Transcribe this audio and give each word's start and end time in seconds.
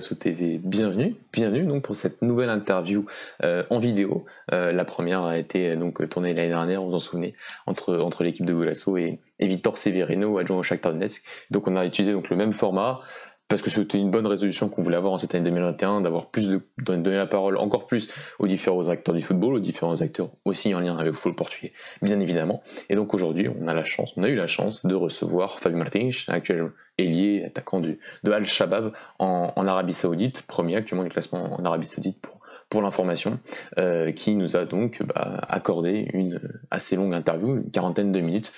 TV, 0.00 0.60
bienvenue, 0.62 1.16
bienvenue 1.32 1.66
donc 1.66 1.82
pour 1.82 1.96
cette 1.96 2.22
nouvelle 2.22 2.50
interview 2.50 3.06
euh, 3.42 3.64
en 3.70 3.78
vidéo. 3.78 4.24
Euh, 4.52 4.72
la 4.72 4.84
première 4.84 5.24
a 5.24 5.38
été 5.38 5.74
donc 5.76 6.08
tournée 6.08 6.34
l'année 6.34 6.50
dernière, 6.50 6.82
vous 6.82 6.90
vous 6.90 6.94
en 6.94 7.00
souvenez, 7.00 7.34
entre, 7.66 7.98
entre 7.98 8.22
l'équipe 8.22 8.46
de 8.46 8.52
Golasso 8.52 8.96
et, 8.96 9.18
et 9.40 9.46
Victor 9.46 9.76
Severino, 9.76 10.38
adjoint 10.38 10.58
au 10.58 10.62
Shakhtar 10.62 10.92
Donetsk. 10.92 11.24
Donc 11.50 11.68
on 11.68 11.76
a 11.76 11.84
utilisé 11.84 12.12
donc 12.12 12.30
le 12.30 12.36
même 12.36 12.52
format, 12.52 13.00
parce 13.48 13.62
que 13.62 13.70
c'était 13.70 13.98
une 13.98 14.10
bonne 14.10 14.26
résolution 14.26 14.68
qu'on 14.68 14.82
voulait 14.82 14.96
avoir 14.96 15.14
en 15.14 15.18
cette 15.18 15.34
année 15.34 15.44
2021, 15.44 16.02
d'avoir 16.02 16.26
plus 16.26 16.48
de, 16.48 16.60
donner 16.78 17.16
la 17.16 17.26
parole 17.26 17.56
encore 17.56 17.86
plus 17.86 18.10
aux 18.38 18.46
différents 18.46 18.88
acteurs 18.88 19.14
du 19.14 19.22
football, 19.22 19.54
aux 19.54 19.60
différents 19.60 20.00
acteurs 20.02 20.30
aussi 20.44 20.74
en 20.74 20.80
lien 20.80 20.94
avec 20.94 21.06
le 21.06 21.12
football 21.12 21.34
portugais, 21.34 21.72
bien 22.02 22.20
évidemment. 22.20 22.62
Et 22.90 22.94
donc 22.94 23.14
aujourd'hui, 23.14 23.48
on 23.48 23.66
a 23.66 23.74
la 23.74 23.84
chance, 23.84 24.12
on 24.16 24.22
a 24.22 24.28
eu 24.28 24.36
la 24.36 24.46
chance 24.46 24.84
de 24.84 24.94
recevoir 24.94 25.58
Fabio 25.58 25.78
Martins, 25.78 26.10
actuel 26.28 26.70
ailier, 26.98 27.44
attaquant 27.46 27.80
du, 27.80 27.98
de 28.22 28.32
Al-Shabaab 28.32 28.92
en, 29.18 29.52
en 29.54 29.66
Arabie 29.66 29.94
Saoudite, 29.94 30.42
premier 30.42 30.76
actuellement 30.76 31.04
du 31.04 31.10
classement 31.10 31.54
en 31.58 31.64
Arabie 31.64 31.86
Saoudite 31.86 32.20
pour 32.20 32.38
pour 32.68 32.82
l'information, 32.82 33.38
euh, 33.78 34.12
qui 34.12 34.34
nous 34.34 34.56
a 34.56 34.64
donc 34.64 35.02
bah, 35.02 35.40
accordé 35.48 36.08
une 36.12 36.40
assez 36.70 36.96
longue 36.96 37.14
interview, 37.14 37.56
une 37.56 37.70
quarantaine 37.70 38.12
de 38.12 38.20
minutes, 38.20 38.52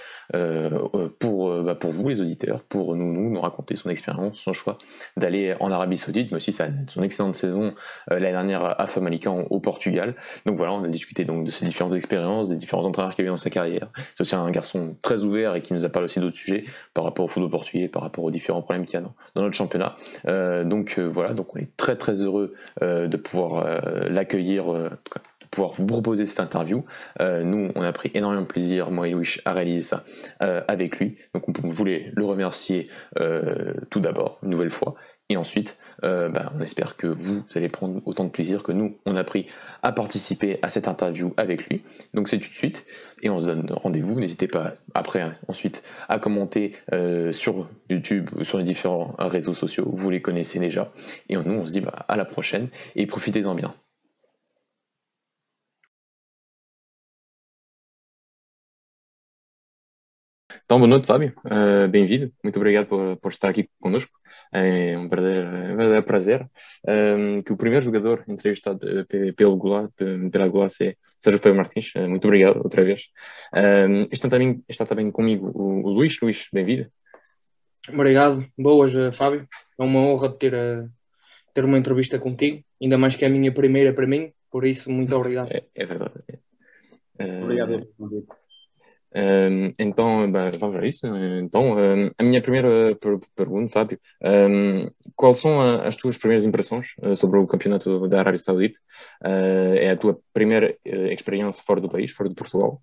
pour, 1.19 1.62
bah, 1.62 1.75
pour 1.75 1.91
vous 1.91 2.09
les 2.09 2.20
auditeurs, 2.20 2.62
pour 2.62 2.97
nous, 2.97 3.12
nous, 3.12 3.31
nous 3.31 3.41
raconter 3.41 3.77
son 3.77 3.91
expérience, 3.91 4.39
son 4.39 4.53
choix 4.53 4.78
d'aller 5.17 5.55
en 5.61 5.70
Arabie 5.70 5.97
Saoudite, 5.97 6.31
mais 6.31 6.37
aussi 6.37 6.53
sa, 6.53 6.69
son 6.89 7.03
excellente 7.03 7.34
saison 7.34 7.75
euh, 8.11 8.19
l'année 8.19 8.33
dernière 8.33 8.81
à 8.81 8.87
Famalica 8.87 9.31
au 9.31 9.61
Portugal. 9.61 10.14
Donc 10.47 10.56
voilà, 10.56 10.72
on 10.72 10.84
a 10.84 10.89
discuté 10.89 11.25
donc 11.25 11.45
de 11.45 11.50
ses 11.50 11.67
différentes 11.67 11.95
expériences, 11.95 12.48
des 12.48 12.56
différents 12.56 12.84
entraîneurs 12.84 13.14
qu'il 13.14 13.25
a 13.25 13.28
eu 13.28 13.31
dans 13.31 13.37
sa 13.37 13.50
carrière. 13.50 13.89
C'est 14.14 14.22
aussi 14.22 14.34
un 14.34 14.50
garçon 14.50 14.97
très 15.03 15.25
ouvert 15.25 15.55
et 15.55 15.62
qui 15.62 15.75
nous 15.75 15.84
a 15.84 15.89
parlé 15.89 16.05
aussi 16.06 16.20
d'autres 16.20 16.37
sujets 16.37 16.65
par 16.94 17.05
rapport 17.05 17.25
au 17.25 17.28
football 17.28 17.50
portugais, 17.50 17.89
par 17.89 18.03
rapport 18.03 18.25
aux 18.25 18.31
différents 18.31 18.62
problèmes 18.62 18.84
qu'il 18.84 18.94
y 18.94 19.03
a 19.03 19.06
dans, 19.34 19.42
notre 19.42 19.55
championnat. 19.55 19.97
donc 20.65 20.98
voilà, 20.98 21.34
donc 21.34 21.55
on 21.55 21.59
est 21.59 21.77
très 21.77 21.97
très 21.97 22.22
heureux 22.22 22.55
de 22.81 23.17
pouvoir 23.17 23.81
l'accueillir, 24.09 24.72
euh, 24.72 24.91
pouvoir 25.51 25.73
vous 25.77 25.87
proposer 25.87 26.27
cette 26.27 26.41
interview. 26.41 26.84
Euh, 27.20 27.43
nous, 27.43 27.70
on 27.75 27.83
a 27.83 27.93
pris 27.93 28.11
énormément 28.15 28.43
de 28.43 28.47
plaisir, 28.47 28.91
moi 28.91 29.09
et 29.09 29.12
Louis, 29.12 29.37
à 29.45 29.53
réaliser 29.53 29.83
ça 29.83 30.05
euh, 30.43 30.62
avec 30.69 30.98
lui. 30.98 31.17
Donc 31.34 31.45
on 31.48 31.69
voulait 31.69 32.12
le 32.15 32.25
remercier 32.25 32.89
tout 33.91 34.01
d'abord, 34.01 34.39
une 34.43 34.51
nouvelle 34.51 34.71
fois. 34.71 34.95
Et 35.28 35.37
ensuite, 35.37 35.77
bah, 36.03 36.53
on 36.56 36.61
espère 36.61 36.97
que 36.97 37.06
vous 37.06 37.45
allez 37.55 37.69
prendre 37.69 38.01
autant 38.06 38.25
de 38.25 38.31
plaisir 38.31 38.62
que 38.62 38.73
nous, 38.73 38.97
on 39.06 39.17
a 39.17 39.25
pris 39.25 39.47
à 39.83 39.93
participer 39.93 40.59
à 40.62 40.69
cette 40.69 40.89
interview 40.89 41.33
avec 41.37 41.67
lui. 41.67 41.83
Donc 42.15 42.28
c'est 42.28 42.39
tout 42.39 42.48
de 42.48 42.55
suite, 42.55 42.84
et 43.23 43.31
on 43.31 43.39
se 43.39 43.47
donne 43.47 43.67
rendez-vous. 43.71 44.19
N'hésitez 44.19 44.48
pas 44.48 44.73
après, 44.95 45.31
ensuite, 45.47 45.83
à 46.09 46.19
commenter 46.19 46.73
sur 47.33 47.69
YouTube 47.89 48.31
ou 48.37 48.45
sur 48.45 48.59
les 48.59 48.65
différents 48.65 49.15
réseaux 49.19 49.55
sociaux. 49.55 49.89
Vous 49.93 50.11
les 50.11 50.23
connaissez 50.23 50.59
déjà. 50.59 50.93
Et 51.28 51.37
nous, 51.37 51.55
on 51.55 51.67
se 51.67 51.73
dit 51.73 51.81
bah, 51.81 52.06
à 52.09 52.17
la 52.17 52.25
prochaine 52.25 52.69
et 52.97 53.06
profitez-en 53.06 53.55
bien. 53.55 53.75
Então, 60.70 60.78
boa 60.78 60.88
noite, 60.88 61.08
Fábio. 61.08 61.32
Uh, 61.44 61.88
Bem-vindo. 61.88 62.32
Muito 62.44 62.56
obrigado 62.56 62.86
por, 62.86 63.16
por, 63.16 63.32
estar 63.32 63.48
aqui 63.48 63.69
conosco. 63.81 64.12
É 64.53 64.97
um 64.97 65.08
verdadeiro, 65.08 66.04
prazer. 66.04 66.48
Um, 66.86 67.42
que 67.42 67.53
o 67.53 67.56
primeiro 67.56 67.84
jogador 67.84 68.22
entrevistado 68.28 68.78
pelo 69.34 69.56
Goulá, 69.56 69.88
pela 69.97 70.47
Goulá, 70.47 70.69
é 70.81 70.94
Sérgio 71.19 71.41
Feio 71.41 71.56
Martins. 71.56 71.92
Uh, 71.97 72.08
muito 72.08 72.25
obrigado 72.25 72.58
outra 72.58 72.84
vez. 72.84 73.08
Um, 73.53 74.04
está, 74.12 74.28
também, 74.28 74.62
está 74.69 74.86
também 74.86 75.10
comigo 75.10 75.50
o, 75.53 75.88
o 75.88 75.91
Luís. 75.91 76.16
Luís, 76.22 76.47
bem-vindo. 76.53 76.87
Obrigado. 77.92 78.47
Boas, 78.56 78.92
Fábio. 79.16 79.48
É 79.76 79.82
uma 79.82 79.98
honra 79.98 80.31
ter, 80.31 80.54
ter 81.52 81.64
uma 81.64 81.78
entrevista 81.78 82.16
contigo, 82.16 82.62
ainda 82.81 82.97
mais 82.97 83.16
que 83.16 83.25
é 83.25 83.26
a 83.26 83.31
minha 83.32 83.52
primeira 83.52 83.92
para 83.92 84.06
mim. 84.06 84.32
Por 84.48 84.64
isso, 84.64 84.88
muito 84.88 85.16
obrigado. 85.16 85.50
É, 85.50 85.64
é 85.75 85.84
verdade. 85.84 86.14
É. 87.19 87.42
Obrigado. 87.42 87.88
Um, 89.15 89.72
então, 89.78 90.31
vamos 90.59 90.76
a 90.76 90.87
isso. 90.87 91.06
Então, 91.43 91.76
um, 91.76 92.10
a 92.16 92.22
minha 92.22 92.41
primeira 92.41 92.94
per 92.97 93.19
pergunta, 93.34 93.72
Fábio, 93.72 93.98
um, 94.22 94.88
quais 95.16 95.38
são 95.38 95.60
a, 95.60 95.87
as 95.87 95.97
tuas 95.97 96.16
primeiras 96.16 96.47
impressões 96.47 96.94
uh, 97.03 97.15
sobre 97.15 97.38
o 97.38 97.47
campeonato 97.47 98.09
da 98.09 98.20
Arábia 98.20 98.38
Saudita? 98.38 98.78
Uh, 99.25 99.75
é 99.76 99.91
a 99.91 99.97
tua 99.97 100.19
primeira 100.32 100.76
uh, 100.87 101.06
experiência 101.06 101.62
fora 101.65 101.81
do 101.81 101.88
país, 101.88 102.12
fora 102.12 102.28
de 102.28 102.34
Portugal. 102.34 102.81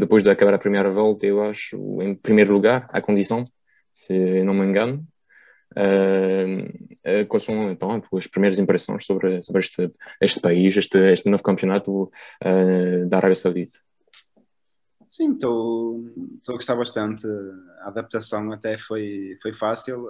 depois 0.00 0.22
de 0.22 0.30
acabar 0.30 0.54
a 0.54 0.58
primeira 0.58 0.90
volta, 0.90 1.26
eu 1.26 1.42
acho, 1.42 1.76
em 2.02 2.14
primeiro 2.14 2.52
lugar, 2.52 2.88
a 2.92 3.00
condição, 3.00 3.46
se 3.92 4.42
não 4.42 4.54
me 4.54 4.66
engano. 4.66 5.06
quais 7.28 7.44
são 7.44 7.70
então 7.70 7.92
as 7.92 8.08
tuas 8.08 8.26
primeiras 8.26 8.58
impressões 8.58 9.04
sobre, 9.04 9.42
sobre 9.42 9.60
este, 9.60 9.90
este 10.20 10.40
país, 10.40 10.76
este, 10.76 10.98
este 11.12 11.30
novo 11.30 11.42
campeonato 11.42 12.10
da 13.08 13.18
Arábia 13.18 13.36
Saudita? 13.36 13.78
Sim, 15.12 15.34
estou 15.34 16.06
a 16.48 16.52
gostar 16.52 16.74
bastante. 16.74 17.26
A 17.82 17.88
adaptação 17.88 18.50
até 18.50 18.78
foi, 18.78 19.36
foi 19.42 19.52
fácil. 19.52 20.08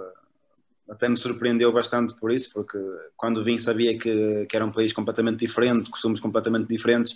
Até 0.89 1.09
me 1.09 1.17
surpreendeu 1.17 1.73
bastante 1.73 2.15
por 2.15 2.31
isso, 2.31 2.53
porque 2.53 2.79
quando 3.17 3.43
vim 3.43 3.59
sabia 3.59 3.99
que, 3.99 4.47
que 4.47 4.55
era 4.55 4.65
um 4.65 4.71
país 4.71 4.93
completamente 4.93 5.41
diferente, 5.41 5.91
costumes 5.91 6.21
completamente 6.21 6.69
diferentes, 6.69 7.15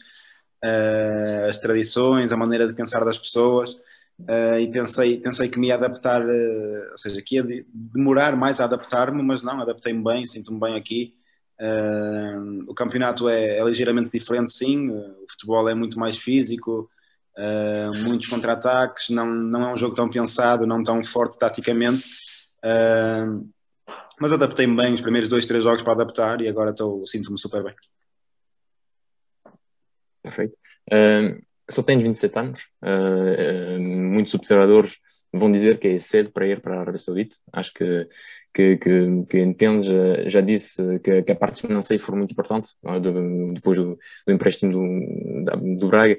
uh, 0.64 1.48
as 1.48 1.60
tradições, 1.60 2.32
a 2.32 2.36
maneira 2.36 2.66
de 2.66 2.74
pensar 2.74 3.04
das 3.04 3.20
pessoas. 3.20 3.74
Uh, 4.18 4.58
e 4.60 4.68
pensei, 4.68 5.20
pensei 5.20 5.48
que 5.48 5.58
me 5.60 5.68
ia 5.68 5.76
adaptar, 5.76 6.22
uh, 6.26 6.90
ou 6.90 6.98
seja, 6.98 7.22
que 7.22 7.36
ia 7.36 7.46
demorar 7.72 8.36
mais 8.36 8.60
a 8.60 8.64
adaptar-me, 8.64 9.22
mas 9.22 9.44
não, 9.44 9.60
adaptei-me 9.60 10.02
bem, 10.02 10.26
sinto-me 10.26 10.58
bem 10.58 10.74
aqui. 10.74 11.14
o 12.66 12.74
campeonato 12.74 13.28
é, 13.28 13.58
é 13.58 13.64
ligeiramente 13.64 14.10
diferente, 14.10 14.52
sim. 14.52 14.90
o 14.90 15.26
futebol 15.30 15.68
é 15.68 15.74
muito 15.74 16.00
mais 16.00 16.18
físico, 16.18 16.90
uh, 17.36 17.96
muitos 18.04 18.28
contra-ataques, 18.28 19.10
não, 19.10 19.26
não 19.26 19.68
é 19.68 19.72
um 19.72 19.76
jogo 19.76 19.94
tão 19.94 20.08
pensado, 20.08 20.66
não 20.66 20.82
tão 20.82 21.02
forte 21.04 21.38
taticamente. 21.38 22.04
Uh, 22.64 23.48
mas 24.18 24.32
adaptei-me 24.32 24.76
bem 24.76 24.94
os 24.94 25.00
primeiros 25.00 25.28
dois, 25.28 25.46
três 25.46 25.62
jogos 25.62 25.82
para 25.82 25.92
adaptar 25.92 26.40
e 26.40 26.48
agora 26.48 26.74
sinto-me 27.04 27.38
super 27.38 27.62
bem. 27.62 27.74
Perfeito. 30.22 30.56
Uh, 30.92 31.40
só 31.70 31.82
tens 31.82 32.02
27 32.02 32.38
anos, 32.38 32.60
uh, 32.82 33.80
muitos 33.80 34.34
observadores 34.34 34.98
vão 35.32 35.50
dizer 35.50 35.78
que 35.78 35.88
é 35.88 35.98
cedo 35.98 36.30
para 36.30 36.46
ir 36.46 36.60
para 36.60 36.76
a 36.76 36.80
Arábia 36.80 36.98
Saudita. 36.98 37.36
Acho 37.52 37.74
que, 37.74 38.08
que, 38.54 38.76
que, 38.78 39.24
que 39.28 40.30
já 40.30 40.40
disse 40.40 40.98
que, 41.00 41.22
que, 41.22 41.32
a 41.32 41.36
parte 41.36 41.66
financeira 41.66 42.02
foi 42.02 42.16
muito 42.16 42.32
importante 42.32 42.70
depois 43.52 43.76
do, 43.76 43.98
do 44.26 44.32
empréstimo 44.32 44.72
do, 44.72 45.76
do 45.76 45.88
Braga. 45.88 46.18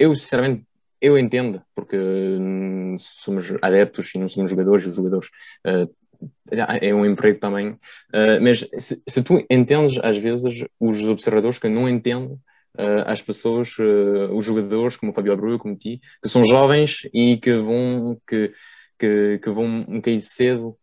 Uh, 0.00 0.04
eu 0.04 0.14
sinceramente 0.14 0.64
eu 1.00 1.18
entendo, 1.18 1.62
porque 1.74 1.96
hum, 1.96 2.96
somos 2.98 3.52
adeptos 3.62 4.14
e 4.14 4.18
não 4.18 4.28
somos 4.28 4.50
jogadores, 4.50 4.86
os 4.86 4.94
jogadores 4.94 5.28
uh, 5.66 5.90
é 6.82 6.94
um 6.94 7.06
emprego 7.06 7.40
também, 7.40 7.70
uh, 7.70 8.40
mas 8.42 8.68
se, 8.78 9.02
se, 9.08 9.22
tu 9.22 9.44
entendes 9.48 9.98
às 10.02 10.18
vezes 10.18 10.66
os 10.78 11.02
observadores 11.04 11.58
que 11.58 11.68
não 11.68 11.88
entendem 11.88 12.34
uh, 12.78 13.02
as 13.06 13.22
pessoas, 13.22 13.74
os 14.32 14.44
jogadores 14.44 14.96
como 14.96 15.10
o 15.10 15.14
Fabio 15.14 15.32
Abreu, 15.32 15.58
como 15.58 15.76
ti, 15.76 16.00
que 16.22 16.28
são 16.28 16.44
jovens 16.44 17.08
e 17.14 17.38
que 17.38 17.54
vão 17.54 18.20
que, 18.28 18.52
que, 18.98 19.40
que 19.42 19.50
vão 19.50 20.00
cair 20.02 20.20
cedo 20.20 20.76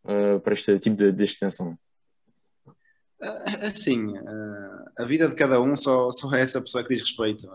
para 0.44 0.54
este 0.54 0.80
tipo 0.80 0.96
de 0.96 1.12
destinação. 1.12 1.78
Assim, 3.62 4.14
a 4.98 5.06
vida 5.06 5.28
de 5.28 5.36
cada 5.36 5.60
um 5.62 5.76
só, 5.76 6.12
só 6.12 6.36
é 6.36 6.42
essa 6.42 6.62
pessoa 6.62 6.84
que 6.84 6.94
diz 6.94 7.02
respeito 7.02 7.48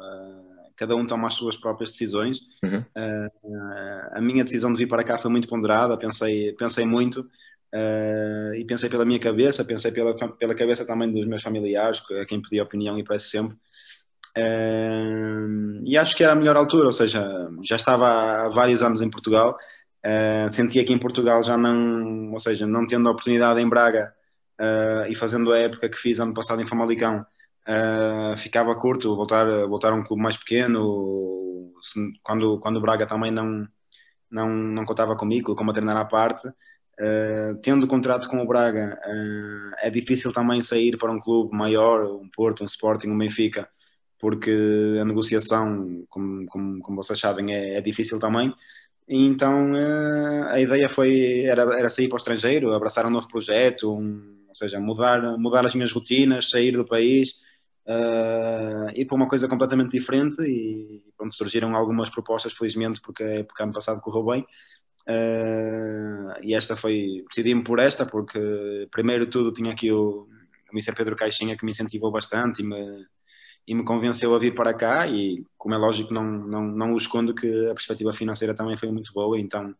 cada 0.82 0.96
um 0.96 1.06
toma 1.06 1.28
as 1.28 1.34
suas 1.34 1.56
próprias 1.56 1.92
decisões. 1.92 2.40
Uhum. 2.60 2.80
Uh, 2.80 4.08
a 4.14 4.20
minha 4.20 4.42
decisão 4.42 4.72
de 4.72 4.78
vir 4.78 4.88
para 4.88 5.04
cá 5.04 5.16
foi 5.16 5.30
muito 5.30 5.46
ponderada, 5.46 5.96
pensei, 5.96 6.52
pensei 6.54 6.84
muito 6.84 7.20
uh, 7.20 8.54
e 8.56 8.64
pensei 8.64 8.90
pela 8.90 9.04
minha 9.04 9.20
cabeça, 9.20 9.64
pensei 9.64 9.92
pela, 9.92 10.12
pela 10.32 10.54
cabeça 10.56 10.84
também 10.84 11.08
dos 11.08 11.24
meus 11.24 11.40
familiares, 11.40 12.02
a 12.20 12.26
quem 12.26 12.42
pedi 12.42 12.60
opinião 12.60 12.98
e 12.98 13.04
parece 13.04 13.28
sempre. 13.28 13.56
Uh, 14.36 15.80
e 15.84 15.96
acho 15.96 16.16
que 16.16 16.24
era 16.24 16.32
a 16.32 16.36
melhor 16.36 16.56
altura, 16.56 16.86
ou 16.86 16.92
seja, 16.92 17.48
já 17.62 17.76
estava 17.76 18.08
há 18.08 18.48
vários 18.48 18.82
anos 18.82 19.00
em 19.02 19.10
Portugal, 19.10 19.56
sentia 20.50 20.84
que 20.84 20.92
em 20.92 20.98
Portugal 20.98 21.44
já 21.44 21.56
não, 21.56 22.32
ou 22.32 22.40
seja, 22.40 22.66
não 22.66 22.84
tendo 22.88 23.08
a 23.08 23.12
oportunidade 23.12 23.60
em 23.60 23.68
Braga 23.68 24.12
e 25.08 25.14
fazendo 25.14 25.52
a 25.52 25.58
época 25.58 25.88
que 25.88 25.96
fiz 25.96 26.18
ano 26.18 26.34
passado 26.34 26.60
em 26.60 26.66
Famalicão, 26.66 27.24
uh, 27.68 28.36
ficava 28.38 28.74
curto 28.74 29.14
voltar, 29.14 29.46
voltar 29.66 29.92
a 29.92 29.96
um 29.96 30.02
clube 30.02 30.22
mais 30.22 30.36
pequeno, 30.36 31.72
quando, 32.22 32.58
quando 32.58 32.76
o 32.76 32.80
Braga 32.80 33.06
também 33.06 33.30
não, 33.30 33.66
não, 34.30 34.48
não 34.48 34.84
contava 34.84 35.16
comigo, 35.16 35.54
como 35.54 35.70
a 35.70 35.74
treinar 35.74 35.96
à 35.96 36.04
parte. 36.04 36.48
Uh, 37.00 37.56
tendo 37.62 37.86
contrato 37.86 38.28
com 38.28 38.40
o 38.42 38.46
Braga, 38.46 38.98
uh, 39.06 39.74
é 39.78 39.90
difícil 39.90 40.32
também 40.32 40.62
sair 40.62 40.96
para 40.96 41.10
um 41.10 41.18
clube 41.18 41.56
maior, 41.56 42.04
um 42.04 42.28
Porto, 42.28 42.62
um 42.62 42.66
Sporting, 42.66 43.08
um 43.08 43.18
Benfica, 43.18 43.68
porque 44.18 44.98
a 45.00 45.04
negociação, 45.04 46.04
como, 46.08 46.46
como, 46.46 46.80
como 46.80 47.02
vocês 47.02 47.18
sabem, 47.18 47.54
é, 47.54 47.76
é 47.76 47.80
difícil 47.80 48.18
também. 48.20 48.54
então 49.08 49.72
a 50.50 50.60
ideia 50.60 50.88
foi 50.88 51.44
era, 51.44 51.62
era 51.76 51.88
sair 51.88 52.08
para 52.08 52.16
o 52.16 52.18
estrangeiro, 52.18 52.72
abraçar 52.72 53.06
um 53.06 53.10
novo 53.10 53.26
projeto, 53.28 53.92
um, 53.92 54.42
ou 54.48 54.54
seja, 54.54 54.78
mudar, 54.78 55.20
mudar 55.38 55.66
as 55.66 55.74
minhas 55.74 55.90
rotinas, 55.92 56.50
sair 56.50 56.72
do 56.72 56.86
país, 56.86 57.36
uh, 57.86 58.90
ir 58.94 59.06
para 59.06 59.16
uma 59.16 59.28
coisa 59.28 59.48
completamente 59.48 59.90
diferente 59.90 60.42
e 60.42 61.02
pronto, 61.16 61.34
surgiram 61.34 61.74
algumas 61.74 62.10
propostas, 62.10 62.52
felizmente, 62.52 63.00
porque, 63.00 63.44
porque 63.44 63.62
ano 63.62 63.72
passado 63.72 64.00
correu 64.00 64.24
bem. 64.24 64.46
Uh, 65.08 66.38
e 66.42 66.54
esta 66.54 66.76
foi, 66.76 67.24
decidi-me 67.28 67.64
por 67.64 67.78
esta, 67.78 68.06
porque 68.06 68.88
primeiro 68.90 69.26
tudo 69.26 69.52
tinha 69.52 69.72
aqui 69.72 69.90
o, 69.90 70.28
o 70.28 70.72
Mr. 70.72 70.94
Pedro 70.94 71.16
Caixinha 71.16 71.56
que 71.56 71.64
me 71.64 71.72
incentivou 71.72 72.10
bastante 72.10 72.62
e 72.62 72.64
me, 72.64 73.04
e 73.66 73.74
me 73.74 73.84
convenceu 73.84 74.34
a 74.34 74.38
vir 74.38 74.54
para 74.54 74.72
cá 74.74 75.06
e 75.06 75.44
como 75.58 75.74
é 75.74 75.78
lógico 75.78 76.14
não, 76.14 76.24
não, 76.24 76.62
não 76.62 76.94
o 76.94 76.96
escondo 76.96 77.34
que 77.34 77.48
a 77.66 77.74
perspectiva 77.74 78.12
financeira 78.12 78.54
também 78.54 78.76
foi 78.76 78.90
muito 78.92 79.12
boa, 79.12 79.38
então 79.40 79.74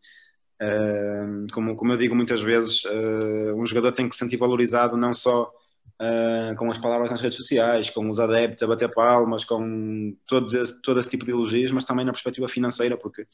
uh, 0.61 1.53
como, 1.53 1.77
como 1.77 1.93
eu 1.93 1.97
digo 1.97 2.17
muitas 2.17 2.43
vezes, 2.43 2.85
uh, 2.85 3.55
um 3.55 3.65
jogador 3.65 3.93
tem 3.93 4.09
que 4.09 4.17
se 4.17 4.25
sentir 4.25 4.37
valorizado 4.37 4.97
não 4.97 5.13
só 5.13 5.53
uh, 6.03 6.57
com 6.57 6.71
as 6.71 6.79
palavras 6.79 7.11
nas 7.11 7.21
redes 7.21 7.37
sociais, 7.37 7.89
com 7.89 8.11
os 8.11 8.19
adeptos 8.19 8.63
a 8.63 8.67
bater 8.67 8.91
palmas, 8.91 9.45
com 9.45 10.17
todos 10.27 10.53
esse, 10.53 10.83
todo 10.83 10.99
esse 10.99 11.11
tipo 11.11 11.25
de 11.25 11.31
elogios, 11.31 11.71
mas 11.71 11.85
também 11.85 12.05
na 12.05 12.13
perspectiva 12.13 12.49
financeira, 12.49 12.97
porque 12.97 13.27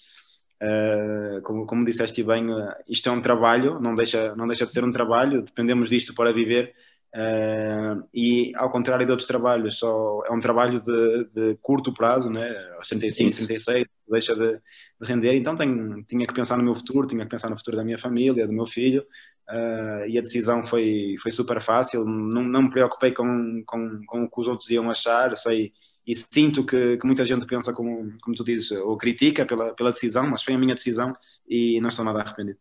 Uh, 0.61 1.41
como, 1.43 1.65
como 1.67 1.85
disseste 1.85 2.21
bem, 2.25 2.51
uh, 2.51 2.75
isto 2.89 3.09
é 3.09 3.13
um 3.13 3.23
trabalho, 3.23 3.79
não 3.79 3.95
deixa, 3.95 4.35
não 4.35 4.45
deixa 4.45 4.67
de 4.67 4.73
ser 4.73 4.83
um 4.83 4.91
trabalho, 4.91 5.43
dependemos 5.43 5.89
disto 5.89 6.13
para 6.15 6.33
viver. 6.33 6.75
Uh, 7.15 8.05
e 8.13 8.53
ao 8.57 8.71
contrário 8.71 9.07
de 9.07 9.11
outros 9.13 9.29
trabalhos, 9.29 9.79
só 9.79 10.21
é 10.27 10.33
um 10.33 10.41
trabalho 10.41 10.81
de, 10.81 11.25
de 11.33 11.55
curto 11.63 11.95
prazo, 11.95 12.29
né? 12.29 12.49
aos 12.77 12.89
35, 12.89 13.29
Isso. 13.29 13.47
36, 13.47 13.87
deixa 14.11 14.35
de, 14.35 14.55
de, 15.01 15.07
render. 15.07 15.35
Então 15.35 15.57
tenho, 15.57 16.03
tinha 16.05 16.27
que 16.27 16.35
pensar 16.35 16.57
no 16.59 16.65
meu 16.65 16.75
futuro, 16.75 17.07
tinha 17.07 17.25
que 17.25 17.31
pensar 17.31 17.49
no 17.49 17.57
futuro 17.57 17.77
da 17.77 17.85
minha 17.85 17.99
família, 17.99 18.47
do 18.47 18.53
meu 18.53 18.67
filho, 18.67 19.07
uh, 19.51 20.07
e 20.09 20.19
a 20.19 20.23
decisão 20.23 20.65
foi, 20.65 21.17
foi 21.23 21.31
super 21.31 21.61
fácil. 21.61 22.05
Não, 22.05 22.43
não 22.43 22.63
me 22.63 22.71
preocupei 22.71 23.13
com, 23.13 23.63
com, 23.67 24.01
com 24.07 24.25
o 24.25 24.31
que 24.31 24.41
os 24.41 24.49
outros 24.49 24.71
iam 24.71 24.91
achar, 24.91 25.35
sei 25.37 25.73
e 26.09 26.15
sinto 26.15 26.65
que, 26.65 26.97
que, 26.97 27.07
muita 27.07 27.23
gente 27.23 27.45
pensa 27.45 27.71
como, 27.75 28.11
como 28.23 28.35
tu 28.35 28.43
dizes, 28.43 28.71
ou 28.71 28.97
critica 28.97 29.45
pela, 29.45 29.75
pela 29.75 29.93
decisão, 29.93 30.27
mas 30.27 30.43
foi 30.43 30.55
a 30.55 30.59
minha 30.59 30.75
decisão 30.75 31.15
e 31.47 31.79
não 31.83 31.91
estou 31.91 32.03
nada 32.03 32.21
arrependido. 32.21 32.59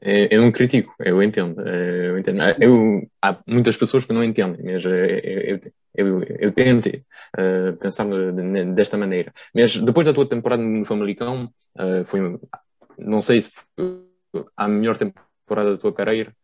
É, 0.00 0.32
eu 0.32 0.42
não 0.42 0.52
critico, 0.52 0.94
eu 1.00 1.20
entendo. 1.20 1.60
É, 1.60 2.10
eu 2.10 2.16
entendo. 2.16 2.40
Eu, 2.60 3.10
há 3.20 3.36
muitas 3.44 3.76
pessoas 3.76 4.04
que 4.04 4.12
não 4.12 4.22
entendem, 4.22 4.64
mas 4.64 4.86
é, 4.86 5.52
eu, 5.52 5.60
eu, 5.96 6.22
eu 6.38 6.52
tento 6.52 6.86
uh, 6.88 7.76
pensar 7.80 8.06
desta 8.72 8.96
maneira. 8.96 9.32
Mas 9.52 9.76
depois 9.76 10.06
da 10.06 10.14
tua 10.14 10.28
temporada 10.28 10.62
no 10.62 10.84
Famalicão, 10.84 11.52
uh, 11.76 12.04
foi, 12.06 12.38
não 12.96 13.20
sei 13.20 13.40
se 13.40 13.50
foi 13.74 14.44
a 14.56 14.68
melhor 14.68 14.96
temporada 14.96 15.27
da 15.56 15.78
tua 15.78 15.92
carreira, 15.92 16.34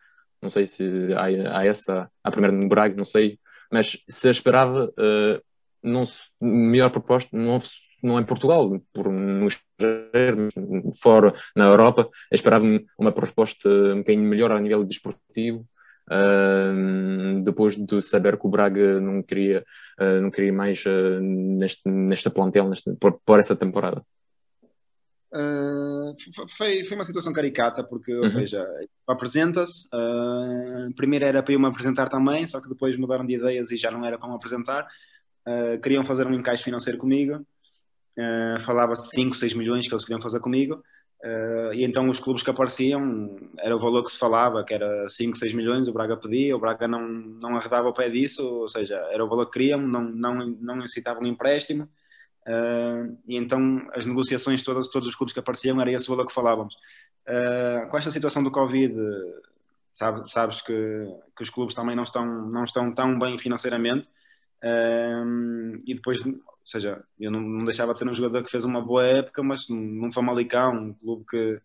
não 0.43 0.51
sei 0.51 0.67
se 0.67 0.85
há, 1.15 1.59
há 1.59 1.67
essa, 1.67 2.11
a 2.23 2.31
primeira 2.31 2.57
no 2.57 2.69
Braga, 2.69 2.95
não 2.97 3.05
sei, 3.05 3.39
mas 3.71 3.99
se 4.09 4.29
esperava 4.29 4.87
uh, 4.87 5.43
não, 5.83 6.05
melhor 6.41 6.91
proposta 6.91 7.37
não 7.37 7.61
não 8.05 8.21
em 8.21 8.25
Portugal, 8.25 8.71
por, 8.93 9.11
no 9.11 9.47
estrangeiro, 9.47 10.49
fora 11.03 11.33
na 11.57 11.65
Europa, 11.65 12.03
eu 12.31 12.35
esperava 12.35 12.67
uma 12.99 13.13
proposta 13.13 13.69
um 13.69 13.99
bocadinho 13.99 14.29
melhor 14.29 14.53
a 14.53 14.61
nível 14.61 14.85
desportivo. 14.85 15.67
Uh, 16.07 17.43
depois 17.43 17.75
de 17.75 18.03
saber 18.03 18.39
que 18.39 18.47
o 18.47 18.51
Braga 18.51 19.01
não 19.01 19.23
queria, 19.23 19.65
uh, 19.99 20.21
não 20.21 20.31
queria 20.31 20.53
mais 20.53 20.85
uh, 20.85 21.19
neste, 21.21 21.89
nesta 21.89 22.29
plantel, 22.29 22.69
neste, 22.69 22.95
por, 22.97 23.19
por 23.25 23.39
essa 23.39 23.57
temporada. 23.57 24.05
Foi, 26.57 26.85
foi 26.85 26.97
uma 26.97 27.05
situação 27.05 27.33
caricata, 27.33 27.83
porque, 27.83 28.15
ou 28.15 28.23
uhum. 28.23 28.29
seja, 28.29 28.65
apresenta-se. 29.07 29.89
primeiro 30.97 31.25
era 31.25 31.43
para 31.43 31.53
eu 31.53 31.61
me 31.61 31.67
apresentar 31.67 32.09
também, 32.09 32.47
só 32.47 32.61
que 32.61 32.69
depois 32.69 32.97
mudaram 32.97 33.27
de 33.27 33.35
ideias 33.35 33.71
e 33.71 33.77
já 33.77 33.91
não 33.91 34.05
era 34.05 34.19
para 34.19 34.29
me 34.29 34.37
apresentar. 34.37 34.87
queriam 35.83 36.05
fazer 36.05 36.27
um 36.27 36.35
encaixe 36.35 36.63
financeiro 36.63 36.99
comigo. 36.99 37.45
Uh, 38.17 38.61
Falava-se 38.61 39.03
de 39.03 39.11
5, 39.11 39.35
6 39.35 39.55
milhões 39.55 39.89
que 39.89 39.95
eles 39.95 40.05
queriam 40.05 40.21
fazer 40.21 40.41
comigo. 40.41 40.83
Uh, 41.25 41.73
e 41.73 41.85
então 41.85 42.09
os 42.11 42.21
clubes 42.21 42.43
que 42.43 42.51
apareciam 42.51 43.37
era 43.59 43.75
o 43.75 43.81
valor 43.81 44.03
que 44.03 44.11
se 44.11 44.19
falava, 44.19 44.63
que 44.63 44.75
era 44.75 45.09
5, 45.09 45.37
6 45.37 45.55
milhões, 45.55 45.89
o 45.89 45.93
Braga 45.93 46.17
pedia, 46.17 46.55
o 46.55 46.61
Braga 46.61 46.87
não, 46.87 47.01
não 47.09 47.57
arredava 47.57 47.89
o 47.89 47.95
pé 47.95 48.11
disso, 48.11 48.47
ou 48.47 48.69
seja, 48.69 48.97
era 49.11 49.25
o 49.25 49.29
valor 49.29 49.47
que 49.47 49.53
queriam, 49.53 49.81
não, 49.81 50.03
não, 50.03 50.47
não 50.61 50.85
incitavam 50.85 51.23
um 51.23 51.27
empréstimo. 51.27 51.89
Uh, 52.47 53.17
e 53.27 53.37
então 53.37 53.87
as 53.95 54.07
negociações, 54.07 54.63
todas, 54.63 54.89
todos 54.89 55.09
os 55.09 55.15
clubes 55.15 55.33
que 55.33 55.41
apareciam, 55.41 55.81
era 55.81 55.91
esse 55.91 56.09
valor 56.09 56.27
que 56.27 56.33
falávamos. 56.33 56.75
Uh, 57.27 57.89
com 57.91 57.97
esta 57.97 58.11
situação 58.11 58.43
do 58.43 58.51
Covid, 58.51 58.95
sabe, 59.91 60.31
sabes 60.31 60.61
que, 60.61 60.73
que 61.37 61.43
os 61.43 61.51
clubes 61.51 61.75
também 61.75 61.97
não 61.97 62.05
estão, 62.05 62.25
não 62.25 62.65
estão 62.65 62.93
tão 62.93 63.19
bem 63.19 63.39
financeiramente. 63.39 64.09
Uh, 64.63 65.77
e 65.87 65.95
depois 65.95 66.21
ou 66.65 66.71
seja, 66.71 67.05
eu 67.21 67.31
não, 67.31 67.41
não, 67.41 67.65
deixava 67.65 67.93
de 67.93 67.99
ser 67.99 68.09
um 68.09 68.15
jogador 68.15 68.43
que 68.43 68.51
fez 68.51 68.65
uma 68.65 68.81
boa 68.81 69.05
época, 69.05 69.43
mas 69.43 69.69
num 69.69 70.11
Famalicão, 70.11 70.73
um 70.73 70.95
clube 70.95 71.25
que, 71.29 71.61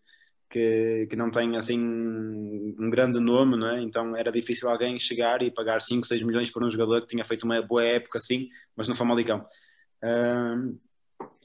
que, 0.50 1.06
que, 1.08 1.16
não 1.16 1.30
tem 1.30 1.56
assim 1.56 1.80
um 1.82 2.90
grande 2.90 3.18
nome, 3.18 3.56
não 3.56 3.70
é? 3.70 3.80
então 3.80 4.14
era 4.14 4.30
difícil 4.30 4.68
alguém 4.68 4.98
chegar 4.98 5.40
e 5.42 5.50
pagar 5.50 5.80
5, 5.80 6.06
6 6.06 6.22
milhões 6.22 6.50
por 6.50 6.62
um 6.62 6.68
jogador 6.68 7.00
que 7.00 7.08
tinha 7.08 7.24
feito 7.24 7.44
uma 7.44 7.62
boa 7.62 7.82
época 7.82 8.18
assim, 8.18 8.50
mas 8.76 8.88
no 8.88 8.94
Famalicão. 8.94 9.38
Uh, 9.38 9.46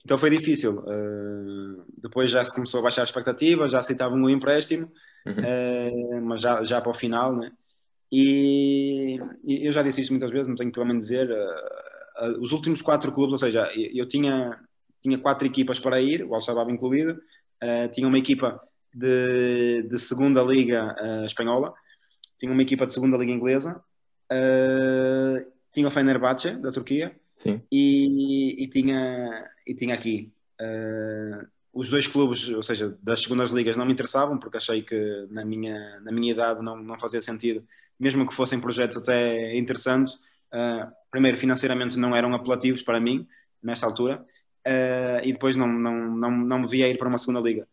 então 0.05 0.19
foi 0.19 0.29
difícil. 0.29 0.79
Uh, 0.79 1.83
depois 1.97 2.29
já 2.29 2.45
se 2.45 2.53
começou 2.53 2.79
a 2.79 2.83
baixar 2.83 3.01
a 3.01 3.05
expectativa, 3.05 3.67
já 3.67 3.79
aceitavam 3.79 4.19
um 4.19 4.29
empréstimo, 4.29 4.91
uhum. 5.25 5.33
uh, 5.33 6.21
mas 6.21 6.41
já, 6.41 6.63
já 6.63 6.79
para 6.79 6.91
o 6.91 6.93
final, 6.93 7.35
né? 7.35 7.51
E, 8.11 9.19
e, 9.43 9.65
eu 9.65 9.71
já 9.71 9.81
disse 9.81 10.01
isto 10.01 10.11
muitas 10.11 10.29
vezes, 10.29 10.47
não 10.47 10.55
tenho 10.55 10.71
problema 10.71 10.95
em 10.95 10.99
dizer 10.99 11.29
uh, 11.31 12.39
os 12.39 12.51
últimos 12.51 12.83
quatro 12.83 13.11
clubes, 13.11 13.33
ou 13.33 13.37
seja, 13.39 13.67
eu, 13.75 14.03
eu 14.03 14.07
tinha, 14.07 14.59
tinha 15.01 15.17
quatro 15.17 15.47
equipas 15.47 15.79
para 15.79 15.99
ir, 15.99 16.23
o 16.23 16.35
Al-Shabaab 16.35 16.71
incluído, 16.71 17.19
tinha 17.93 18.07
uma 18.07 18.19
equipa 18.19 18.61
de, 18.93 19.81
de 19.89 19.97
segunda 19.97 20.43
liga 20.43 20.95
espanhola, 21.25 21.73
tinha 22.37 22.51
uma 22.51 22.61
equipa 22.61 22.85
de 22.85 22.93
segunda 22.93 23.17
liga 23.17 23.31
inglesa, 23.31 23.81
tinha 25.73 25.87
o 25.87 25.91
Fenerbahçe 25.91 26.57
da 26.57 26.71
Turquia 26.71 27.15
e, 27.71 28.63
e, 28.63 28.67
tinha, 28.67 29.49
e 29.67 29.75
tinha 29.75 29.93
aqui 29.93 30.31
os 31.75 31.89
dois 31.89 32.07
clubes, 32.07 32.47
ou 32.47 32.63
seja, 32.63 32.97
das 33.03 33.21
segundas 33.21 33.51
ligas 33.51 33.75
não 33.75 33.85
me 33.85 33.91
interessavam 33.91 34.39
porque 34.39 34.55
achei 34.55 34.81
que 34.81 35.27
na 35.29 35.43
minha, 35.43 35.99
na 35.99 36.11
minha 36.11 36.31
idade 36.31 36.63
não, 36.63 36.77
não 36.77 36.97
fazia 36.97 37.19
sentido, 37.19 37.67
mesmo 37.99 38.25
que 38.25 38.33
fossem 38.33 38.61
projetos 38.61 38.97
até 38.97 39.53
interessantes, 39.57 40.13
uh, 40.13 40.89
primeiro, 41.11 41.37
financeiramente 41.37 41.99
não 41.99 42.15
eram 42.15 42.33
apelativos 42.33 42.81
para 42.81 42.97
mim, 42.97 43.27
nesta 43.61 43.85
altura, 43.85 44.25
uh, 44.65 45.19
e 45.21 45.33
depois 45.33 45.57
não, 45.57 45.67
não, 45.67 46.15
não, 46.15 46.31
não 46.31 46.59
me 46.59 46.67
via 46.69 46.87
ir 46.87 46.97
para 46.97 47.09
uma 47.09 47.17
segunda 47.17 47.41
liga. 47.41 47.67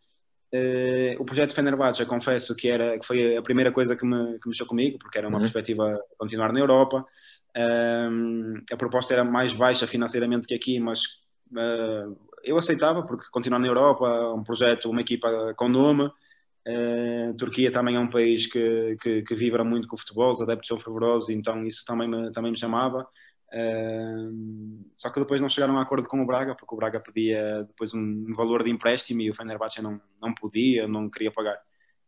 Uh, 0.52 1.14
o 1.21 1.25
projeto 1.25 1.54
Fenerbahçe, 1.54 2.04
confesso 2.04 2.57
que, 2.57 2.69
era, 2.69 2.99
que 2.99 3.07
foi 3.07 3.37
a 3.37 3.42
primeira 3.42 3.71
coisa 3.71 3.95
que, 3.95 4.04
me, 4.04 4.37
que 4.40 4.49
mexeu 4.49 4.66
comigo, 4.66 4.99
porque 4.99 5.16
era 5.16 5.28
uma 5.28 5.37
uhum. 5.37 5.42
perspectiva 5.42 5.92
de 5.92 6.16
continuar 6.19 6.52
na 6.52 6.59
Europa. 6.59 7.07
A 7.54 8.76
proposta 8.76 9.12
era 9.12 9.25
mais 9.25 9.52
baixa 9.52 9.87
financeiramente 9.87 10.47
que 10.47 10.54
aqui, 10.54 10.80
mas 10.80 11.00
eu 12.42 12.56
aceitava, 12.56 13.02
porque 13.02 13.25
continuar 13.30 13.59
na 13.59 13.66
Europa, 13.66 14.32
um 14.35 14.42
projeto, 14.42 14.90
uma 14.90 15.00
equipa 15.00 15.54
com 15.56 15.68
nome, 15.68 16.11
Uh, 16.66 17.35
Turquia 17.37 17.73
também 17.73 17.97
é 17.97 17.99
um 17.99 18.09
país 18.09 18.47
que, 18.47 18.97
que, 19.00 19.23
que, 19.23 19.35
vibra 19.35 19.64
muito 19.64 19.88
com 19.88 19.97
o 19.97 19.99
futebol, 19.99 20.30
os 20.30 20.40
adeptos 20.40 20.68
são 20.68 20.78
fervorosos, 20.78 21.28
então 21.28 21.64
isso 21.64 21.85
também 21.85 22.09
me, 22.09 22.30
também 22.30 22.52
me 22.52 22.59
chamava. 22.59 23.06
Uh, 23.52 24.90
só 24.97 25.11
que 25.11 25.21
depois 25.21 25.40
não 25.40 25.49
chegaram 25.49 25.76
a 25.76 25.82
acordo 25.82 26.06
com 26.09 26.23
o 26.23 26.26
Braga, 26.26 26.54
porque 26.54 26.75
o 26.75 26.78
Braga 26.78 27.00
pedia 27.00 27.64
depois 27.64 27.92
um 27.94 28.25
valor 28.37 28.62
de 28.62 28.71
empréstimo 28.71 29.21
e 29.23 29.30
o 29.30 29.35
Fenerbahçe 29.35 29.82
não, 29.82 30.00
não 30.21 30.32
podia, 30.32 30.87
não 30.87 31.11
queria 31.11 31.32
pagar. 31.32 31.56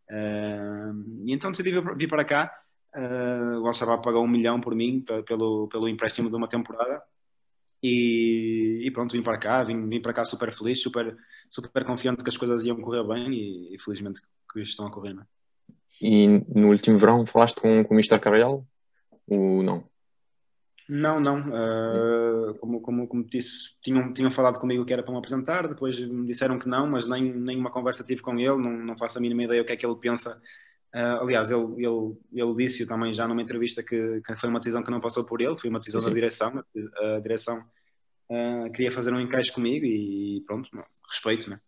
Uh, 0.09 1.25
e 1.27 1.33
então 1.35 1.51
decidi 1.51 1.73
vir 1.97 2.09
para 2.09 2.25
cá. 2.25 2.64
Uh, 2.95 3.61
o 3.61 3.67
Al-Shabaab 3.67 4.03
pagou 4.03 4.23
um 4.23 4.29
milhão 4.29 4.61
por 4.61 4.75
mim, 4.75 5.05
pelo, 5.27 5.69
pelo 5.69 5.89
empréstimo 5.89 6.31
de 6.31 6.37
uma 6.37 6.49
temporada. 6.49 7.03
E, 7.83 8.83
e, 8.87 8.91
pronto, 8.91 9.13
vim 9.13 9.23
para 9.23 9.39
cá, 9.39 9.63
vim, 9.63 9.89
vim, 9.89 10.01
para 10.01 10.15
cá 10.15 10.25
super 10.25 10.53
feliz, 10.53 10.81
super, 10.81 11.17
super 11.51 11.85
confiante 11.85 12.25
que 12.25 12.31
as 12.31 12.37
coisas 12.37 12.65
iam 12.65 12.81
correr 12.81 13.05
bem 13.05 13.31
e, 13.31 13.75
e 13.75 13.79
felizmente 13.79 14.23
que 14.51 14.61
estão 14.61 14.87
a 14.87 14.91
correr. 14.91 15.13
Não 15.13 15.23
é? 15.23 15.27
E 16.01 16.27
no 16.55 16.69
último 16.69 16.99
verão 16.99 17.27
falaste 17.27 17.61
com, 17.61 17.85
com 17.85 17.95
o 17.95 17.97
Mr. 17.97 18.19
Carvalhal? 18.19 18.67
Ou 19.27 19.63
não? 19.63 19.85
Não, 20.89 21.19
não. 21.19 21.41
Uh, 21.41 22.55
como, 22.59 22.81
como, 22.81 23.09
como 23.09 23.25
disse, 23.25 23.75
tinham, 23.83 24.13
tinham 24.13 24.31
falado 24.31 24.59
comigo 24.59 24.85
que 24.85 24.93
era 24.93 25.03
para 25.03 25.13
me 25.13 25.19
apresentar, 25.19 25.67
depois 25.67 25.99
me 25.99 26.27
disseram 26.27 26.59
que 26.59 26.69
não, 26.69 26.87
mas 26.91 27.09
nem, 27.09 27.33
nem 27.33 27.59
uma 27.59 27.71
conversa 27.71 28.05
tive 28.05 28.21
com 28.21 28.39
ele, 28.39 28.59
não, 28.59 28.71
não 28.71 28.99
faço 28.99 29.19
a 29.19 29.21
mínima 29.21 29.45
ideia 29.45 29.63
o 29.63 29.65
que 29.65 29.73
é 29.73 29.77
que 29.77 29.87
ele 29.87 29.97
pensa. 29.97 30.41
Uh, 30.95 31.23
aliás, 31.23 31.51
ele, 31.51 31.65
ele, 31.79 32.17
ele 32.33 32.55
disse 32.55 32.87
também 32.87 33.13
já 33.13 33.27
numa 33.27 33.43
entrevista 33.43 33.83
que, 33.83 34.21
que, 34.21 34.37
foi 34.37 34.49
uma 34.49 34.61
decisão 34.61 34.81
que 34.81 34.93
não 34.93 35.01
passou 35.01 35.25
por 35.25 35.41
ele, 35.41 35.59
foi 35.59 35.69
uma 35.69 35.81
decisão 35.81 36.01
Sim. 36.01 36.07
da 36.07 36.15
direção. 36.15 36.65
A 37.03 37.19
direção 37.19 37.65
uh, 38.31 38.71
queria 38.71 38.93
fazer 38.93 39.13
um 39.13 39.21
encaixe 39.21 39.53
comigo 39.53 39.85
e 39.85 40.45
pronto, 40.47 40.69
não, 40.73 40.85
respeito, 41.11 41.51
né? 41.51 41.59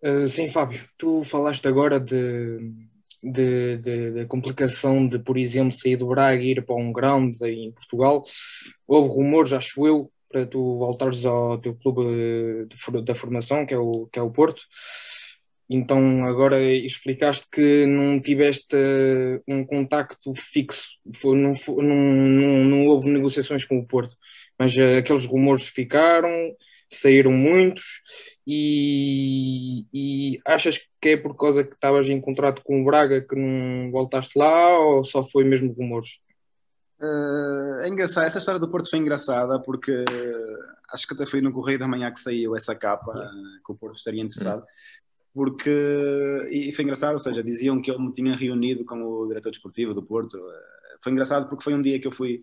Uh, 0.00 0.28
sim, 0.28 0.48
Fábio, 0.48 0.88
tu 0.96 1.24
falaste 1.24 1.66
agora 1.66 1.98
de, 1.98 2.72
de, 3.20 3.78
de, 3.78 4.10
de, 4.12 4.26
complicação 4.26 5.06
de, 5.08 5.18
por 5.18 5.36
exemplo, 5.36 5.72
sair 5.72 5.96
do 5.96 6.06
Braga 6.06 6.40
e 6.40 6.52
ir 6.52 6.64
para 6.64 6.76
um 6.76 6.92
ground 6.92 7.34
em 7.42 7.72
Portugal. 7.72 8.22
Houve 8.86 9.08
rumores, 9.08 9.52
acho 9.52 9.84
eu, 9.88 10.08
para 10.30 10.46
tu 10.46 10.78
voltares 10.78 11.24
ao 11.24 11.58
teu 11.58 11.74
clube 11.74 12.02
de, 12.68 13.02
da 13.02 13.14
formação, 13.14 13.66
que 13.66 13.74
é, 13.74 13.78
o, 13.78 14.06
que 14.06 14.20
é 14.20 14.22
o 14.22 14.30
Porto. 14.30 14.62
Então 15.74 16.26
agora 16.26 16.62
explicaste 16.62 17.46
que 17.50 17.86
não 17.86 18.20
tiveste 18.20 18.76
um 19.48 19.64
contacto 19.64 20.34
fixo, 20.34 20.98
não, 21.24 21.54
não, 21.82 21.82
não, 21.82 22.64
não 22.64 22.86
houve 22.86 23.08
negociações 23.08 23.64
com 23.64 23.78
o 23.78 23.86
Porto, 23.86 24.14
mas 24.58 24.76
uh, 24.76 24.98
aqueles 24.98 25.24
rumores 25.24 25.64
ficaram, 25.64 26.30
saíram 26.90 27.32
muitos 27.32 28.02
e, 28.46 29.86
e, 29.94 30.40
achas 30.44 30.78
que 31.00 31.08
é 31.08 31.16
por 31.16 31.34
causa 31.34 31.64
que 31.64 31.72
estavas 31.72 32.06
em 32.06 32.20
contrato 32.20 32.60
com 32.62 32.82
o 32.82 32.84
Braga 32.84 33.22
que 33.22 33.34
não 33.34 33.90
voltaste 33.90 34.38
lá 34.38 34.78
ou 34.78 35.02
só 35.04 35.24
foi 35.24 35.42
mesmo 35.42 35.72
rumores? 35.72 36.18
Uh, 37.00 37.80
é 37.80 37.88
engraçado, 37.88 38.26
essa 38.26 38.38
história 38.38 38.60
do 38.60 38.70
Porto 38.70 38.90
foi 38.90 38.98
engraçada 38.98 39.58
porque 39.58 40.04
acho 40.92 41.06
que 41.08 41.14
até 41.14 41.24
foi 41.24 41.40
no 41.40 41.50
Correio 41.50 41.78
da 41.78 41.88
Manhã 41.88 42.12
que 42.12 42.20
saiu 42.20 42.54
essa 42.54 42.78
capa 42.78 43.10
uh, 43.10 43.64
que 43.64 43.72
o 43.72 43.74
Porto 43.74 43.96
estaria 43.96 44.22
interessado 44.22 44.62
porque 45.34 45.70
e 46.50 46.72
foi 46.72 46.84
engraçado, 46.84 47.14
ou 47.14 47.20
seja, 47.20 47.42
diziam 47.42 47.80
que 47.80 47.90
eu 47.90 47.98
me 47.98 48.12
tinha 48.12 48.34
reunido 48.34 48.84
com 48.84 49.02
o 49.02 49.26
diretor 49.26 49.50
desportivo 49.50 49.94
do 49.94 50.02
Porto. 50.02 50.36
Uh, 50.36 50.98
foi 51.00 51.12
engraçado 51.12 51.48
porque 51.48 51.64
foi 51.64 51.74
um 51.74 51.82
dia 51.82 51.98
que 51.98 52.06
eu 52.06 52.12
fui 52.12 52.42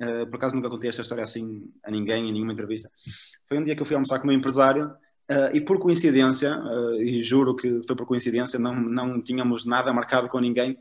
Uh, 0.00 0.26
por 0.26 0.36
acaso 0.36 0.54
nunca 0.54 0.68
contei 0.68 0.90
esta 0.90 1.00
história 1.00 1.22
assim 1.22 1.70
a 1.82 1.90
ninguém, 1.90 2.28
em 2.28 2.32
nenhuma 2.32 2.52
entrevista. 2.52 2.90
Foi 3.48 3.58
um 3.58 3.64
dia 3.64 3.74
que 3.74 3.80
eu 3.80 3.86
fui 3.86 3.94
almoçar 3.94 4.18
com 4.18 4.24
o 4.24 4.26
meu 4.28 4.36
empresário 4.36 4.88
uh, 4.88 5.54
e 5.54 5.60
por 5.60 5.78
coincidência, 5.78 6.58
uh, 6.58 7.02
e 7.02 7.22
juro 7.22 7.56
que 7.56 7.82
foi 7.86 7.96
por 7.96 8.06
coincidência, 8.06 8.58
não, 8.58 8.74
não 8.74 9.22
tínhamos 9.22 9.64
nada 9.64 9.92
marcado 9.92 10.28
com 10.28 10.38
ninguém, 10.38 10.78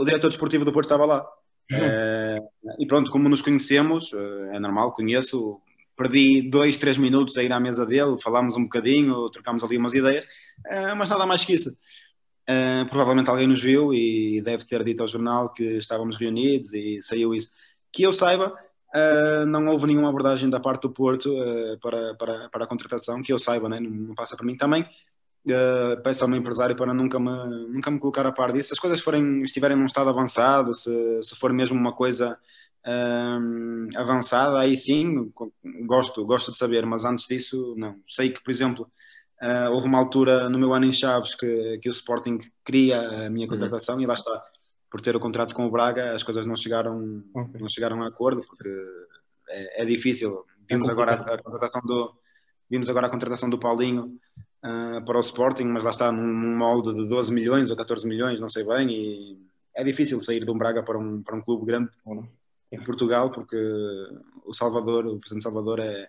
o 0.00 0.04
diretor 0.04 0.28
desportivo 0.28 0.64
do 0.64 0.72
Porto 0.72 0.86
estava 0.86 1.04
lá. 1.04 1.26
Uhum. 1.70 2.78
e 2.78 2.86
pronto, 2.86 3.10
como 3.10 3.28
nos 3.28 3.42
conhecemos, 3.42 4.10
é 4.52 4.58
normal, 4.58 4.92
conheço, 4.92 5.60
perdi 5.96 6.42
dois, 6.42 6.76
três 6.76 6.98
minutos 6.98 7.36
a 7.36 7.42
ir 7.42 7.52
à 7.52 7.58
mesa 7.58 7.86
dele, 7.86 8.16
falámos 8.22 8.56
um 8.56 8.64
bocadinho, 8.64 9.30
trocámos 9.30 9.64
ali 9.64 9.78
umas 9.78 9.94
ideias, 9.94 10.24
mas 10.96 11.10
nada 11.10 11.24
mais 11.26 11.44
que 11.44 11.54
isso. 11.54 11.76
provavelmente 12.90 13.30
alguém 13.30 13.46
nos 13.46 13.62
viu 13.62 13.94
e 13.94 14.40
deve 14.42 14.64
ter 14.64 14.84
dito 14.84 15.00
ao 15.02 15.08
jornal 15.08 15.52
que 15.52 15.64
estávamos 15.78 16.16
reunidos 16.16 16.72
e 16.74 17.00
saiu 17.00 17.34
isso 17.34 17.52
que 17.96 18.02
eu 18.02 18.12
saiba, 18.12 18.52
uh, 18.94 19.46
não 19.46 19.66
houve 19.68 19.86
nenhuma 19.86 20.10
abordagem 20.10 20.50
da 20.50 20.60
parte 20.60 20.82
do 20.82 20.90
Porto 20.90 21.34
para, 21.80 22.14
para, 22.14 22.48
para 22.50 22.64
a 22.64 22.66
contratação, 22.66 23.22
que 23.22 23.32
eu 23.32 23.38
saiba, 23.38 23.70
né? 23.70 23.78
não 23.80 24.14
passa 24.14 24.36
para 24.36 24.44
mim 24.44 24.54
também. 24.54 24.82
Uh, 25.46 26.02
peço 26.02 26.22
ao 26.22 26.28
meu 26.28 26.38
empresário 26.38 26.76
para 26.76 26.92
nunca 26.92 27.18
me, 27.18 27.30
nunca 27.68 27.90
me 27.90 27.98
colocar 27.98 28.26
a 28.26 28.32
par 28.32 28.52
disso. 28.52 28.68
Se 28.68 28.74
as 28.74 28.78
coisas 28.78 29.00
forem, 29.00 29.42
estiverem 29.42 29.76
num 29.76 29.86
estado 29.86 30.10
avançado, 30.10 30.74
se, 30.74 31.22
se 31.22 31.34
for 31.36 31.54
mesmo 31.54 31.78
uma 31.78 31.92
coisa 31.92 32.36
avançada, 33.96 34.58
aí 34.60 34.76
sim, 34.76 35.32
gosto, 35.86 36.24
gosto 36.24 36.52
de 36.52 36.58
saber, 36.58 36.86
mas 36.86 37.04
antes 37.04 37.26
disso, 37.26 37.74
não. 37.76 37.96
Sei 38.08 38.30
que, 38.30 38.42
por 38.42 38.50
exemplo, 38.50 38.90
houve 39.72 39.86
uma 39.86 39.98
altura 39.98 40.48
no 40.48 40.58
meu 40.58 40.72
ano 40.72 40.86
em 40.86 40.92
Chaves 40.92 41.34
que, 41.34 41.78
que 41.82 41.88
o 41.88 41.92
Sporting 41.92 42.38
queria 42.64 43.26
a 43.26 43.30
minha 43.30 43.46
uhum. 43.46 43.52
contratação 43.52 43.96
uhum. 43.96 44.02
e 44.02 44.06
lá 44.06 44.14
está 44.14 44.44
por 44.90 45.00
ter 45.00 45.16
o 45.16 45.20
contrato 45.20 45.54
com 45.54 45.66
o 45.66 45.70
Braga, 45.70 46.14
as 46.14 46.22
coisas 46.22 46.46
não 46.46 46.56
chegaram, 46.56 47.22
okay. 47.34 47.60
não 47.60 47.68
chegaram 47.68 48.02
a 48.02 48.08
acordo, 48.08 48.42
porque 48.46 48.68
é, 49.48 49.82
é 49.82 49.84
difícil. 49.84 50.44
Vimos 50.68 50.88
é 50.88 50.92
agora 50.92 51.12
a, 51.12 51.34
a, 51.34 51.42
contratação 51.42 51.82
do 51.82 52.14
vimos 52.68 52.88
agora 52.88 53.06
a 53.06 53.10
contratação 53.10 53.48
do 53.48 53.58
Paulinho 53.58 54.18
uh, 54.64 55.04
para 55.04 55.16
o 55.16 55.20
Sporting, 55.20 55.64
mas 55.64 55.84
lá 55.84 55.90
está 55.90 56.10
num 56.10 56.56
molde 56.56 56.94
de 56.94 57.06
12 57.06 57.32
milhões 57.32 57.70
ou 57.70 57.76
14 57.76 58.08
milhões, 58.08 58.40
não 58.40 58.48
sei 58.48 58.64
bem, 58.64 58.90
e 58.90 59.38
é 59.74 59.84
difícil 59.84 60.20
sair 60.20 60.44
de 60.44 60.50
um 60.50 60.58
Braga 60.58 60.82
para 60.82 60.98
um, 60.98 61.22
para 61.22 61.36
um 61.36 61.42
clube 61.42 61.66
grande 61.66 61.90
em 62.70 62.82
Portugal, 62.82 63.30
porque 63.30 63.56
o 64.44 64.52
Salvador, 64.52 65.06
o 65.06 65.18
presidente 65.18 65.44
Salvador 65.44 65.80
é, 65.80 66.08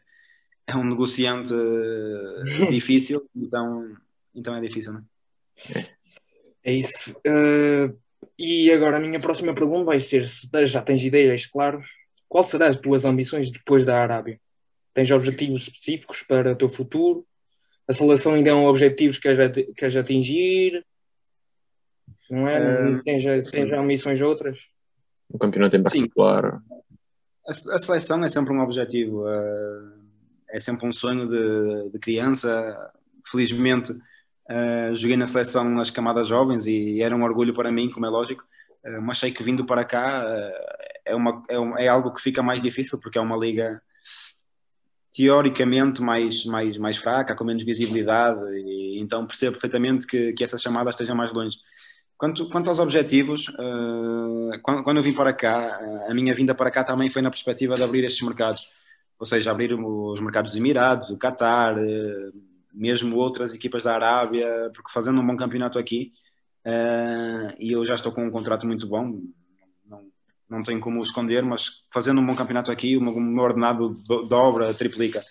é 0.68 0.76
um 0.76 0.84
negociante 0.84 1.54
difícil, 2.72 3.28
então, 3.36 3.96
então 4.34 4.56
é 4.56 4.62
difícil, 4.62 4.94
não 4.94 5.00
é? 5.00 5.98
É 6.64 6.74
isso. 6.74 7.12
Uh, 7.26 7.98
e 8.38 8.72
agora 8.72 8.98
a 8.98 9.00
minha 9.00 9.20
próxima 9.20 9.54
pergunta 9.54 9.86
vai 9.86 10.00
ser: 10.00 10.28
se 10.28 10.50
já 10.68 10.82
tens 10.82 11.04
ideias, 11.04 11.46
claro, 11.46 11.82
qual 12.28 12.44
serão 12.44 12.68
as 12.68 12.76
tuas 12.76 13.06
ambições 13.06 13.52
depois 13.52 13.86
da 13.86 14.02
Arábia? 14.02 14.40
Tens 14.94 15.10
objetivos 15.12 15.64
específicos 15.64 16.24
para 16.24 16.52
o 16.52 16.56
teu 16.56 16.70
futuro? 16.70 17.26
A 17.88 17.94
seleção 17.94 18.34
ainda 18.34 18.50
é 18.50 18.54
um 18.54 18.66
objetivo 18.66 19.14
que 19.14 19.22
queres, 19.22 19.74
queres 19.76 19.96
atingir? 19.96 20.86
Não 22.30 22.48
é? 22.48 22.92
Uh, 22.92 23.04
tens, 23.04 23.50
tens 23.50 23.72
ambições 23.72 24.20
outras? 24.22 24.60
O 25.30 25.38
campeonato 25.38 25.76
em 25.76 25.84
particular? 25.84 26.62
A, 27.48 27.52
a, 27.52 27.80
seleção 27.80 28.24
é 28.24 28.30
sempre 28.30 28.54
um 28.54 28.62
objetivo, 28.62 29.24
uh, 29.24 29.94
é 30.50 30.60
sempre 30.60 30.88
um 30.88 30.92
sonho 30.92 31.28
de, 31.28 31.92
de 31.92 32.00
criança. 32.00 32.92
Felizmente, 33.26 33.94
Uh, 34.50 34.96
joguei 34.96 35.18
na 35.18 35.26
seleção 35.26 35.70
nas 35.70 35.92
camadas 35.92 36.30
jovens 36.30 36.66
e 36.66 37.02
era 37.02 37.14
um 37.14 37.24
orgulho 37.24 37.54
para 37.54 37.70
mim, 37.70 37.90
como 37.90 38.06
é 38.06 38.10
lógico, 38.10 38.46
uh, 38.86 39.02
mas 39.02 39.18
sei 39.18 39.30
que 39.30 39.44
vindo 39.44 39.66
para 39.66 39.84
cá 39.84 40.24
é, 41.04 41.14
uma, 41.14 41.44
é, 41.50 41.86
é, 41.86 41.88
algo 41.90 42.14
que 42.14 42.22
fica 42.22 42.42
mais 42.42 42.62
difícil 42.62 42.98
porque 43.00 43.18
é 43.18 43.22
uma 43.22 43.36
liga 43.36 43.82
teoricamente 45.14 46.02
mais, 46.02 46.46
mais, 46.46 46.78
mais 46.78 46.98
fraca, 46.98 47.36
com 47.36 47.44
menos 47.44 47.66
visibilidade, 47.66 48.40
e, 48.58 49.00
então 49.02 49.28
percebo 49.28 49.54
perfeitamente 49.54 50.08
que, 50.08 50.32
que 50.32 50.44
essa 50.46 50.58
chamada 50.58 50.92
esteja 50.92 51.14
mais 51.14 51.34
longe. 51.34 51.58
Quanto, 52.18 52.50
quanto 52.50 52.70
aos 52.70 52.80
objetivos, 52.80 53.46
quando, 54.64 54.84
quando, 54.84 54.98
eu 54.98 55.04
vim 55.04 55.14
para 55.14 55.32
cá, 55.34 55.80
a 56.10 56.14
minha 56.14 56.34
vinda 56.34 56.56
para 56.56 56.72
cá 56.72 56.84
também 56.84 57.12
foi 57.12 57.22
na 57.22 57.30
perspectiva 57.30 57.76
de 57.76 57.84
abrir 57.84 58.04
estes 58.04 58.26
mercados, 58.26 58.72
ou 59.20 59.26
seja, 59.26 59.52
abrir 59.52 59.74
os 59.74 60.20
mercados 60.20 60.52
dos 60.52 60.60
Emirados, 60.60 61.10
do 61.10 61.18
Qatar, 61.18 61.76
mesmo 62.74 63.18
outras 63.18 63.54
equipas 63.54 63.84
da 63.84 63.94
Arábia, 63.94 64.72
porque 64.74 64.92
fazendo 64.92 65.22
um 65.22 65.26
bom 65.26 65.36
campeonato 65.36 65.78
aqui, 65.78 66.14
uh, 66.66 67.54
e 67.60 67.72
eu 67.72 67.84
já 67.84 67.96
estou 67.96 68.12
com 68.12 68.26
um 68.26 68.32
contrato 68.32 68.68
muito 68.68 68.88
bom, 68.88 69.20
não, 69.86 70.06
não 70.50 70.64
tenho 70.64 70.80
como 70.80 71.02
esconder, 71.02 71.44
mas 71.44 71.84
fazendo 71.92 72.22
um 72.22 72.26
bom 72.26 72.36
campeonato 72.36 72.72
aqui, 72.72 72.96
o 72.96 73.02
meu, 73.02 73.14
o 73.14 73.22
meu 73.22 73.44
ordenado 73.44 73.90
dobra, 74.28 74.74
triplica. 74.74 75.22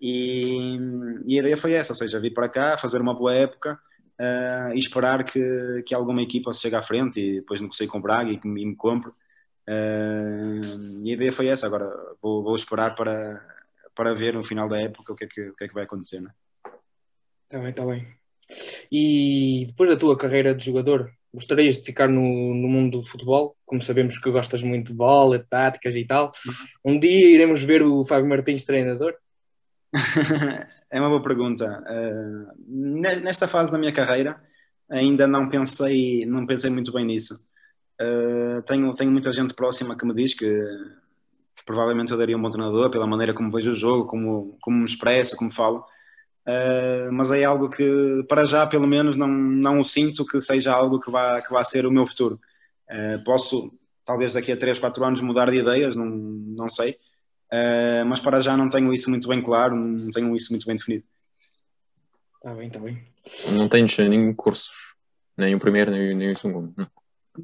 E, 0.00 0.78
e, 1.26 1.36
a 1.36 1.40
ideia 1.40 1.56
foi 1.56 1.72
essa, 1.72 1.92
ou 1.92 1.96
seja, 1.96 2.20
vir 2.20 2.34
para 2.34 2.48
cá, 2.48 2.76
fazer 2.78 3.00
uma 3.00 3.14
boa 3.14 3.34
época 3.34 3.78
uh, 4.20 4.74
e 4.74 4.78
esperar 4.78 5.24
que, 5.24 5.82
que 5.86 5.94
alguma 5.94 6.22
equipa 6.22 6.52
se 6.52 6.60
chegue 6.60 6.76
à 6.76 6.82
frente 6.82 7.20
e 7.20 7.34
depois 7.36 7.60
negociei 7.60 7.88
com 7.88 7.98
o 7.98 8.02
Braga 8.02 8.30
e, 8.30 8.40
me, 8.46 8.62
e 8.62 8.66
me 8.66 8.76
compre. 8.76 9.10
Uh, 9.68 10.60
e 11.04 11.10
a 11.10 11.14
ideia 11.14 11.32
foi 11.32 11.48
essa, 11.48 11.66
agora 11.66 11.90
vou, 12.22 12.42
vou 12.42 12.54
esperar 12.54 12.94
para, 12.94 13.44
para 13.94 14.14
ver 14.14 14.34
no 14.34 14.44
final 14.44 14.68
da 14.68 14.80
época 14.80 15.12
o 15.12 15.16
que 15.16 15.24
é 15.24 15.28
que, 15.28 15.48
o 15.48 15.56
que, 15.56 15.64
é 15.64 15.68
que 15.68 15.74
vai 15.74 15.84
acontecer. 15.84 16.20
Né? 16.20 16.30
Está 17.44 17.58
bem, 17.58 17.70
está 17.70 17.84
bem. 17.84 18.06
E 18.90 19.64
depois 19.66 19.90
da 19.90 19.96
tua 19.96 20.16
carreira 20.16 20.54
de 20.54 20.64
jogador, 20.64 21.10
gostarias 21.34 21.76
de 21.76 21.84
ficar 21.84 22.08
no, 22.08 22.54
no 22.54 22.68
mundo 22.68 22.98
do 22.98 23.06
futebol? 23.06 23.56
Como 23.64 23.82
sabemos 23.82 24.18
que 24.18 24.30
gostas 24.30 24.62
muito 24.62 24.88
de 24.88 24.94
bola, 24.94 25.38
de 25.38 25.44
táticas 25.46 25.94
e 25.94 26.04
tal. 26.06 26.30
Uhum. 26.84 26.94
Um 26.94 27.00
dia 27.00 27.28
iremos 27.28 27.62
ver 27.62 27.82
o 27.82 28.04
Fábio 28.04 28.28
Martins 28.28 28.64
treinador? 28.64 29.14
é 30.90 31.00
uma 31.00 31.08
boa 31.08 31.22
pergunta. 31.22 31.82
Uh, 31.88 33.20
nesta 33.22 33.46
fase 33.46 33.70
da 33.70 33.78
minha 33.78 33.92
carreira, 33.92 34.40
ainda 34.90 35.26
não 35.26 35.48
pensei, 35.48 36.24
não 36.26 36.46
pensei 36.46 36.70
muito 36.70 36.92
bem 36.92 37.04
nisso. 37.04 37.48
Uh, 38.00 38.62
tenho, 38.62 38.92
tenho 38.94 39.10
muita 39.10 39.32
gente 39.32 39.54
próxima 39.54 39.96
que 39.96 40.04
me 40.04 40.14
diz 40.14 40.34
que, 40.34 40.46
que, 41.56 41.64
provavelmente 41.64 42.12
eu 42.12 42.18
daria 42.18 42.36
um 42.36 42.42
bom 42.42 42.50
treinador 42.50 42.90
pela 42.90 43.06
maneira 43.06 43.32
como 43.32 43.50
vejo 43.50 43.72
o 43.72 43.74
jogo, 43.74 44.06
como, 44.06 44.56
como 44.60 44.78
me 44.78 44.84
expresso, 44.86 45.36
como 45.36 45.50
falo. 45.50 45.84
Uh, 46.46 47.10
mas 47.12 47.30
é 47.30 47.44
algo 47.44 47.68
que, 47.68 48.24
para 48.28 48.44
já, 48.44 48.66
pelo 48.66 48.86
menos, 48.86 49.16
não, 49.16 49.28
não 49.28 49.82
sinto 49.82 50.24
que 50.24 50.40
seja 50.40 50.72
algo 50.72 51.00
que 51.00 51.10
vá, 51.10 51.40
que 51.40 51.52
vá 51.52 51.64
ser 51.64 51.86
o 51.86 51.90
meu 51.90 52.06
futuro. 52.06 52.40
Posso, 53.24 53.72
talvez 54.04 54.32
daqui 54.32 54.52
a 54.52 54.56
3, 54.56 54.78
4 54.78 55.04
anos, 55.04 55.20
mudar 55.20 55.50
de 55.50 55.58
ideias, 55.58 55.96
não, 55.96 56.06
não 56.06 56.68
sei, 56.68 56.96
uh, 57.52 58.06
mas 58.06 58.20
para 58.20 58.40
já 58.40 58.56
não 58.56 58.68
tenho 58.68 58.92
isso 58.92 59.10
muito 59.10 59.28
bem 59.28 59.42
claro, 59.42 59.76
não 59.76 60.10
tenho 60.10 60.34
isso 60.36 60.52
muito 60.52 60.66
bem 60.66 60.76
definido. 60.76 61.04
Está 62.36 62.54
bem, 62.54 62.68
está 62.68 62.78
bem. 62.78 63.02
Não 63.52 63.68
tens 63.68 63.98
nem 63.98 64.32
cursos, 64.34 64.94
nem 65.36 65.54
o 65.54 65.58
primeiro, 65.58 65.90
nem, 65.90 66.14
nem 66.14 66.32
o 66.32 66.36
segundo. 66.36 66.72
Não. 66.76 66.88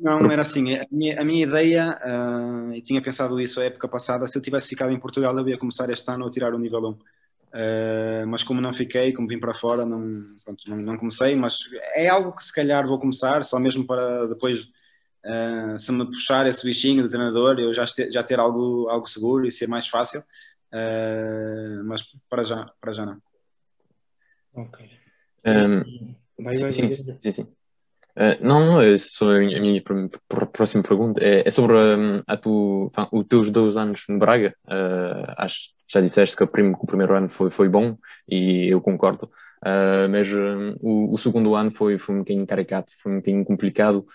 Não, 0.00 0.30
era 0.30 0.42
assim. 0.42 0.74
A 0.74 0.86
minha, 0.90 1.20
a 1.20 1.24
minha 1.24 1.44
ideia, 1.44 1.98
uh, 2.02 2.72
e 2.72 2.80
tinha 2.80 3.02
pensado 3.02 3.40
isso 3.40 3.60
a 3.60 3.64
época 3.64 3.88
passada, 3.88 4.26
se 4.26 4.38
eu 4.38 4.42
tivesse 4.42 4.68
ficado 4.68 4.92
em 4.92 4.98
Portugal, 4.98 5.36
eu 5.36 5.48
ia 5.48 5.58
começar 5.58 5.90
este 5.90 6.10
ano 6.10 6.26
a 6.26 6.30
tirar 6.30 6.54
o 6.54 6.58
nível 6.58 6.80
1. 6.80 6.90
Uh, 6.90 8.26
mas 8.26 8.42
como 8.42 8.62
não 8.62 8.72
fiquei, 8.72 9.12
como 9.12 9.28
vim 9.28 9.38
para 9.38 9.52
fora, 9.52 9.84
não, 9.84 9.98
pronto, 10.44 10.62
não, 10.66 10.76
não, 10.78 10.96
comecei. 10.96 11.36
Mas 11.36 11.58
é 11.94 12.08
algo 12.08 12.32
que 12.34 12.44
se 12.44 12.52
calhar 12.52 12.86
vou 12.86 12.98
começar, 12.98 13.44
só 13.44 13.58
mesmo 13.58 13.86
para 13.86 14.26
depois, 14.28 14.68
uh, 15.24 15.78
se 15.78 15.92
me 15.92 16.04
puxar 16.06 16.46
esse 16.46 16.64
bichinho 16.66 17.02
de 17.02 17.08
treinador, 17.08 17.58
eu 17.58 17.72
já, 17.72 17.86
ter, 17.86 18.10
já 18.10 18.22
ter 18.22 18.38
algo, 18.38 18.88
algo 18.88 19.08
seguro 19.08 19.46
e 19.46 19.52
ser 19.52 19.68
mais 19.68 19.88
fácil. 19.88 20.20
Uh, 20.72 21.84
mas 21.84 22.02
para 22.28 22.44
já, 22.44 22.70
para 22.80 22.92
já 22.92 23.04
não. 23.04 23.18
Ok. 24.54 24.88
Um, 25.44 26.14
vai, 26.38 26.54
vai, 26.58 26.70
sim, 26.70 26.88
vai, 26.88 27.18
sim, 27.20 27.32
sim. 27.32 27.42
Uh, 28.14 28.36
não, 28.42 28.80
é 28.80 28.98
só 28.98 29.30
a 29.30 29.38
minha, 29.38 29.56
a 29.56 29.60
minha 29.60 29.82
próxima 30.52 30.82
pergunta 30.82 31.22
é, 31.24 31.46
é 31.46 31.50
sobre 31.50 31.76
um, 31.76 32.22
a 32.26 32.36
tu, 32.36 32.88
os 33.10 33.26
teus 33.26 33.50
dois 33.50 33.76
anos 33.76 34.04
no 34.08 34.18
Braga. 34.18 34.54
Uh, 34.66 35.32
acho, 35.38 35.70
já 35.88 36.00
disseste 36.00 36.36
que 36.36 36.44
o, 36.44 36.46
primo, 36.46 36.76
que 36.76 36.84
o, 36.84 36.86
primeiro 36.86 37.16
ano 37.16 37.28
foi, 37.28 37.50
foi 37.50 37.68
bom 37.68 37.96
e 38.28 38.68
eu 38.68 38.80
concordo, 38.80 39.30
uh, 39.62 40.08
mas 40.10 40.32
um, 40.32 40.76
o, 40.80 41.14
o, 41.14 41.18
segundo 41.18 41.54
ano 41.54 41.70
foi, 41.70 41.98
foi 41.98 42.14
um 42.14 42.18
bocadinho 42.18 42.46
caricato, 42.46 42.92
foi 42.96 43.12
um 43.12 43.16
bocadinho 43.16 43.44
complicado. 43.44 44.06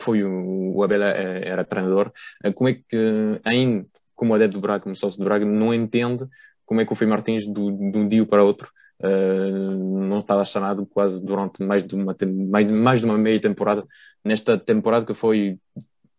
foi 0.00 0.24
o, 0.24 0.76
o 0.76 0.82
Abel 0.82 1.02
era, 1.02 1.38
era 1.40 1.64
treinador. 1.64 2.12
como 2.54 2.68
é 2.68 2.74
que, 2.74 3.40
ainda 3.44 3.86
como 4.14 4.34
adepto 4.34 4.58
do 4.58 4.60
Braga, 4.60 4.82
como 4.82 4.94
sócio 4.94 5.18
do 5.18 5.24
Braga, 5.24 5.46
não 5.46 5.72
entende 5.72 6.26
como 6.66 6.80
é 6.80 6.84
que 6.84 6.92
o 6.92 6.96
Fê 6.96 7.06
Martins, 7.06 7.46
do, 7.46 7.72
de 7.90 7.98
um 7.98 8.08
dia 8.08 8.24
para 8.26 8.44
outro, 8.44 8.70
Uh, 9.02 10.04
não 10.06 10.18
estava 10.18 10.44
chamado 10.44 10.84
quase 10.84 11.24
durante 11.24 11.62
mais 11.62 11.82
de 11.82 11.94
uma 11.94 12.14
mais, 12.50 12.70
mais 12.70 13.00
de 13.00 13.06
uma 13.06 13.16
meia 13.16 13.40
temporada 13.40 13.82
nesta 14.22 14.58
temporada 14.58 15.06
que 15.06 15.14
foi 15.14 15.58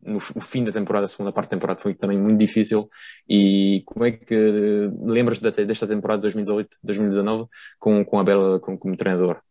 no, 0.03 0.17
o 0.17 0.41
fim 0.41 0.63
da 0.63 0.71
temporada, 0.71 1.05
a 1.05 1.09
segunda 1.09 1.31
parte 1.31 1.49
da 1.49 1.57
temporada 1.57 1.79
foi 1.79 1.93
também 1.93 2.17
muito 2.17 2.39
difícil 2.39 2.89
e 3.27 3.83
como 3.85 4.05
é 4.05 4.11
que 4.11 4.89
lembras 5.01 5.39
desta 5.39 5.87
temporada 5.87 6.27
2018-2019 6.29 7.47
com, 7.79 8.03
com 8.03 8.19
a 8.19 8.23
Bela 8.23 8.59
como, 8.59 8.77
como 8.77 8.97
treinador? 8.97 9.41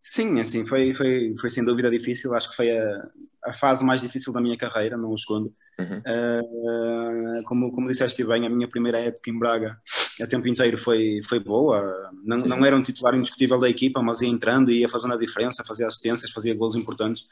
Sim, 0.00 0.40
assim, 0.40 0.64
foi, 0.64 0.94
foi, 0.94 1.34
foi 1.38 1.50
sem 1.50 1.64
dúvida 1.64 1.90
difícil, 1.90 2.34
acho 2.34 2.50
que 2.50 2.56
foi 2.56 2.70
a, 2.70 3.08
a 3.44 3.52
fase 3.52 3.84
mais 3.84 4.00
difícil 4.00 4.32
da 4.32 4.40
minha 4.40 4.56
carreira, 4.56 4.96
não 4.96 5.10
o 5.10 5.14
escondo. 5.14 5.52
Uhum. 5.78 5.98
Uh, 5.98 7.42
como, 7.44 7.70
como 7.70 7.88
disseste 7.88 8.24
bem, 8.24 8.46
a 8.46 8.50
minha 8.50 8.68
primeira 8.68 8.98
época 8.98 9.30
em 9.30 9.38
Braga, 9.38 9.76
a 10.20 10.26
tempo 10.26 10.48
inteiro 10.48 10.78
foi, 10.78 11.20
foi 11.28 11.38
boa, 11.38 12.10
não, 12.24 12.38
não 12.38 12.64
era 12.64 12.74
um 12.76 12.82
titular 12.82 13.14
indiscutível 13.14 13.60
da 13.60 13.68
equipa, 13.68 14.02
mas 14.02 14.20
ia 14.20 14.28
entrando, 14.28 14.70
ia 14.70 14.88
fazendo 14.88 15.14
a 15.14 15.18
diferença, 15.18 15.64
fazia 15.64 15.86
assistências, 15.86 16.32
fazia 16.32 16.54
gols 16.54 16.74
importantes, 16.74 17.26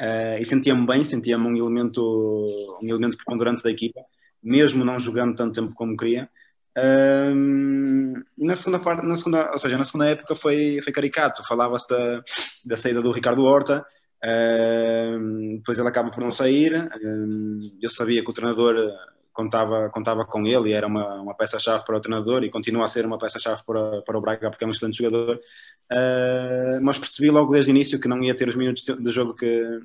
uh, 0.00 0.38
e 0.40 0.44
sentia-me 0.44 0.86
bem, 0.86 1.04
sentia-me 1.04 1.46
um 1.46 1.56
elemento, 1.56 2.78
um 2.82 2.88
elemento 2.88 3.16
preponderante 3.16 3.62
da 3.62 3.70
equipa, 3.70 4.00
mesmo 4.42 4.84
não 4.84 4.98
jogando 4.98 5.36
tanto 5.36 5.60
tempo 5.60 5.74
como 5.74 5.96
queria. 5.96 6.28
Um, 6.76 8.14
e 8.38 8.46
na 8.46 8.54
segunda 8.54 8.78
parte, 8.78 9.04
na 9.04 9.16
segunda, 9.16 9.50
ou 9.50 9.58
seja, 9.58 9.76
na 9.76 9.84
segunda 9.84 10.06
época 10.06 10.36
foi, 10.36 10.80
foi 10.82 10.92
caricato. 10.92 11.46
Falava-se 11.46 11.88
da, 11.88 12.22
da 12.64 12.76
saída 12.76 13.02
do 13.02 13.10
Ricardo 13.10 13.42
Horta, 13.42 13.84
um, 14.24 15.56
depois 15.56 15.78
ele 15.78 15.88
acaba 15.88 16.10
por 16.10 16.20
não 16.20 16.30
sair. 16.30 16.88
Um, 17.02 17.60
eu 17.82 17.90
sabia 17.90 18.22
que 18.22 18.30
o 18.30 18.34
treinador 18.34 18.76
contava, 19.38 19.88
contava 19.90 20.24
com 20.24 20.44
ele 20.44 20.70
e 20.70 20.72
era 20.72 20.84
uma, 20.84 21.14
uma 21.20 21.34
peça-chave 21.34 21.84
para 21.84 21.96
o 21.96 22.00
treinador 22.00 22.42
e 22.42 22.50
continua 22.50 22.84
a 22.84 22.88
ser 22.88 23.06
uma 23.06 23.18
peça-chave 23.18 23.62
para, 23.64 24.02
para 24.02 24.18
o 24.18 24.20
Braga 24.20 24.50
porque 24.50 24.64
é 24.64 24.66
um 24.66 24.70
excelente 24.70 24.98
jogador. 24.98 25.36
Uh, 25.92 26.82
mas 26.82 26.98
percebi 26.98 27.30
logo 27.30 27.52
desde 27.52 27.70
o 27.70 27.72
início 27.72 28.00
que 28.00 28.08
não 28.08 28.20
ia 28.20 28.34
ter 28.34 28.48
os 28.48 28.56
minutos 28.56 28.82
de 28.82 29.10
jogo 29.10 29.34
que, 29.34 29.80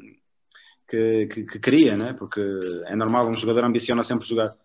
que, 0.90 1.28
que, 1.28 1.44
que 1.44 1.60
queria, 1.60 1.96
né? 1.96 2.14
porque 2.14 2.42
é 2.88 2.96
normal, 2.96 3.28
um 3.28 3.36
jogador 3.36 3.64
ambiciona 3.66 4.02
sempre 4.04 4.28
jogar. 4.28 4.56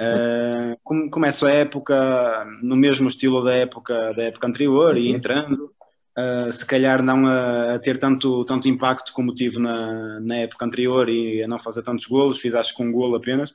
Uh, 0.00 1.10
começo 1.10 1.44
a 1.44 1.50
época 1.50 2.46
no 2.62 2.76
mesmo 2.76 3.08
estilo 3.08 3.42
da 3.42 3.54
época 3.54 4.12
da 4.12 4.24
época 4.24 4.46
anterior 4.46 4.94
sim, 4.94 5.00
sim. 5.00 5.08
e 5.08 5.12
entrando 5.12 5.72
uh, 6.18 6.52
se 6.52 6.66
calhar 6.66 7.02
não 7.02 7.26
a, 7.26 7.72
a, 7.72 7.78
ter 7.78 7.98
tanto, 7.98 8.44
tanto 8.44 8.68
impacto 8.68 9.12
como 9.14 9.34
tive 9.34 9.58
na, 9.58 10.20
na 10.20 10.36
época 10.36 10.66
anterior 10.66 11.08
e 11.08 11.42
a 11.42 11.48
não 11.48 11.58
fazer 11.58 11.82
tantos 11.82 12.06
golos, 12.06 12.38
fiz 12.38 12.54
acho 12.54 12.76
que 12.76 12.82
um 12.82 12.92
golo 12.92 13.16
apenas 13.16 13.54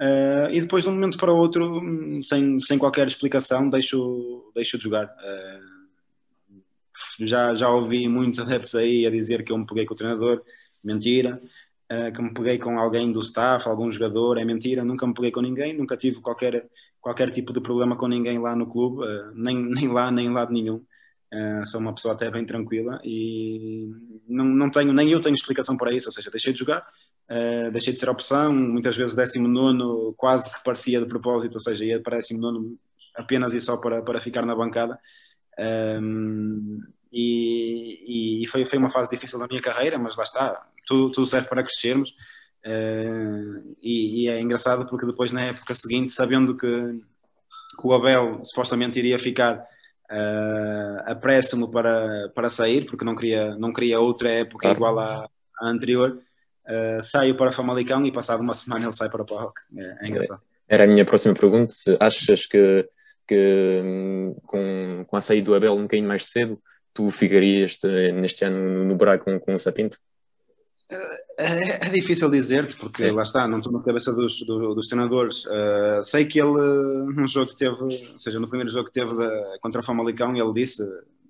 uh, 0.00 0.50
e 0.52 0.60
depois 0.60 0.84
de 0.84 0.90
um 0.90 0.94
momento 0.94 1.18
para 1.18 1.32
outro 1.32 1.80
sem, 2.24 2.60
sem 2.60 2.78
qualquer 2.78 3.06
explicação 3.06 3.68
deixo, 3.68 4.50
deixo 4.54 4.76
de 4.78 4.84
jogar. 4.84 5.10
Já, 7.20 7.54
já 7.54 7.68
ouvi 7.68 8.08
muitos 8.08 8.40
adeptos 8.40 8.74
aí 8.74 9.06
a 9.06 9.10
dizer 9.10 9.44
que 9.44 9.52
eu 9.52 9.58
me 9.58 9.66
peguei 9.66 9.86
com 9.86 9.94
o 9.94 9.96
treinador. 9.96 10.42
Mentira. 10.84 11.40
Uh, 11.90 12.12
que 12.12 12.20
me 12.20 12.34
peguei 12.34 12.58
com 12.58 12.78
alguém 12.78 13.10
do 13.10 13.20
staff, 13.20 13.66
algum 13.66 13.90
jogador, 13.90 14.36
é 14.36 14.44
mentira, 14.44 14.84
nunca 14.84 15.06
me 15.06 15.14
peguei 15.14 15.30
com 15.30 15.40
ninguém, 15.40 15.72
nunca 15.72 15.96
tive 15.96 16.20
qualquer, 16.20 16.68
qualquer 17.00 17.30
tipo 17.30 17.50
de 17.50 17.62
problema 17.62 17.96
com 17.96 18.06
ninguém 18.06 18.38
lá 18.38 18.54
no 18.54 18.66
clube, 18.66 19.04
uh, 19.04 19.32
nem, 19.34 19.56
nem 19.72 19.88
lá, 19.88 20.10
nem 20.10 20.26
em 20.26 20.32
lado 20.32 20.52
nenhum. 20.52 20.84
Uh, 21.32 21.66
sou 21.66 21.80
uma 21.80 21.94
pessoa 21.94 22.12
até 22.12 22.30
bem 22.30 22.44
tranquila 22.44 23.00
e 23.02 23.90
não, 24.28 24.44
não 24.44 24.70
tenho, 24.70 24.92
nem 24.92 25.10
eu 25.10 25.20
tenho 25.20 25.34
explicação 25.34 25.78
para 25.78 25.92
isso, 25.92 26.08
ou 26.08 26.12
seja, 26.12 26.30
deixei 26.30 26.52
de 26.52 26.58
jogar, 26.58 26.86
uh, 27.30 27.70
deixei 27.70 27.92
de 27.92 27.98
ser 27.98 28.08
opção, 28.08 28.52
muitas 28.52 28.96
vezes 28.96 29.16
19 29.16 30.14
quase 30.16 30.52
que 30.52 30.62
parecia 30.64 31.00
de 31.00 31.06
propósito, 31.06 31.54
ou 31.54 31.60
seja, 31.60 31.84
ia 31.84 32.02
para 32.02 32.18
19 32.18 32.76
apenas 33.14 33.52
e 33.52 33.60
só 33.60 33.76
para, 33.80 34.02
para 34.02 34.20
ficar 34.20 34.46
na 34.46 34.54
bancada. 34.54 34.98
Um, 36.00 36.80
e, 37.12 38.42
e 38.42 38.46
foi, 38.48 38.64
foi 38.64 38.78
uma 38.78 38.90
fase 38.90 39.10
difícil 39.10 39.38
da 39.38 39.46
minha 39.48 39.62
carreira, 39.62 39.98
mas 39.98 40.16
lá 40.16 40.22
está, 40.22 40.66
tudo, 40.86 41.10
tudo 41.10 41.26
serve 41.26 41.48
para 41.48 41.62
crescermos. 41.62 42.10
Uh, 42.64 43.76
e, 43.82 44.24
e, 44.24 44.28
é 44.28 44.40
engraçado 44.40 44.86
porque 44.86 45.06
depois, 45.06 45.32
na 45.32 45.42
época 45.42 45.74
seguinte, 45.74 46.12
sabendo 46.12 46.56
que, 46.56 46.66
que 46.68 47.86
o 47.86 47.92
Abel 47.92 48.40
supostamente 48.44 48.98
iria 48.98 49.18
ficar 49.18 49.56
uh, 50.10 51.02
a 51.10 51.14
préssimo 51.14 51.70
para, 51.70 52.30
para 52.34 52.48
sair, 52.48 52.86
porque 52.86 53.04
não 53.04 53.14
queria, 53.14 53.56
não 53.56 53.72
queria 53.72 54.00
outra 54.00 54.30
época 54.30 54.68
igual 54.68 54.98
à, 54.98 55.28
à 55.60 55.68
anterior, 55.68 56.20
uh, 56.68 57.02
saio 57.02 57.36
para 57.36 57.52
Famalicão 57.52 58.04
e 58.06 58.12
passado 58.12 58.40
uma 58.40 58.54
semana 58.54 58.84
ele 58.84 58.92
sai 58.92 59.08
para 59.08 59.22
o 59.22 59.26
Parroque. 59.26 59.60
É, 59.76 60.06
é 60.06 60.08
engraçado. 60.08 60.42
Era 60.68 60.84
a 60.84 60.86
minha 60.86 61.04
próxima 61.04 61.34
pergunta. 61.34 61.72
Se 61.72 61.96
achas 61.98 62.46
que, 62.46 62.86
que 63.26 63.80
hum, 63.82 64.36
com, 64.46 65.04
com 65.06 65.16
a 65.16 65.20
saída 65.20 65.46
do 65.46 65.54
Abel 65.54 65.74
um 65.74 65.82
bocadinho 65.82 66.08
mais 66.08 66.26
cedo, 66.26 66.60
tu 66.92 67.10
ficarias 67.10 67.78
neste 68.14 68.44
ano 68.44 68.84
no 68.84 68.96
Braga 68.96 69.24
com, 69.24 69.38
com 69.40 69.54
o 69.54 69.58
Sapinto? 69.58 69.98
É, 71.38 71.86
é 71.86 71.90
difícil 71.90 72.30
dizer, 72.30 72.74
porque 72.76 73.04
é. 73.04 73.12
lá 73.12 73.22
está, 73.22 73.46
não 73.46 73.58
estou 73.58 73.72
na 73.72 73.82
cabeça 73.82 74.12
dos, 74.12 74.40
dos, 74.40 74.74
dos 74.74 74.88
treinadores. 74.88 75.44
Uh, 75.44 76.02
sei 76.02 76.24
que 76.24 76.40
ele, 76.40 76.50
num 77.14 77.26
jogo 77.28 77.50
que 77.50 77.56
teve, 77.56 77.76
ou 77.80 78.18
seja, 78.18 78.40
no 78.40 78.48
primeiro 78.48 78.72
jogo 78.72 78.86
que 78.86 78.92
teve 78.92 79.14
da, 79.14 79.58
contra 79.60 79.80
o 79.80 79.84
Famalicão, 79.84 80.34
ele 80.34 80.52
disse, 80.54 80.82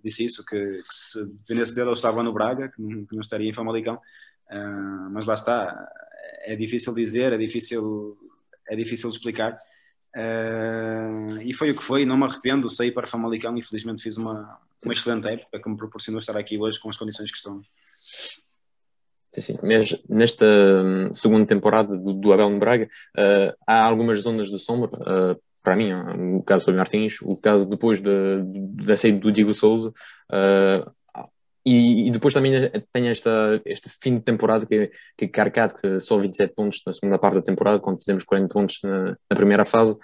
disse 0.03 0.25
isso, 0.25 0.45
que, 0.47 0.57
que 0.57 0.95
se 0.95 1.27
dependesse 1.27 1.75
dele 1.75 1.89
ele 1.89 1.95
estava 1.95 2.23
no 2.23 2.33
Braga, 2.33 2.69
que 2.69 2.81
não, 2.81 3.05
que 3.05 3.15
não 3.15 3.21
estaria 3.21 3.51
em 3.51 3.55
Famalicão. 3.55 4.01
Uh, 4.51 5.11
mas 5.11 5.27
lá 5.27 5.35
está, 5.35 5.89
é 6.43 6.57
difícil 6.57 6.95
dizer, 6.95 7.33
é 7.33 7.39
difícil, 7.39 8.17
é 8.69 8.77
difícil 8.77 9.11
explicar. 9.11 9.61
Uh, 10.17 11.41
e 11.43 11.53
foi 11.55 11.71
o 11.71 11.77
que 11.77 11.83
foi, 11.83 12.05
não 12.05 12.17
me 12.17 12.25
arrependo, 12.25 12.71
saí 12.71 12.91
para 12.91 13.07
Famalicão 13.07 13.57
e 13.57 13.63
felizmente 13.63 14.03
fiz 14.03 14.17
uma, 14.17 14.59
uma 14.85 14.93
excelente 14.93 15.29
época 15.29 15.61
que 15.61 15.69
me 15.69 15.77
proporcionou 15.77 16.19
estar 16.19 16.37
aqui 16.37 16.59
hoje 16.59 16.81
com 16.81 16.89
as 16.89 16.97
condições 16.97 17.31
que 17.31 17.37
estão. 17.37 17.63
Sim, 19.33 19.41
sim. 19.41 19.59
Mas 19.63 19.97
nesta 20.09 20.47
hum, 20.47 21.13
segunda 21.13 21.47
temporada 21.47 21.97
do, 21.97 22.15
do 22.15 22.33
Abel 22.33 22.51
no 22.51 22.59
Braga, 22.59 22.89
uh, 23.17 23.55
há 23.67 23.85
algumas 23.85 24.21
zonas 24.21 24.49
de 24.49 24.59
sombra, 24.59 24.91
uh, 24.99 25.41
para 25.63 25.77
mim, 25.77 25.93
o 26.37 26.43
caso 26.43 26.67
do 26.67 26.77
Martins, 26.77 27.21
o 27.21 27.37
caso 27.37 27.69
depois 27.69 28.01
da 28.01 28.41
de, 28.43 28.85
de 28.85 28.97
saída 28.97 29.19
do 29.19 29.31
Diego 29.31 29.53
Souza, 29.53 29.91
uh, 30.31 30.91
e, 31.65 32.09
e, 32.09 32.11
depois 32.11 32.33
também 32.33 32.53
tem 32.93 33.09
esta, 33.09 33.61
este 33.65 33.89
fim 33.89 34.15
de 34.15 34.23
temporada 34.23 34.65
que, 34.65 34.91
que 35.17 35.29
carcado, 35.29 35.75
que 35.75 36.01
só 36.01 36.19
27 36.19 36.55
pontos 36.55 36.83
na 36.87 36.93
segunda 36.93 37.19
parte 37.19 37.37
da 37.37 37.43
temporada, 37.43 37.79
quando 37.79 37.99
fizemos 37.99 38.25
40 38.25 38.49
pontos 38.53 38.79
na, 38.83 39.17
na 39.31 39.37
primeira 39.37 39.65
fase, 39.65 39.99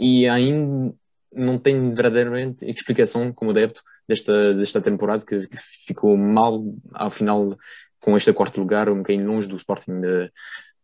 e 0.00 0.26
ainda 0.28 0.94
não 1.34 1.58
tem 1.58 1.94
verdadeiramente 1.94 2.64
explicação 2.68 3.32
como 3.32 3.50
adepto 3.50 3.82
desta, 4.08 4.54
desta 4.54 4.80
temporada 4.80 5.24
que, 5.24 5.46
que, 5.46 5.56
ficou 5.86 6.16
mal 6.16 6.62
ao 6.92 7.10
final 7.10 7.56
com 8.00 8.16
este 8.16 8.32
quarto 8.32 8.58
lugar, 8.60 8.88
um 8.88 8.98
bocadinho 8.98 9.28
longe 9.28 9.48
do 9.48 9.56
Sporting 9.56 10.00
de, 10.00 10.30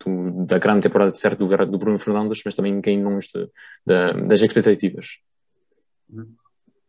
do, 0.04 0.46
da 0.46 0.58
grande 0.58 0.82
temporada 0.82 1.12
certo 1.14 1.46
do, 1.46 1.66
do 1.66 1.78
Bruno 1.78 1.98
Fernandes, 1.98 2.42
mas 2.44 2.54
também 2.54 2.72
um 2.72 2.76
bocadinho 2.76 3.08
longe 3.08 3.28
de, 3.34 3.50
de, 3.84 4.26
das 4.26 4.40
expectativas. 4.40 5.18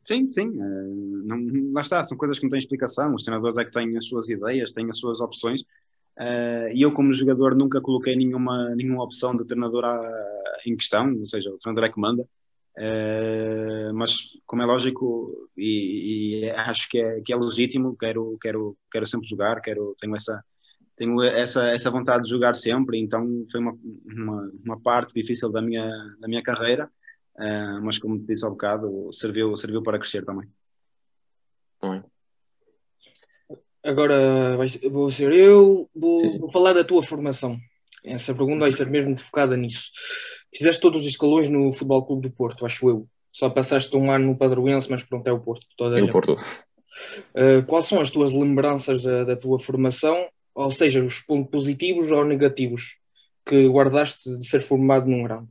Sim, 0.10 0.32
sim, 0.32 0.48
uh, 0.48 1.24
não, 1.24 1.38
lá 1.72 1.82
está, 1.82 2.04
são 2.04 2.18
coisas 2.18 2.40
que 2.40 2.46
não 2.46 2.50
têm 2.50 2.58
explicação, 2.58 3.14
os 3.14 3.22
treinadores 3.22 3.58
é 3.58 3.64
que 3.64 3.72
têm 3.72 3.96
as 3.96 4.08
suas 4.08 4.28
ideias, 4.28 4.72
têm 4.72 4.90
as 4.90 4.98
suas 4.98 5.22
opções, 5.22 5.62
uh, 5.62 6.74
e 6.74 6.82
eu 6.82 6.92
como 6.92 7.14
jogador 7.14 7.56
nunca 7.56 7.80
coloquei 7.80 8.16
nenhuma, 8.16 8.74
nenhuma 8.74 9.04
opção 9.04 9.38
de 9.38 9.46
treinador 9.46 9.86
à, 9.86 10.00
em 10.66 10.76
questão, 10.76 11.14
ou 11.14 11.28
seja, 11.28 11.52
o 11.52 11.60
treinador 11.60 11.88
é 11.88 11.94
que 11.94 12.00
manda, 12.00 12.28
Uh, 12.78 13.94
mas 13.94 14.30
como 14.46 14.62
é 14.62 14.66
lógico 14.66 15.50
e, 15.58 16.46
e, 16.46 16.50
acho 16.52 16.88
que 16.88 16.98
é, 16.98 17.20
que 17.20 17.34
é 17.34 17.36
legítimo, 17.36 17.98
quero, 17.98 18.38
quero, 18.40 18.78
quero 18.90 19.06
sempre 19.06 19.28
jogar, 19.28 19.60
quero, 19.60 19.98
tenho 20.00 20.16
essa 20.16 20.42
tenho 20.96 21.22
essa, 21.22 21.68
essa 21.72 21.92
vontade 21.92 22.24
de 22.24 22.30
jogar 22.30 22.54
sempre, 22.56 22.98
então 22.98 23.46
foi 23.52 23.60
uma, 23.60 23.78
uma, 24.06 24.52
uma 24.64 24.80
parte 24.80 25.14
difícil 25.14 25.52
da 25.52 25.62
minha, 25.62 25.90
da 26.22 26.28
minha 26.30 26.42
carreira, 26.42 26.90
uh, 27.40 27.82
mas 27.82 27.98
como 27.98 28.20
disse 28.20 28.46
há 28.46 28.50
bocado, 28.50 29.10
serviu, 29.14 29.56
serviu 29.56 29.82
para 29.82 29.98
crescer 29.98 30.24
também. 30.26 30.48
também. 31.80 32.04
Agora 33.84 34.58
vou 34.92 35.10
ser 35.10 35.32
eu, 35.32 35.90
vou, 35.96 36.20
sim, 36.20 36.32
sim. 36.32 36.40
vou 36.40 36.52
falar 36.52 36.74
da 36.74 36.84
tua 36.84 37.02
formação. 37.02 37.58
Essa 38.04 38.34
pergunta 38.34 38.60
vai 38.60 38.72
ser 38.72 38.90
mesmo 38.90 39.18
focada 39.18 39.56
nisso. 39.58 39.90
Fizeste 40.54 40.82
todos 40.82 41.02
os 41.02 41.08
escalões 41.08 41.50
no 41.50 41.72
Futebol 41.72 42.06
Clube 42.06 42.30
do 42.30 42.36
Porto, 42.36 42.66
acho 42.66 42.90
eu. 42.90 43.08
Só 43.32 43.50
passaste 43.50 43.96
um 43.96 44.12
ano 44.12 44.28
no 44.28 44.38
Padroense, 44.38 44.90
mas 44.90 45.04
pronto, 45.04 45.28
é 45.28 45.32
o 45.32 45.40
Porto. 45.40 45.66
Toda 45.78 46.00
é 46.00 46.04
o 46.04 46.10
Porto. 46.10 46.34
Uh, 46.34 47.64
quais 47.68 47.86
são 47.86 48.02
as 48.02 48.10
tuas 48.10 48.34
lembranças 48.34 49.04
da, 49.04 49.24
da, 49.24 49.36
tua 49.36 49.60
formação, 49.60 50.28
ou 50.56 50.72
seja, 50.72 51.04
os 51.04 51.20
pontos 51.20 51.52
positivos 51.52 52.10
ou 52.10 52.26
negativos 52.26 52.98
que 53.46 53.68
guardaste 53.68 54.38
de 54.38 54.48
ser 54.48 54.62
formado 54.62 55.08
num 55.08 55.24
grão? 55.24 55.48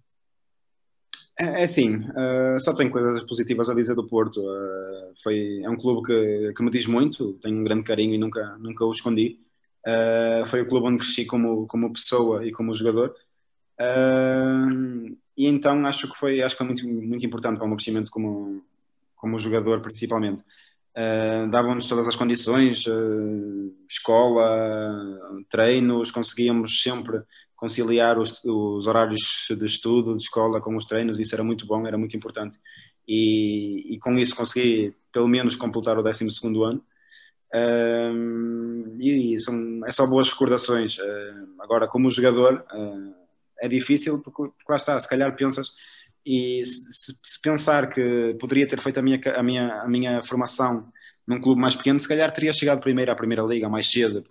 É, 1.41 1.63
é 1.63 1.67
sim, 1.67 1.99
uh, 1.99 2.59
só 2.59 2.75
tenho 2.75 2.91
coisas 2.91 3.23
positivas 3.25 3.71
a 3.71 3.75
dizer 3.75 3.95
do 3.95 4.07
Porto. 4.07 4.41
Uh, 4.41 5.15
foi, 5.23 5.61
é 5.63 5.71
um 5.71 5.77
clube 5.77 6.07
que, 6.07 6.53
que 6.53 6.63
me 6.63 6.71
diz 6.71 6.87
muito, 6.87 7.35
tenho 7.35 7.59
um 7.59 7.65
grande 7.65 7.85
carinho 7.85 8.15
e 8.15 8.19
nunca, 8.19 8.57
nunca 8.59 8.85
o 8.85 8.91
escondi. 8.91 9.41
Uh, 9.87 10.47
foi 10.49 10.63
o 10.63 10.69
clube 10.69 10.89
onde 10.89 10.99
cresci 10.99 11.25
como, 11.25 11.67
como 11.67 11.93
pessoa 11.93 12.45
e 12.47 12.51
como 12.53 12.75
jogador. 12.75 13.15
e 15.37 15.47
então 15.47 15.87
acho 15.87 16.11
que 16.11 16.19
foi, 16.19 16.43
acho 16.43 16.55
que 16.55 16.59
foi 16.59 16.67
muito, 16.67 16.87
muito 16.89 17.25
importante 17.25 17.59
para 17.59 17.65
o 17.65 17.69
meu 17.69 17.77
crescimento 17.77 18.11
como, 18.11 18.65
como 19.17 19.39
jogador, 19.39 19.81
principalmente. 19.81 20.43
Uh, 20.97 21.49
davam-nos 21.51 21.87
todas 21.87 22.09
as 22.09 22.17
condições, 22.17 22.85
uh, 22.87 23.73
escola, 23.89 25.45
treinos, 25.49 26.11
conseguíamos 26.11 26.83
sempre 26.83 27.23
conciliar 27.59 28.19
os, 28.19 28.43
os, 28.45 28.87
horários 28.87 29.49
de 29.51 29.65
estudo, 29.65 30.17
de 30.17 30.23
escola 30.23 30.61
com 30.61 30.77
os 30.77 30.87
treinos, 30.87 31.19
isso 31.19 31.35
era 31.35 31.43
muito 31.43 31.67
bom, 31.67 31.87
era 31.87 31.99
muito 31.99 32.17
importante. 32.17 32.59
E, 33.07 33.95
e 33.95 33.99
com 33.99 34.13
isso 34.13 34.37
consegui, 34.37 34.95
pelo 35.13 35.29
menos, 35.29 35.57
completar 35.57 35.99
o 35.99 36.03
12 36.03 36.25
ano. 36.65 36.83
Uh, 37.53 38.97
e 39.01 39.41
são, 39.41 39.81
é 39.87 39.93
só 39.93 40.07
boas 40.07 40.31
recordações. 40.31 40.99
agora, 41.59 41.89
como 41.89 42.11
jogador, 42.11 42.65
é 43.61 43.69
difícil, 43.69 44.23
porque, 44.23 44.43
porque 44.57 44.71
lá 44.71 44.77
está, 44.77 44.99
se 45.01 45.09
calhar 45.09 45.35
pensas 45.35 45.73
e 46.25 46.65
se, 46.65 47.19
se, 47.23 47.41
pensar 47.43 47.89
que 47.89 48.37
poderia 48.39 48.69
ter 48.69 48.81
feito 48.81 48.99
a 48.99 49.03
minha, 49.03 49.21
a, 49.35 49.43
minha, 49.43 49.83
a 49.83 49.89
minha 49.89 50.23
formação 50.23 50.93
num 51.27 51.41
clube 51.41 51.61
mais 51.61 51.75
pequeno, 51.75 51.99
se 51.99 52.09
calhar 52.09 52.31
teria 52.33 52.53
chegado 52.53 52.81
primeiro 52.81 53.11
à 53.11 53.17
Primeira 53.17 53.43
Liga 53.43 53.69
mais 53.69 53.91
cedo. 53.91 54.25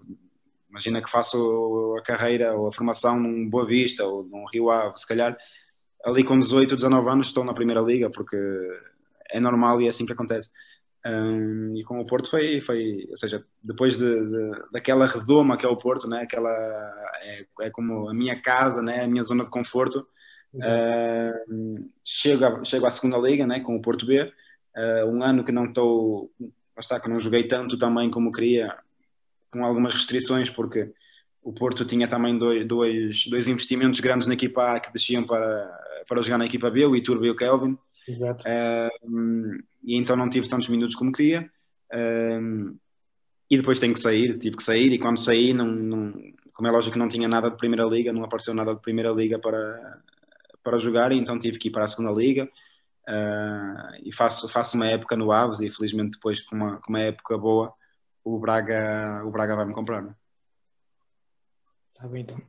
Imagina 0.77 1.01
que 1.01 1.09
faço 1.09 1.95
a 1.97 2.03
carreira 2.03 2.55
ou 2.55 2.67
a 2.67 2.71
formação 2.71 3.19
num 3.19 3.49
Boa 3.49 3.65
Vista 3.65 4.05
ou 4.05 4.23
num 4.23 4.45
Rio 4.45 4.69
Ave, 4.69 4.93
se 4.95 5.07
calhar 5.07 5.35
ali 6.05 6.23
com 6.23 6.37
18, 6.37 6.75
19 6.75 7.09
anos 7.09 7.27
estou 7.27 7.43
na 7.43 7.53
Primeira 7.53 7.81
Liga, 7.81 8.11
porque 8.11 8.37
é 9.31 9.39
normal 9.39 9.81
e 9.81 9.87
é 9.87 9.89
assim 9.89 10.05
que 10.05 10.13
acontece. 10.13 10.51
Um, 11.03 11.75
e 11.75 11.83
com 11.83 11.99
o 11.99 12.05
Porto 12.05 12.29
foi, 12.29 12.61
foi 12.61 13.07
ou 13.09 13.17
seja, 13.17 13.43
depois 13.63 13.97
de, 13.97 14.05
de, 14.05 14.51
daquela 14.71 15.07
redoma 15.07 15.57
que 15.57 15.65
é 15.65 15.69
o 15.69 15.77
Porto, 15.77 16.07
né? 16.07 16.21
aquela, 16.21 16.51
é, 17.23 17.45
é 17.61 17.69
como 17.71 18.07
a 18.07 18.13
minha 18.13 18.39
casa, 18.39 18.81
né? 18.81 19.03
a 19.03 19.07
minha 19.07 19.23
zona 19.23 19.45
de 19.45 19.49
conforto, 19.49 20.07
Uh, 20.53 21.89
chego, 22.03 22.45
a, 22.45 22.63
chego 22.63 22.85
à 22.85 22.89
segunda 22.89 23.17
liga 23.17 23.45
né, 23.45 23.59
com 23.59 23.75
o 23.75 23.81
Porto 23.81 24.05
B, 24.05 24.21
uh, 24.23 25.05
um 25.05 25.21
ano 25.23 25.43
que 25.43 25.51
não 25.51 25.65
estou, 25.65 26.31
está 26.79 26.99
que 26.99 27.09
não 27.09 27.19
joguei 27.19 27.43
tanto 27.43 27.77
também 27.77 28.09
como 28.09 28.31
queria, 28.31 28.75
com 29.51 29.65
algumas 29.65 29.93
restrições, 29.93 30.49
porque 30.49 30.91
o 31.41 31.53
Porto 31.53 31.85
tinha 31.85 32.07
também 32.07 32.37
dois, 32.37 32.65
dois, 32.65 33.27
dois 33.27 33.47
investimentos 33.47 33.99
grandes 33.99 34.27
na 34.27 34.33
equipa 34.33 34.75
A 34.75 34.79
que 34.79 34.91
desciam 34.91 35.23
para, 35.23 36.03
para 36.07 36.21
jogar 36.21 36.37
na 36.37 36.45
equipa 36.45 36.69
B, 36.69 36.85
o 36.85 36.95
Iturbe 36.95 37.27
e 37.27 37.31
o 37.31 37.35
Kelvin. 37.35 37.77
Exato. 38.07 38.45
Uh, 38.45 39.63
e 39.83 39.95
então 39.97 40.15
não 40.15 40.29
tive 40.29 40.49
tantos 40.49 40.69
minutos 40.69 40.95
como 40.95 41.11
queria. 41.11 41.49
e 43.49 43.57
depois 43.57 43.79
tenho 43.79 43.93
que 43.93 43.99
sair, 43.99 44.37
tive 44.37 44.57
que 44.57 44.63
sair, 44.63 44.91
e 44.91 44.99
quando 44.99 45.19
saí, 45.19 45.53
não, 45.53 45.65
não, 45.65 46.13
como 46.53 46.67
é 46.67 46.71
lógico, 46.71 46.97
não 46.97 47.07
tinha 47.07 47.27
nada 47.27 47.49
de 47.49 47.57
Primeira 47.57 47.85
Liga, 47.85 48.11
não 48.11 48.23
apareceu 48.23 48.53
nada 48.53 48.73
de 48.73 48.81
Primeira 48.81 49.11
Liga 49.11 49.39
para, 49.39 50.01
para 50.63 50.77
jogar, 50.77 51.11
então 51.11 51.39
tive 51.39 51.57
que 51.59 51.69
ir 51.69 51.71
para 51.71 51.85
a 51.85 51.87
segunda 51.87 52.11
liga 52.11 52.43
uh, 53.07 54.01
e 54.03 54.13
faço, 54.13 54.49
faço 54.49 54.75
uma 54.75 54.87
época 54.87 55.15
no 55.15 55.31
Aves 55.31 55.61
e 55.61 55.69
felizmente 55.69 56.11
depois 56.11 56.41
com 56.41 56.55
uma, 56.55 56.77
com 56.81 56.89
uma 56.89 56.99
época 56.99 57.37
boa 57.37 57.73
o 58.27 58.39
Braga, 58.39 59.23
o 59.25 59.31
Braga 59.31 59.55
vai 59.55 59.65
me 59.65 59.73
comprar. 59.73 60.03
Está 61.93 62.07
bem 62.07 62.21
então. 62.21 62.41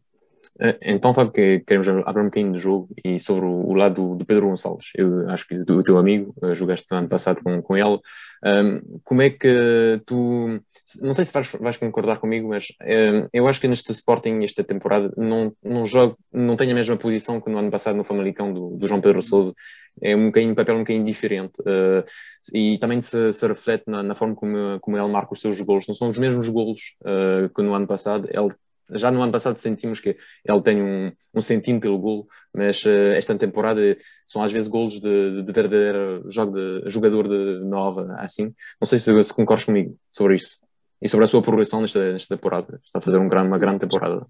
Eh, 0.61 0.79
então, 0.83 1.14
Fábio, 1.14 1.33
que 1.33 1.61
queremos 1.61 1.88
abrir 1.88 2.23
um 2.23 2.25
bocadinho 2.25 2.53
de 2.53 2.59
jogo 2.59 2.88
e 3.05 3.19
sobre 3.21 3.47
o, 3.47 3.73
lado 3.75 4.17
do, 4.17 4.25
Pedro 4.25 4.49
Gonçalves. 4.49 4.91
Eu 4.95 5.29
acho 5.31 5.47
que 5.47 5.55
o 5.55 5.83
teu 5.83 5.99
amigo, 5.99 6.35
eh, 6.43 6.55
jogaste 6.55 6.87
no 6.91 6.99
ano 6.99 7.09
passado 7.09 7.43
com, 7.43 7.62
com 7.62 7.77
ele. 7.77 8.01
Um, 8.45 9.01
como 9.05 9.23
é 9.23 9.31
que 9.31 10.01
tu. 10.05 10.61
Não 11.01 11.12
sei 11.12 11.25
se 11.25 11.33
vais, 11.33 11.51
vais 11.53 11.77
concordar 11.77 12.19
comigo, 12.19 12.49
mas 12.49 12.69
um, 12.83 13.29
eu 13.33 13.47
acho 13.47 13.61
que 13.61 13.69
neste 13.69 13.93
Sporting, 13.93 14.43
esta 14.43 14.64
temporada, 14.64 15.12
não, 15.17 15.53
não 15.62 15.85
jogo, 15.85 16.19
não 16.33 16.57
tem 16.57 16.71
a 16.73 16.75
mesma 16.75 16.97
posição 16.97 17.41
que 17.41 17.51
no 17.51 17.59
ano 17.59 17.71
passado 17.71 17.97
no 17.97 18.05
Famalicão 18.05 18.53
do, 18.53 18.77
do 18.77 18.87
João 18.87 19.01
Pedro 19.01 19.23
Souza. 19.23 19.55
É 20.02 20.16
um, 20.16 20.26
bocadinho, 20.26 20.52
um 20.52 20.54
papel 20.54 20.76
um 20.76 20.80
bocadinho 20.80 21.04
diferente. 21.04 21.61
Uh, 21.61 22.04
e 22.52 22.78
também 22.78 23.00
se, 23.00 23.32
se 23.32 23.46
reflete 23.46 23.84
na, 23.87 24.02
na, 24.02 24.14
forma 24.14 24.34
como, 24.34 24.78
como 24.80 24.96
ele 24.96 25.08
marca 25.08 25.32
os 25.32 25.40
seus 25.40 25.61
golos. 25.61 25.87
Não 25.87 25.94
são 25.94 26.08
os 26.08 26.18
mesmos 26.18 26.48
golos 26.48 26.96
uh, 27.02 27.48
que 27.54 27.62
no 27.62 27.74
ano 27.74 27.87
passado. 27.87 28.28
Ele 28.30 28.54
já 28.90 29.11
no 29.11 29.22
ano 29.22 29.32
passado 29.32 29.58
sentimos 29.58 30.00
que 30.00 30.16
ele 30.44 30.62
tem 30.62 30.82
um, 30.82 31.12
um 31.34 31.80
pelo 31.80 31.98
golo, 31.98 32.26
mas 32.54 32.84
uh, 32.84 33.12
esta 33.14 33.34
temporada 33.37 33.80
são 34.26 34.42
às 34.42 34.50
vezes 34.52 34.68
golos 34.68 35.00
de, 35.00 35.42
de 35.42 35.52
verdadeiro 35.52 36.24
jogo 36.30 36.52
de, 36.52 36.88
jogador 36.90 37.28
de 37.28 37.64
nova, 37.64 38.14
assim. 38.18 38.54
Não 38.80 38.87
sei 38.87 38.98
se, 38.98 39.24
se 39.24 39.34
concordas 39.34 39.64
comigo 39.64 39.96
sobre 40.12 40.37
isso 40.37 40.58
e 41.00 41.08
sobre 41.08 41.24
a 41.24 41.28
sua 41.28 41.42
progressão 41.42 41.80
nesta, 41.80 42.12
nesta 42.12 42.34
temporada. 42.37 42.80
Está 42.84 42.98
a 42.98 43.02
fazer 43.02 43.18
um 43.18 43.28
grande, 43.28 43.48
uma 43.48 43.58
grande 43.58 43.80
temporada. 43.80 44.26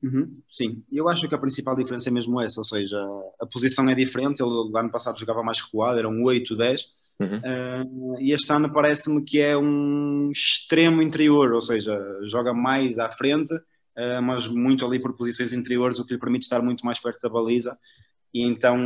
Uhum, 0.00 0.40
sim, 0.48 0.84
eu 0.92 1.08
acho 1.08 1.28
que 1.28 1.34
a 1.34 1.38
principal 1.38 1.74
diferença 1.74 2.08
é 2.08 2.12
mesmo 2.12 2.40
essa, 2.40 2.60
ou 2.60 2.64
seja, 2.64 2.98
a 3.40 3.46
posição 3.46 3.88
é 3.88 3.94
diferente. 3.94 4.40
Ele 4.42 4.50
no 4.50 4.76
ano 4.76 4.90
passado 4.90 5.18
jogava 5.18 5.42
mais 5.42 5.60
recuado, 5.60 5.98
era 5.98 6.08
um 6.08 6.22
8, 6.24 6.56
10. 6.56 6.98
Uhum. 7.20 7.38
Uh, 7.38 8.20
e 8.20 8.32
este 8.32 8.52
ano 8.52 8.70
parece-me 8.72 9.24
que 9.24 9.40
é 9.40 9.56
um 9.56 10.30
extremo 10.30 11.02
interior, 11.02 11.52
ou 11.52 11.60
seja, 11.60 11.98
joga 12.22 12.54
mais 12.54 12.98
à 12.98 13.10
frente 13.10 13.52
uh, 13.98 14.22
mas 14.22 14.46
muito 14.46 14.86
ali 14.86 15.00
por 15.00 15.14
posições 15.14 15.52
interiores, 15.52 15.98
o 15.98 16.04
que 16.04 16.14
lhe 16.14 16.20
permite 16.20 16.44
estar 16.44 16.62
muito 16.62 16.86
mais 16.86 17.00
perto 17.00 17.20
da 17.20 17.28
baliza 17.28 17.76
e 18.32 18.46
então, 18.46 18.78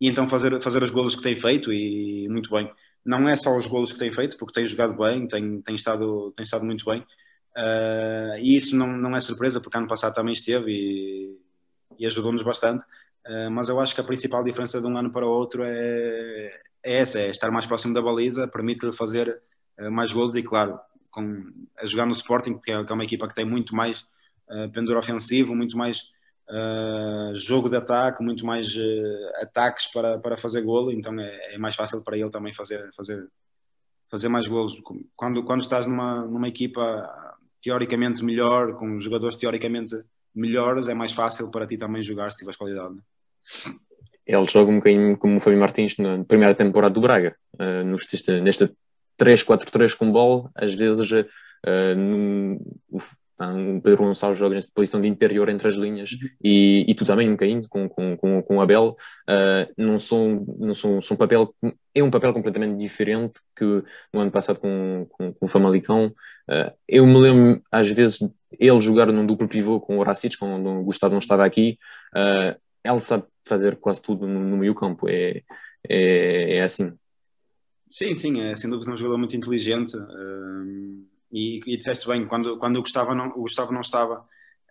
e 0.00 0.08
então 0.08 0.28
fazer, 0.28 0.60
fazer 0.60 0.82
os 0.82 0.90
golos 0.90 1.16
que 1.16 1.22
tem 1.22 1.34
feito 1.34 1.72
e 1.72 2.28
muito 2.28 2.50
bem. 2.50 2.70
Não 3.04 3.28
é 3.28 3.36
só 3.36 3.56
os 3.56 3.66
golos 3.66 3.92
que 3.92 3.98
tem 3.98 4.12
feito, 4.12 4.36
porque 4.36 4.52
tem 4.52 4.66
jogado 4.66 4.96
bem, 4.96 5.26
tem, 5.28 5.62
tem, 5.62 5.74
estado, 5.74 6.32
tem 6.36 6.42
estado 6.44 6.64
muito 6.64 6.84
bem. 6.84 7.04
Uh, 7.56 8.36
e 8.38 8.54
isso 8.54 8.76
não, 8.76 8.86
não 8.86 9.16
é 9.16 9.20
surpresa, 9.20 9.60
porque 9.60 9.78
ano 9.78 9.88
passado 9.88 10.14
também 10.14 10.34
esteve 10.34 10.70
e, 10.70 11.40
e 11.98 12.06
ajudou-nos 12.06 12.42
bastante. 12.42 12.84
Uh, 13.26 13.50
mas 13.50 13.70
eu 13.70 13.80
acho 13.80 13.94
que 13.94 14.00
a 14.00 14.04
principal 14.04 14.44
diferença 14.44 14.78
de 14.78 14.86
um 14.86 14.96
ano 14.96 15.10
para 15.10 15.26
o 15.26 15.30
outro 15.30 15.62
é, 15.64 16.60
é 16.82 16.96
essa, 16.96 17.18
é 17.18 17.30
estar 17.30 17.50
mais 17.50 17.66
próximo 17.66 17.94
da 17.94 18.02
baliza, 18.02 18.46
permite-lhe 18.46 18.92
fazer 18.92 19.40
uh, 19.80 19.90
mais 19.90 20.12
golos 20.12 20.36
e 20.36 20.42
claro, 20.42 20.78
com, 21.10 21.50
a 21.78 21.86
jogar 21.86 22.04
no 22.04 22.12
Sporting, 22.12 22.58
que 22.58 22.70
é, 22.70 22.84
que 22.84 22.92
é 22.92 22.94
uma 22.94 23.04
equipa 23.04 23.26
que 23.26 23.34
tem 23.34 23.44
muito 23.44 23.74
mais 23.74 24.06
pendor 24.72 24.96
ofensivo, 24.96 25.56
muito 25.56 25.76
mais 25.76 26.12
jogo 27.34 27.68
de 27.68 27.76
ataque, 27.76 28.22
muito 28.22 28.46
mais 28.46 28.72
ataques 29.42 29.88
para, 29.88 30.20
para 30.20 30.38
fazer 30.38 30.62
golo, 30.62 30.92
então 30.92 31.18
é, 31.18 31.54
é, 31.54 31.58
mais 31.58 31.74
fácil 31.74 32.04
para 32.04 32.16
ele 32.16 32.30
também 32.30 32.54
fazer, 32.54 32.88
fazer, 32.94 33.28
fazer 34.08 34.28
mais 34.28 34.46
golos. 34.46 34.80
Quando, 35.16 35.42
quando 35.42 35.62
estás 35.62 35.84
numa, 35.84 36.24
numa 36.24 36.46
equipa 36.46 37.25
teoricamente 37.66 38.24
melhor, 38.24 38.76
com 38.76 39.00
jogadores 39.00 39.34
teoricamente 39.34 39.96
melhores, 40.32 40.86
é 40.86 40.94
mais 40.94 41.12
fácil 41.12 41.50
para 41.50 41.66
ti 41.66 41.76
também 41.76 42.00
jogar 42.00 42.30
se 42.30 42.38
tiveres 42.38 42.56
qualidade. 42.56 42.94
Né? 42.94 43.00
Ele 44.24 44.46
joga 44.46 44.70
um 44.70 44.76
bocadinho 44.76 45.18
como 45.18 45.36
o 45.36 45.40
Fabio 45.40 45.58
Martins 45.58 45.96
na 45.98 46.22
primeira 46.24 46.54
temporada 46.54 46.94
do 46.94 47.00
Braga, 47.00 47.34
uh, 47.54 48.40
nesta 48.40 48.70
3-4-3 49.20 49.96
com 49.96 50.12
bola, 50.12 50.48
às 50.54 50.74
vezes 50.74 51.10
uh, 51.10 51.26
o 53.38 53.80
Pedro 53.82 54.04
Gonçalves 54.04 54.38
joga 54.38 54.54
nesta 54.54 54.72
posição 54.74 55.00
de 55.00 55.06
interior 55.06 55.48
entre 55.48 55.68
as 55.68 55.74
linhas 55.74 56.12
uhum. 56.12 56.28
e, 56.42 56.84
e 56.88 56.94
tu 56.94 57.04
também 57.04 57.28
um 57.28 57.32
bocadinho 57.32 57.68
com, 57.68 57.88
com, 57.88 58.16
com, 58.16 58.42
com 58.42 58.56
o 58.56 58.60
Abel. 58.60 58.96
Uh, 59.28 59.72
não 59.76 59.98
são 59.98 60.44
não 60.58 60.72
são, 60.72 61.02
são 61.02 61.16
papel 61.16 61.54
é 61.94 62.02
um 62.02 62.10
papel 62.10 62.32
completamente 62.32 62.78
diferente 62.78 63.34
que 63.54 63.64
no 64.12 64.20
ano 64.20 64.30
passado 64.30 64.58
com, 64.58 65.06
com, 65.10 65.32
com 65.34 65.46
o 65.46 65.48
Famalicão. 65.48 66.06
Uh, 66.48 66.72
eu 66.88 67.06
me 67.06 67.18
lembro 67.18 67.62
às 67.70 67.90
vezes 67.90 68.20
ele 68.58 68.80
jogar 68.80 69.06
num 69.06 69.26
duplo 69.26 69.48
pivô 69.48 69.80
com 69.80 69.96
o 69.96 70.00
Horacic 70.00 70.38
quando 70.38 70.68
o 70.68 70.84
Gustavo 70.84 71.12
não 71.12 71.18
estava 71.18 71.44
aqui. 71.44 71.78
Uh, 72.14 72.58
ele 72.82 73.00
sabe 73.00 73.24
fazer 73.44 73.76
quase 73.76 74.00
tudo 74.00 74.26
no, 74.26 74.40
no 74.40 74.56
meio 74.56 74.74
campo. 74.74 75.08
É, 75.08 75.42
é, 75.86 76.56
é 76.56 76.62
assim. 76.62 76.92
Sim, 77.90 78.14
sim, 78.14 78.40
é 78.40 78.56
sem 78.56 78.70
dúvida 78.70 78.92
um 78.92 78.96
jogador 78.96 79.18
muito 79.18 79.36
inteligente. 79.36 79.96
Uh 79.96 81.15
e, 81.30 81.60
e 81.66 81.76
disseste 81.76 82.06
bem, 82.06 82.26
quando, 82.26 82.58
quando 82.58 82.76
o, 82.76 82.82
Gustavo 82.82 83.14
não, 83.14 83.28
o 83.28 83.42
Gustavo 83.42 83.72
não 83.72 83.80
estava, 83.80 84.20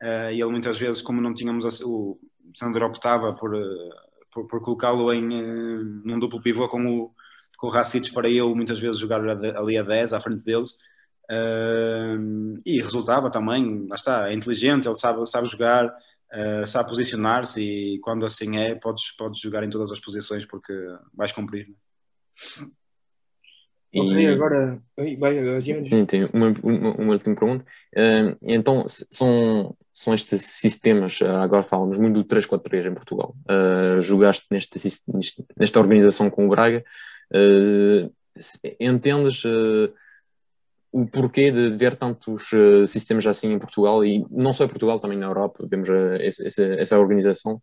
uh, 0.02 0.30
ele 0.32 0.46
muitas 0.46 0.80
vezes, 0.80 1.02
como 1.02 1.22
não 1.22 1.34
tínhamos, 1.34 1.66
a, 1.66 1.86
o 1.86 2.20
Sandro 2.58 2.86
optava 2.86 3.34
por, 3.34 3.54
uh, 3.54 3.90
por, 4.32 4.48
por 4.48 4.62
colocá-lo 4.62 5.14
em, 5.14 5.26
uh, 5.26 5.84
num 6.04 6.20
duplo 6.20 6.42
pivô 6.42 6.68
com 6.68 6.86
o, 6.86 7.12
com 7.58 7.68
o 7.68 7.72
Racic 7.72 8.12
para 8.14 8.30
ele 8.30 8.54
muitas 8.54 8.80
vezes 8.80 9.00
jogar 9.00 9.22
ali 9.22 9.78
a 9.78 9.84
10 9.84 10.14
à 10.14 10.20
frente 10.20 10.46
deles. 10.46 10.72
Uh, 11.30 12.58
e 12.66 12.80
resultava 12.82 13.32
também, 13.32 13.88
lá 13.88 13.96
está, 13.96 14.30
é 14.30 14.34
inteligente, 14.34 14.88
ele 14.88 14.96
sabe, 14.96 15.26
sabe 15.28 15.48
jogar, 15.48 15.88
uh, 15.88 16.68
sabe 16.68 16.90
posicionar-se 16.90 17.64
e 17.64 18.00
quando 18.00 18.26
assim 18.26 18.58
é, 18.58 18.76
podes, 18.76 19.12
podes 19.18 19.42
jogar 19.42 19.64
em 19.64 19.70
todas 19.70 19.92
as 19.92 20.00
posições 20.00 20.46
porque 20.46 20.74
vais 21.14 21.32
cumprir. 21.32 21.68
Né? 21.68 21.76
E... 23.96 24.28
Agora 24.28 24.78
vai, 24.98 25.62
Sim, 25.62 26.30
uma, 26.34 26.54
uma, 26.62 26.96
uma 26.96 27.14
última 27.14 27.34
pergunta. 27.34 27.66
Uh, 27.96 28.38
então, 28.42 28.86
são, 28.88 29.74
são 29.94 30.14
estes 30.14 30.42
sistemas, 30.42 31.22
uh, 31.22 31.28
agora 31.28 31.64
falamos 31.64 31.98
muito 31.98 32.22
do 32.22 32.26
3-4-3 32.26 32.92
em 32.92 32.94
Portugal. 32.94 33.34
Uh, 33.50 34.02
jogaste 34.02 34.46
neste, 34.52 34.78
nesta 35.58 35.80
organização 35.80 36.30
com 36.30 36.46
o 36.46 36.50
Braga. 36.50 36.84
entendes 38.80 39.44
o 40.92 41.06
porquê 41.06 41.52
de 41.52 41.70
ver 41.70 41.96
tantos 41.96 42.50
sistemas 42.88 43.26
assim 43.28 43.54
em 43.54 43.60
Portugal 43.60 44.04
e 44.04 44.26
não 44.30 44.54
só 44.54 44.66
em 44.66 44.70
Portugal, 44.70 45.00
também 45.00 45.18
na 45.18 45.26
Europa, 45.26 45.66
vemos 45.70 45.90
essa, 46.20 46.64
essa, 46.74 47.00
organização 47.00 47.62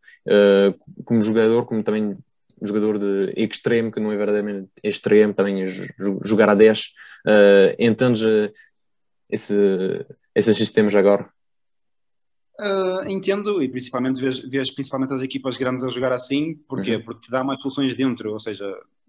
como 1.05 1.23
jogador, 1.23 1.64
como 1.64 1.83
também 1.83 2.16
jogador 2.62 2.98
de 2.98 3.33
extremo, 3.37 3.90
que 3.90 4.01
não 4.01 4.12
é 4.12 4.16
verdadeiramente 4.16 4.70
extremo, 4.83 5.35
também 5.35 5.62
é 5.62 5.66
jogar 6.25 6.48
a 6.48 6.55
10. 6.55 6.81
Uh, 7.27 7.75
entendes 7.79 8.22
esse, 9.29 10.07
esses 10.35 10.57
sistemas 10.57 10.94
agora? 10.94 11.29
Uh, 12.61 13.09
entendo 13.09 13.62
e 13.62 13.68
principalmente 13.68 14.20
vês, 14.20 14.38
vês, 14.38 14.70
principalmente 14.70 15.14
as 15.14 15.22
equipas 15.22 15.57
grandes 15.57 15.85
a 15.85 15.88
jogar 15.88 16.12
assim, 16.12 16.55
porquê? 16.68 16.96
Uhum. 16.96 17.03
Porque 17.03 17.22
te 17.22 17.31
dá 17.31 17.42
mais 17.42 17.61
soluções 17.61 17.94
dentro, 17.96 18.33
ou 18.33 18.38
seja, 18.38 18.64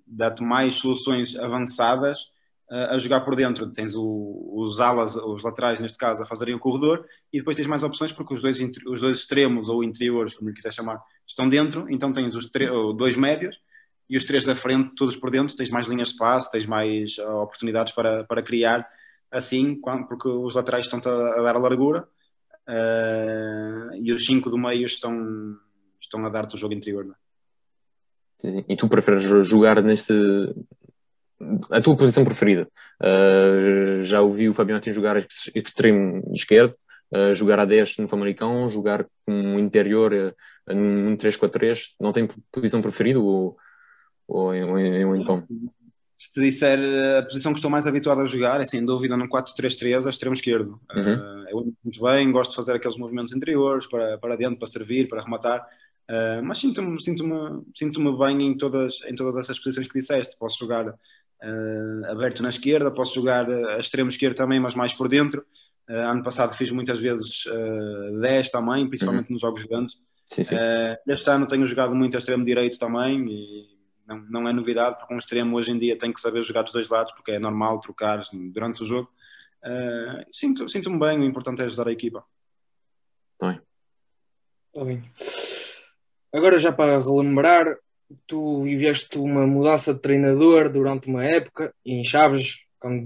dá-te 0.06 0.42
mais 0.44 0.76
soluções 0.76 1.36
avançadas 1.38 2.32
a 2.70 2.98
jogar 2.98 3.22
por 3.22 3.36
dentro. 3.36 3.70
Tens 3.72 3.94
o, 3.96 4.52
os 4.56 4.80
alas, 4.80 5.16
os 5.16 5.44
laterais, 5.44 5.80
neste 5.80 5.98
caso, 5.98 6.24
a 6.24 6.26
fazerem 6.26 6.56
o 6.56 6.60
corredor, 6.60 7.06
e 7.32 7.38
depois 7.38 7.56
tens 7.56 7.68
mais 7.68 7.84
opções 7.84 8.12
porque 8.12 8.34
os 8.34 8.42
dois, 8.42 8.58
os 8.88 9.02
dois 9.02 9.18
extremos 9.18 9.70
ou 9.70 9.84
interiores, 9.84 10.34
como 10.34 10.50
lhe 10.50 10.56
quiser 10.56 10.74
chamar, 10.74 11.00
estão 11.34 11.50
dentro. 11.50 11.86
Então 11.90 12.14
tens 12.14 12.36
os 12.36 12.50
dois 12.96 13.18
médios 13.18 13.58
e 14.10 14.16
os 14.16 14.26
três 14.26 14.46
da 14.46 14.56
frente, 14.56 14.96
todos 14.96 15.18
por 15.18 15.30
dentro. 15.30 15.56
Tens 15.56 15.70
mais 15.70 15.88
linhas 15.88 16.10
de 16.10 16.18
passe, 16.18 16.52
tens 16.52 16.66
mais 16.66 17.18
uh, 17.18 17.42
oportunidades 17.42 17.94
para, 17.94 18.24
para 18.24 18.42
criar 18.42 18.88
assim, 19.32 19.80
porque 20.08 20.30
os 20.30 20.56
laterais 20.56 20.86
estão 20.86 21.00
a, 21.00 21.42
dar 21.42 21.56
a 21.56 21.60
largura 21.60 22.08
uh, 22.70 23.96
e 23.96 24.14
os 24.14 24.26
cinco 24.26 24.50
do 24.50 24.58
meio 24.58 24.86
estão, 24.86 25.58
estão 26.00 26.26
a 26.26 26.30
dar-te 26.30 26.56
o 26.56 26.58
jogo 26.58 26.74
interior. 26.74 27.06
É? 27.06 27.16
Sim, 28.38 28.52
sim. 28.52 28.66
E 28.70 28.76
tu 28.76 28.88
preferes 28.88 29.24
jogar 29.24 29.82
neste, 29.82 30.14
a 31.72 31.82
tua 31.82 31.96
posição 31.96 32.24
preferida. 32.24 32.68
Uh, 33.02 34.04
já 34.04 34.22
ouvi 34.22 34.50
o 34.50 34.54
Fabiano 34.54 34.82
jogar 34.86 35.18
extremo 35.56 36.22
esquerdo, 36.34 36.76
uh, 37.14 37.34
jogar 37.34 37.60
a 37.60 37.66
10 37.66 37.98
no 37.98 38.08
Famalicão, 38.08 38.68
jogar 38.68 39.06
como 39.26 39.60
interior 39.60 40.14
uh, 40.14 40.74
num 40.74 41.16
3-4-3. 41.16 41.90
Não 42.00 42.12
tem 42.12 42.28
posição 42.52 42.82
preferida 42.82 43.20
ou, 43.20 43.58
ou, 44.28 44.54
ou, 44.54 45.08
ou 45.08 45.16
então? 45.16 45.46
Se 46.18 46.34
te 46.34 46.42
disser 46.42 46.80
a 47.20 47.24
posição 47.24 47.52
que 47.52 47.58
estou 47.58 47.70
mais 47.70 47.86
habituado 47.86 48.22
a 48.22 48.26
jogar, 48.26 48.62
é 48.62 48.64
sem 48.64 48.86
dúvida 48.86 49.18
no 49.18 49.28
4-3-3, 49.28 50.06
a 50.06 50.10
extremo 50.10 50.34
esquerdo. 50.34 50.80
Uhum. 50.96 51.46
eu 51.50 51.74
muito 51.84 52.02
bem, 52.02 52.32
gosto 52.32 52.52
de 52.52 52.56
fazer 52.56 52.76
aqueles 52.76 52.98
movimentos 52.98 53.34
interiores 53.34 53.86
para, 53.88 54.18
para 54.18 54.36
dentro, 54.38 54.58
para 54.58 54.68
servir, 54.68 55.08
para 55.08 55.22
rematar. 55.22 55.68
Uh, 56.10 56.44
mas 56.44 56.60
sinto-me 56.60 57.02
sinto 57.02 57.24
-me, 57.24 57.64
sinto 57.76 58.02
-me 58.02 58.18
bem 58.18 58.48
em 58.48 58.58
todas, 58.58 59.02
em 59.08 59.16
todas 59.16 59.38
essas 59.38 59.60
posições 59.60 59.88
que 59.88 60.00
disseste. 60.00 60.38
Posso 60.38 60.60
jogar 60.60 60.88
uh, 60.88 62.06
aberto 62.10 62.44
na 62.44 62.50
esquerda, 62.50 62.92
posso 62.92 63.16
jogar 63.16 63.50
a 63.50 63.80
extremo 63.80 64.10
esquerdo 64.10 64.36
também, 64.36 64.60
mas 64.60 64.76
mais 64.76 64.94
por 64.94 65.08
dentro. 65.08 65.46
Uh, 65.90 66.10
ano 66.10 66.24
passado 66.24 66.54
fiz 66.54 66.72
muitas 66.72 67.02
vezes 67.02 67.46
uh, 67.48 68.20
10 68.22 68.52
também, 68.52 68.88
principalmente 68.88 69.28
uhum. 69.28 69.34
nos 69.34 69.42
jogos 69.42 69.64
grandes. 69.64 69.98
Sim, 70.28 70.44
sim. 70.44 70.56
Uh, 70.56 71.12
este 71.14 71.30
ano 71.30 71.46
tenho 71.46 71.68
jogado 71.68 71.94
muito 71.94 72.16
a 72.16 72.20
extremo 72.20 72.46
direito 72.46 72.80
também 72.80 73.26
e 73.30 73.74
não, 74.08 74.18
não 74.30 74.48
é 74.48 74.54
novidade, 74.54 74.98
porque 74.98 75.14
um 75.14 75.18
extremo 75.18 75.56
hoje 75.56 75.72
em 75.72 75.78
dia 75.78 75.98
tem 75.98 76.12
que 76.12 76.20
saber 76.20 76.42
jogar 76.42 76.64
dos 76.64 76.74
dois 76.74 76.88
lados, 76.88 77.14
porque 77.14 77.32
é 77.32 77.40
normal 77.40 77.80
trocar 77.80 78.22
durante 78.52 78.84
o 78.84 78.86
jogo. 78.86 79.10
Uh, 79.64 80.26
Sinto-me 80.32 80.70
sinto 80.70 80.98
bem, 81.00 81.20
o 81.20 81.24
importante 81.24 81.62
é 81.62 81.66
ajudar 81.66 81.88
a 81.88 81.92
equipa. 81.92 82.24
Bem. 83.42 83.60
Tá 84.74 84.84
bem. 84.84 85.04
Agora 86.34 86.58
já 86.58 86.72
para 86.72 87.00
relembrar, 87.00 87.78
tu 88.28 88.64
viveste 88.64 89.18
uma 89.18 89.46
mudança 89.46 89.94
de 89.94 90.00
treinador 90.00 90.70
durante 90.70 91.08
uma 91.08 91.24
época 91.24 91.74
em 91.86 92.04
Chaves, 92.04 92.60
quando 92.84 93.06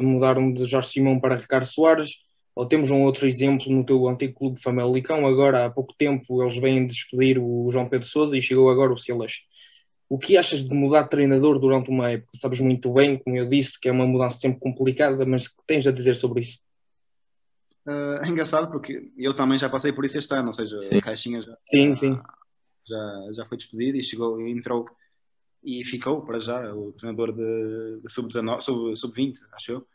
mudaram 0.00 0.52
de 0.52 0.64
Jorge 0.64 0.90
Simão 0.90 1.18
para 1.18 1.34
Ricardo 1.34 1.66
Soares, 1.66 2.20
ou 2.54 2.64
temos 2.64 2.88
um 2.88 3.02
outro 3.02 3.26
exemplo 3.26 3.68
no 3.72 3.84
teu 3.84 4.06
antigo 4.08 4.32
clube 4.32 4.62
Famalicão, 4.62 5.26
agora 5.26 5.66
há 5.66 5.70
pouco 5.70 5.92
tempo 5.98 6.40
eles 6.40 6.56
vêm 6.56 6.86
despedir 6.86 7.36
o 7.36 7.68
João 7.72 7.88
Pedro 7.88 8.06
Sousa 8.06 8.36
e 8.36 8.42
chegou 8.42 8.70
agora 8.70 8.92
o 8.92 8.96
Silas. 8.96 9.40
O 10.08 10.18
que 10.18 10.38
achas 10.38 10.62
de 10.62 10.72
mudar 10.72 11.02
de 11.02 11.10
treinador 11.10 11.58
durante 11.58 11.90
uma 11.90 12.12
época? 12.12 12.30
Sabes 12.40 12.60
muito 12.60 12.92
bem, 12.92 13.18
como 13.18 13.36
eu 13.36 13.48
disse, 13.48 13.78
que 13.78 13.88
é 13.88 13.92
uma 13.92 14.06
mudança 14.06 14.38
sempre 14.38 14.60
complicada, 14.60 15.26
mas 15.26 15.46
o 15.46 15.50
que 15.50 15.66
tens 15.66 15.84
a 15.86 15.90
dizer 15.90 16.14
sobre 16.14 16.42
isso? 16.42 16.60
Uh, 17.84 18.24
é 18.24 18.28
engraçado 18.28 18.70
porque 18.70 19.10
eu 19.18 19.34
também 19.34 19.58
já 19.58 19.68
passei 19.68 19.92
por 19.92 20.04
isso 20.04 20.18
este 20.18 20.32
ano, 20.32 20.46
ou 20.46 20.52
seja, 20.52 20.78
sim. 20.80 20.98
a 20.98 21.02
caixinha 21.02 21.40
já, 21.40 21.56
sim, 21.64 21.94
sim 21.96 22.18
já, 22.86 23.32
já 23.32 23.44
foi 23.44 23.58
despedido 23.58 23.98
e 23.98 24.02
chegou 24.02 24.40
e 24.40 24.50
entrou 24.50 24.86
e 25.68 25.84
ficou 25.84 26.22
para 26.22 26.40
já 26.40 26.74
o 26.74 26.92
treinador 26.92 27.32
de, 27.32 28.00
de 28.02 28.10
sub-19, 28.10 28.60
sub-20, 28.96 28.96
sub 28.96 29.46
acho 29.52 29.72
eu. 29.72 29.86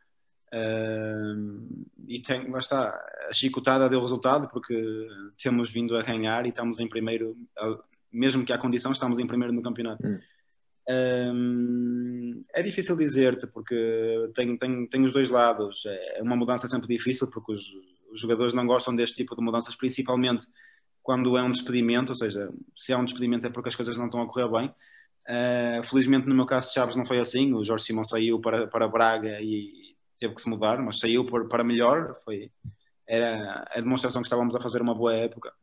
Uh, 0.54 1.86
e 2.08 2.22
tem, 2.22 2.48
lá 2.52 2.60
está, 2.60 2.90
a 3.28 3.34
chicotada 3.34 3.90
deu 3.90 4.00
resultado 4.00 4.48
porque 4.50 5.08
temos 5.42 5.72
vindo 5.72 5.98
a 5.98 6.04
ganhar 6.04 6.46
e 6.46 6.50
estamos 6.50 6.80
em 6.80 6.88
primeiro, 6.88 7.36
mesmo 8.12 8.46
que 8.46 8.54
a 8.54 8.58
condição, 8.60 8.92
estamos 8.92 9.18
em 9.18 9.26
primeiro 9.26 9.52
no 9.52 9.64
campeonato. 9.64 10.06
Hum. 10.06 10.20
Um, 10.88 12.42
é 12.54 12.62
difícil 12.62 12.96
dizer-te 12.96 13.48
porque 13.48 14.30
tem, 14.36 14.56
tem, 14.58 14.86
tem 14.88 15.02
os 15.02 15.12
dois 15.12 15.30
lados. 15.30 15.84
É 15.88 16.22
uma 16.22 16.36
mudança 16.36 16.68
sempre 16.68 16.88
difícil 16.88 17.28
porque 17.32 17.54
os, 17.54 17.62
os 18.12 18.22
jogadores 18.22 18.54
não 18.54 18.68
gostam 18.68 18.96
deste 18.96 19.16
tipo 19.16 19.36
de 19.36 19.42
mudanças, 19.42 19.76
principalmente 19.76 20.46
quando 21.02 21.36
é 21.36 21.42
um 21.42 21.52
despedimento, 21.52 22.12
ou 22.12 22.16
seja, 22.16 22.50
se 22.76 22.94
é 22.94 22.98
um 22.98 23.04
despedimento 23.06 23.48
é 23.48 23.50
porque 23.50 23.70
as 23.70 23.76
coisas 23.76 23.98
não 23.98 24.06
estão 24.06 24.22
a 24.22 24.28
correr 24.28 24.50
bem. 24.50 24.74
Uh, 25.28 25.84
felizmente 25.84 26.28
no 26.28 26.36
meu 26.36 26.46
caso 26.46 26.68
de 26.68 26.74
Chaves 26.74 26.96
não 26.96 27.06
foi 27.06 27.20
assim, 27.20 27.54
o 27.54 27.64
Jorge 27.64 27.86
Simão 27.86 28.04
saiu 28.04 28.42
para, 28.42 28.68
para 28.68 28.88
Braga 28.88 29.40
e 29.42 29.96
teve 30.20 30.36
que 30.36 30.42
se 30.42 30.50
mudar, 30.50 30.80
mas 30.80 31.00
saiu 31.00 31.26
por, 31.26 31.48
para 31.48 31.64
melhor, 31.64 32.14
foi, 32.26 32.52
era 33.08 33.66
a 33.72 33.80
demonstração 33.80 34.22
que 34.22 34.28
estávamos 34.28 34.56
a 34.56 34.62
fazer 34.62 34.82
uma 34.82 34.94
boa 34.94 35.14
época 35.14 35.54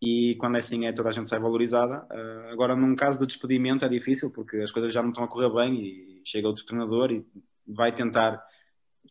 e 0.00 0.34
quando 0.36 0.56
é 0.56 0.58
assim 0.60 0.86
é 0.86 0.92
toda 0.92 1.10
a 1.10 1.12
gente 1.12 1.30
sai 1.30 1.38
valorizada. 1.38 2.06
Uh, 2.10 2.50
agora 2.50 2.74
num 2.74 2.96
caso 2.96 3.20
de 3.20 3.26
despedimento 3.26 3.84
é 3.84 3.88
difícil 3.88 4.30
porque 4.30 4.56
as 4.56 4.72
coisas 4.72 4.92
já 4.92 5.02
não 5.02 5.10
estão 5.10 5.24
a 5.24 5.28
correr 5.28 5.50
bem 5.50 5.74
e 5.74 6.22
chega 6.24 6.48
outro 6.48 6.64
treinador 6.64 7.12
e 7.12 7.24
vai 7.66 7.92
tentar 7.92 8.42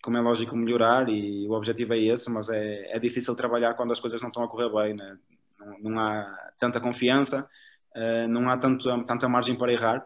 como 0.02 0.18
é 0.18 0.22
lógico, 0.22 0.56
melhorar 0.56 1.08
e 1.08 1.48
o 1.48 1.52
objetivo 1.52 1.94
é 1.94 2.00
esse, 2.00 2.30
mas 2.32 2.50
é, 2.50 2.96
é 2.96 3.00
difícil 3.00 3.36
trabalhar 3.36 3.76
quando 3.76 3.92
as 3.92 4.00
coisas 4.00 4.22
não 4.22 4.30
estão 4.30 4.44
a 4.44 4.48
correr 4.48 4.70
bem, 4.70 4.96
né? 4.96 5.18
não, 5.60 5.92
não, 5.92 6.00
há 6.00 6.52
tanta 6.58 6.80
confiança, 6.80 7.48
uh, 7.96 8.28
não 8.28 8.50
há 8.50 8.58
tanto, 8.58 8.88
tanta 9.06 9.30
margem 9.30 9.56
para 9.56 9.72
errar, 9.72 10.06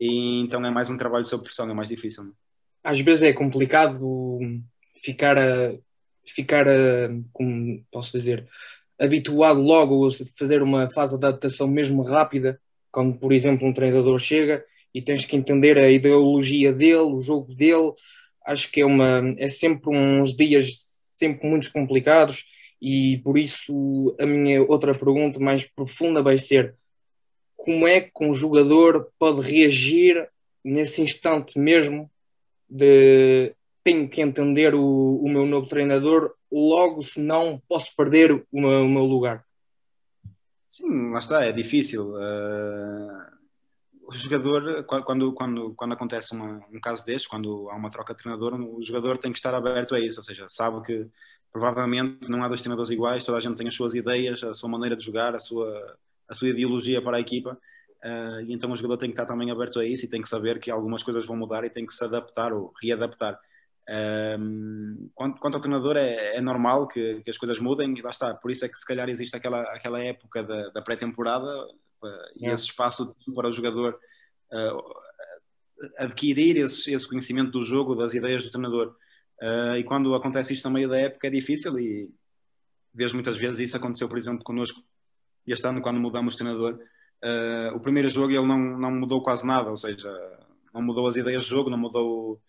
e 0.00 0.40
então 0.40 0.64
é 0.64 0.70
mais 0.70 0.90
um 0.90 0.96
trabalho 0.96 1.24
sob 1.24 1.44
pressão, 1.44 1.70
é 1.70 1.74
mais 1.74 1.88
difícil. 1.88 2.32
Às 2.82 3.00
vezes 3.00 3.22
é 3.22 3.32
complicado 3.32 4.40
ficar 5.02 5.38
a, 5.38 5.74
ficar 6.26 6.68
a, 6.68 7.08
como 7.32 7.84
posso 7.90 8.12
dizer, 8.12 8.46
habituado 8.98 9.60
logo 9.60 10.06
a 10.06 10.10
fazer 10.38 10.62
uma 10.62 10.88
fase 10.88 11.18
de 11.18 11.24
adaptação 11.24 11.66
mesmo 11.66 12.02
rápida, 12.02 12.60
quando, 12.90 13.18
por 13.18 13.32
exemplo, 13.32 13.66
um 13.66 13.72
treinador 13.72 14.18
chega 14.18 14.64
e 14.94 15.00
tens 15.00 15.24
que 15.24 15.36
entender 15.36 15.78
a 15.78 15.90
ideologia 15.90 16.72
dele, 16.72 16.96
o 16.96 17.20
jogo 17.20 17.54
dele, 17.54 17.92
acho 18.44 18.70
que 18.70 18.80
é, 18.80 18.84
uma, 18.84 19.34
é 19.38 19.46
sempre 19.46 19.96
uns 19.96 20.36
dias 20.36 20.90
sempre 21.16 21.48
muito 21.48 21.72
complicados 21.72 22.44
e 22.80 23.18
por 23.18 23.38
isso 23.38 24.14
a 24.18 24.26
minha 24.26 24.62
outra 24.62 24.92
pergunta 24.92 25.38
mais 25.38 25.64
profunda 25.64 26.20
vai 26.20 26.36
ser 26.36 26.74
como 27.62 27.86
é 27.86 28.00
que 28.00 28.24
um 28.24 28.34
jogador 28.34 29.08
pode 29.18 29.40
reagir 29.40 30.28
nesse 30.64 31.00
instante 31.00 31.58
mesmo 31.58 32.10
de 32.68 33.54
tenho 33.84 34.08
que 34.08 34.20
entender 34.20 34.74
o, 34.74 35.16
o 35.22 35.28
meu 35.28 35.46
novo 35.46 35.68
treinador, 35.68 36.34
logo 36.50 37.02
senão 37.02 37.62
posso 37.68 37.94
perder 37.96 38.32
o 38.32 38.60
meu, 38.60 38.84
o 38.84 38.88
meu 38.88 39.04
lugar. 39.04 39.44
Sim, 40.68 41.10
lá 41.10 41.20
está, 41.20 41.44
é 41.44 41.52
difícil. 41.52 42.14
Uh, 42.14 43.32
o 44.08 44.12
jogador, 44.12 44.84
quando, 44.84 45.32
quando, 45.32 45.74
quando 45.74 45.92
acontece 45.92 46.34
uma, 46.34 46.64
um 46.72 46.80
caso 46.80 47.04
deste, 47.04 47.28
quando 47.28 47.70
há 47.70 47.76
uma 47.76 47.90
troca 47.90 48.12
de 48.12 48.22
treinador, 48.22 48.54
o 48.54 48.82
jogador 48.82 49.18
tem 49.18 49.32
que 49.32 49.38
estar 49.38 49.54
aberto 49.54 49.94
a 49.94 50.00
isso, 50.00 50.18
ou 50.18 50.24
seja, 50.24 50.46
sabe 50.48 50.82
que 50.82 51.08
provavelmente 51.52 52.28
não 52.28 52.42
há 52.42 52.48
dois 52.48 52.60
treinadores 52.60 52.90
iguais, 52.90 53.24
toda 53.24 53.38
a 53.38 53.40
gente 53.40 53.56
tem 53.56 53.68
as 53.68 53.74
suas 53.74 53.94
ideias, 53.94 54.42
a 54.42 54.52
sua 54.52 54.68
maneira 54.68 54.96
de 54.96 55.04
jogar, 55.04 55.34
a 55.34 55.38
sua, 55.38 55.96
a 56.32 56.34
sua 56.34 56.48
ideologia 56.48 57.00
para 57.02 57.18
a 57.18 57.20
equipa, 57.20 57.58
uh, 58.04 58.40
e 58.40 58.52
então 58.52 58.72
o 58.72 58.76
jogador 58.76 58.96
tem 58.96 59.10
que 59.10 59.14
estar 59.14 59.26
também 59.26 59.50
aberto 59.50 59.78
a 59.78 59.84
isso 59.84 60.04
e 60.04 60.08
tem 60.08 60.22
que 60.22 60.28
saber 60.28 60.58
que 60.58 60.70
algumas 60.70 61.02
coisas 61.02 61.26
vão 61.26 61.36
mudar 61.36 61.64
e 61.64 61.70
tem 61.70 61.86
que 61.86 61.94
se 61.94 62.04
adaptar 62.04 62.52
ou 62.52 62.72
readaptar. 62.82 63.38
Um, 63.88 65.10
quanto, 65.14 65.40
quanto 65.40 65.54
ao 65.56 65.60
treinador, 65.60 65.96
é, 65.96 66.36
é 66.36 66.40
normal 66.40 66.86
que, 66.86 67.20
que, 67.22 67.30
as 67.30 67.36
coisas 67.36 67.58
mudem 67.58 67.96
e 67.98 68.02
lá 68.02 68.10
está. 68.10 68.34
Por 68.34 68.50
isso 68.50 68.64
é 68.64 68.68
que 68.68 68.78
se 68.78 68.86
calhar 68.86 69.08
existe 69.08 69.36
aquela, 69.36 69.62
aquela 69.74 70.00
época 70.00 70.42
da, 70.42 70.68
da 70.70 70.82
pré-temporada 70.82 71.66
uh, 71.66 72.32
e 72.36 72.46
esse 72.46 72.66
espaço 72.66 73.14
para 73.34 73.48
o 73.48 73.52
jogador 73.52 73.98
uh, 74.52 74.94
adquirir 75.98 76.56
esse, 76.58 76.94
esse, 76.94 77.08
conhecimento 77.08 77.50
do 77.50 77.62
jogo, 77.62 77.96
das 77.96 78.14
ideias 78.14 78.44
do 78.44 78.50
treinador. 78.50 78.94
Uh, 79.40 79.76
e 79.76 79.84
quando 79.84 80.14
acontece 80.14 80.52
isto 80.52 80.68
no 80.68 80.74
meio 80.74 80.88
da 80.88 80.98
época 80.98 81.26
é 81.26 81.30
difícil 81.30 81.76
e 81.78 82.08
vejo 82.94 83.14
muitas 83.14 83.36
vezes 83.36 83.58
isso 83.58 83.76
aconteceu, 83.76 84.08
por 84.08 84.16
exemplo, 84.16 84.44
connosco 84.44 84.80
este 85.46 85.66
ano 85.66 85.82
quando 85.82 86.00
mudamos 86.00 86.34
de 86.34 86.38
treinador. 86.40 86.78
o 87.74 87.80
primeiro 87.80 88.10
jogo 88.10 88.32
ele 88.32 88.46
não, 88.46 88.58
não 88.58 88.90
mudou 88.90 89.22
quase 89.22 89.46
nada, 89.46 89.70
ou 89.70 89.76
seja, 89.76 90.10
não 90.72 90.82
mudou 90.82 91.06
as 91.06 91.16
ideias 91.16 91.44
de 91.44 91.50
jogo, 91.50 91.70
não 91.70 91.78
mudou 91.78 92.40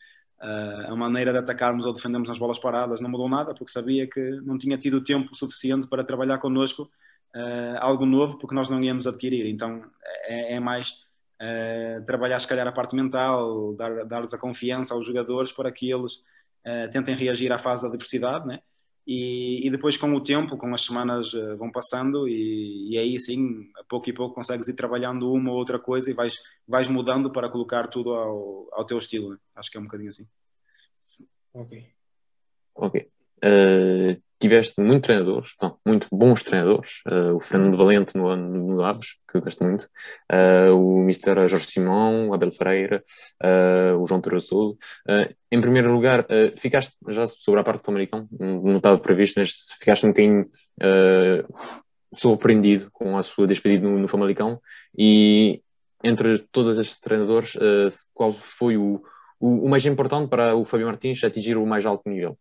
Uh, 0.44 0.92
a 0.92 0.96
maneira 0.98 1.32
de 1.32 1.38
atacarmos 1.38 1.86
ou 1.86 1.94
defendermos 1.94 2.28
nas 2.28 2.38
bolas 2.38 2.60
paradas 2.60 3.00
não 3.00 3.10
mudou 3.10 3.30
nada, 3.30 3.54
porque 3.56 3.72
sabia 3.72 4.06
que 4.06 4.20
não 4.44 4.58
tinha 4.58 4.78
tido 4.78 5.02
tempo 5.02 5.34
suficiente 5.34 5.88
para 5.88 6.04
trabalhar 6.04 6.38
connosco 6.38 6.92
uh, 7.34 7.78
algo 7.80 8.06
novo, 8.06 8.38
porque 8.38 8.54
nós 8.54 8.68
não 8.68 8.84
íamos 8.84 9.08
adquirir. 9.08 9.48
Então 9.48 9.82
é, 10.26 10.56
é 10.56 10.60
mais 10.60 11.06
uh, 11.42 12.06
trabalhar, 12.06 12.42
se 12.42 12.48
calhar, 12.48 12.68
a 12.68 12.74
parte 12.74 12.94
mental, 12.94 13.74
dar-lhes 13.76 14.32
dar 14.32 14.38
a 14.38 14.38
confiança 14.38 14.94
aos 14.94 15.06
jogadores 15.06 15.54
para 15.54 15.72
que 15.72 15.90
eles 15.90 16.22
tentem 16.94 17.14
reagir 17.14 17.52
à 17.52 17.60
fase 17.60 17.82
da 17.82 17.90
adversidade, 17.90 18.48
né? 18.48 18.62
E, 19.06 19.68
e, 19.68 19.70
depois 19.70 19.98
com 19.98 20.14
o 20.14 20.24
tempo, 20.24 20.56
com 20.56 20.74
as 20.74 20.86
semanas 20.86 21.34
uh, 21.34 21.58
vão 21.58 21.70
passando 21.70 22.26
e, 22.26 22.92
e, 22.92 22.98
aí 22.98 23.20
sim, 23.20 23.70
a 23.78 23.84
pouco 23.84 24.10
e 24.10 24.14
pouco 24.14 24.34
consegues 24.34 24.70
ir 24.70 24.76
trabalhando 24.76 25.30
uma 25.30 25.52
ou 25.52 25.58
outra 25.58 25.78
coisa 25.78 26.10
e 26.10 26.14
vais, 26.14 26.42
vais 26.66 26.88
mudando 26.88 27.30
para 27.30 27.50
colocar 27.50 27.90
tudo 27.90 28.14
ao, 28.14 28.70
ao 28.72 28.86
teu 28.86 28.98
estilo. 28.98 29.32
Né? 29.32 29.38
Acho 29.56 29.70
que 29.70 29.78
é 29.78 29.82
um 29.82 29.84
bocadinho 29.84 30.10
assim. 30.10 30.26
Ok. 31.54 31.86
Ok. 32.76 33.10
Uh, 33.44 34.22
tiveste 34.44 34.82
muitos 34.82 35.08
treinadores, 35.08 35.56
não, 35.62 35.78
muito 35.86 36.08
bons 36.12 36.44
treinadores, 36.44 37.02
uh, 37.08 37.34
o 37.34 37.40
Fernando 37.40 37.78
Valente 37.78 38.18
no, 38.18 38.36
no, 38.36 38.84
Aves, 38.84 39.16
que 39.30 39.38
eu 39.38 39.42
gosto 39.42 39.64
muito, 39.64 39.84
uh, 40.32 40.74
o 40.76 41.02
Mr. 41.04 41.48
Jorge 41.48 41.70
Simão, 41.70 42.30
o 42.30 42.34
Abel 42.34 42.52
Ferreira, 42.52 43.02
uh, 43.42 43.98
o 43.98 44.06
João 44.06 44.20
Pedro 44.20 44.42
Souza. 44.42 44.76
em 45.52 45.62
primeiro 45.62 45.94
lugar, 45.94 46.28
ficaste, 46.58 46.94
já 47.08 47.26
sobre 47.26 47.62
a 47.62 47.64
parte 47.64 47.82
do 47.82 47.86
Famalicão, 47.86 48.28
não 48.32 48.78
estava 48.78 48.98
previsto, 48.98 49.40
mas 49.40 49.52
ficaste 49.80 50.06
um 50.06 50.10
bocadinho 50.10 50.50
surpreendido 52.14 52.90
com 52.92 53.18
a 53.18 53.24
sua 53.24 53.48
despedida 53.48 53.88
no, 53.88 53.98
no 53.98 54.08
Famalicão 54.08 54.60
e 54.98 55.62
entre 56.04 56.40
todos 56.52 56.78
estes 56.78 57.00
treinadores, 57.00 57.58
qual 58.14 58.34
foi 58.34 58.76
o, 58.76 59.02
o, 59.40 59.66
o 59.66 59.70
mais 59.70 59.86
importante 59.86 60.30
para 60.30 60.54
o 60.54 60.66
Fábio 60.66 60.88
Martins 60.88 61.24
atingir 61.24 61.56
o 61.56 61.66
mais 61.66 61.86
alto 61.86 62.10
nível? 62.10 62.38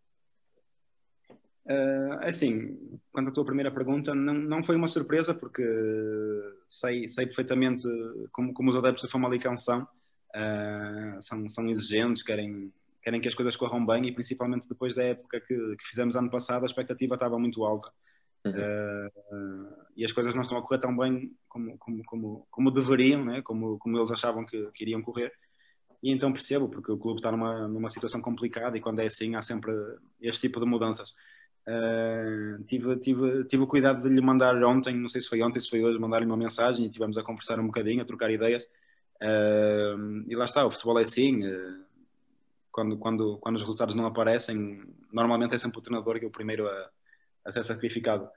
Uh, 1.65 2.19
assim, 2.21 2.99
quanto 3.11 3.29
à 3.29 3.31
tua 3.31 3.45
primeira 3.45 3.71
pergunta, 3.71 4.13
não, 4.13 4.33
não 4.33 4.63
foi 4.63 4.75
uma 4.75 4.87
surpresa, 4.87 5.33
porque 5.33 5.63
sei, 6.67 7.07
sei 7.07 7.25
perfeitamente 7.25 7.87
como, 8.31 8.53
como 8.53 8.71
os 8.71 8.77
adeptos 8.77 9.03
do 9.03 9.09
Famalicão 9.09 9.55
são. 9.55 9.87
Uh, 10.35 11.21
são, 11.21 11.47
são 11.47 11.69
exigentes, 11.69 12.23
querem, 12.23 12.73
querem 13.03 13.21
que 13.21 13.27
as 13.27 13.35
coisas 13.35 13.55
corram 13.55 13.85
bem 13.85 14.07
e 14.07 14.11
principalmente 14.11 14.67
depois 14.67 14.95
da 14.95 15.03
época 15.03 15.39
que, 15.39 15.55
que 15.55 15.87
fizemos 15.89 16.15
ano 16.15 16.29
passado, 16.29 16.63
a 16.63 16.65
expectativa 16.65 17.13
estava 17.13 17.37
muito 17.37 17.63
alta. 17.63 17.91
Uhum. 18.45 18.51
Uh, 18.51 19.83
e 19.95 20.03
as 20.03 20.11
coisas 20.11 20.35
não 20.35 20.41
estão 20.41 20.57
a 20.57 20.61
correr 20.61 20.79
tão 20.79 20.95
bem 20.97 21.31
como, 21.47 21.77
como, 21.77 22.03
como, 22.03 22.47
como 22.49 22.71
deveriam, 22.71 23.23
né? 23.23 23.41
como, 23.41 23.77
como 23.77 23.97
eles 23.97 24.11
achavam 24.11 24.45
que, 24.45 24.69
que 24.73 24.83
iriam 24.83 25.01
correr. 25.01 25.31
E 26.01 26.11
então 26.11 26.33
percebo, 26.33 26.67
porque 26.67 26.91
o 26.91 26.97
clube 26.97 27.19
está 27.19 27.31
numa, 27.31 27.67
numa 27.67 27.89
situação 27.89 28.21
complicada 28.21 28.77
e 28.77 28.81
quando 28.81 28.99
é 28.99 29.05
assim 29.05 29.35
há 29.35 29.41
sempre 29.41 29.71
este 30.19 30.41
tipo 30.41 30.59
de 30.59 30.65
mudanças. 30.65 31.13
Uh, 31.65 32.61
tive, 32.65 32.97
tive, 32.97 33.45
tive 33.45 33.63
o 33.63 33.67
cuidado 33.67 34.03
de 34.03 34.13
lhe 34.13 34.19
mandar 34.19 34.61
ontem, 34.63 34.93
não 34.95 35.07
sei 35.07 35.21
se 35.21 35.29
foi 35.29 35.41
ontem, 35.41 35.61
se 35.61 35.69
foi 35.69 35.81
hoje, 35.81 35.97
mandar-lhe 35.97 36.25
uma 36.25 36.35
mensagem 36.35 36.85
e 36.85 36.89
tivemos 36.89 37.17
a 37.17 37.23
conversar 37.23 37.59
um 37.59 37.67
bocadinho, 37.67 38.01
a 38.01 38.05
trocar 38.05 38.29
ideias. 38.29 38.63
Uh, 39.21 40.25
e 40.27 40.35
lá 40.35 40.43
está, 40.43 40.65
o 40.65 40.71
futebol 40.71 40.99
é 40.99 41.03
assim. 41.03 41.47
Uh, 41.47 41.83
quando, 42.69 42.97
quando, 42.97 43.37
quando 43.37 43.55
os 43.55 43.61
resultados 43.61 43.95
não 43.95 44.05
aparecem, 44.05 44.83
normalmente 45.11 45.55
é 45.55 45.57
sempre 45.57 45.77
o 45.77 45.81
treinador 45.81 46.19
que 46.19 46.25
é 46.25 46.27
o 46.27 46.31
primeiro 46.31 46.67
a, 46.67 46.89
a 47.45 47.51
ser 47.51 47.63
sacrificado. 47.63 48.27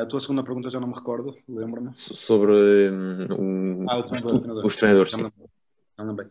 a 0.00 0.04
tua 0.06 0.20
segunda 0.20 0.44
pergunta 0.44 0.68
já 0.68 0.78
não 0.78 0.88
me 0.88 0.94
recordo, 0.94 1.34
lembro-me. 1.48 1.90
Sobre 1.94 2.90
um, 2.92 3.86
ah, 3.88 4.00
os, 4.00 4.20
treinador. 4.20 4.66
os 4.66 4.76
treinadores. 4.76 5.12
Não, 5.14 5.32
não, 5.96 6.04
não, 6.04 6.14
bem. 6.14 6.26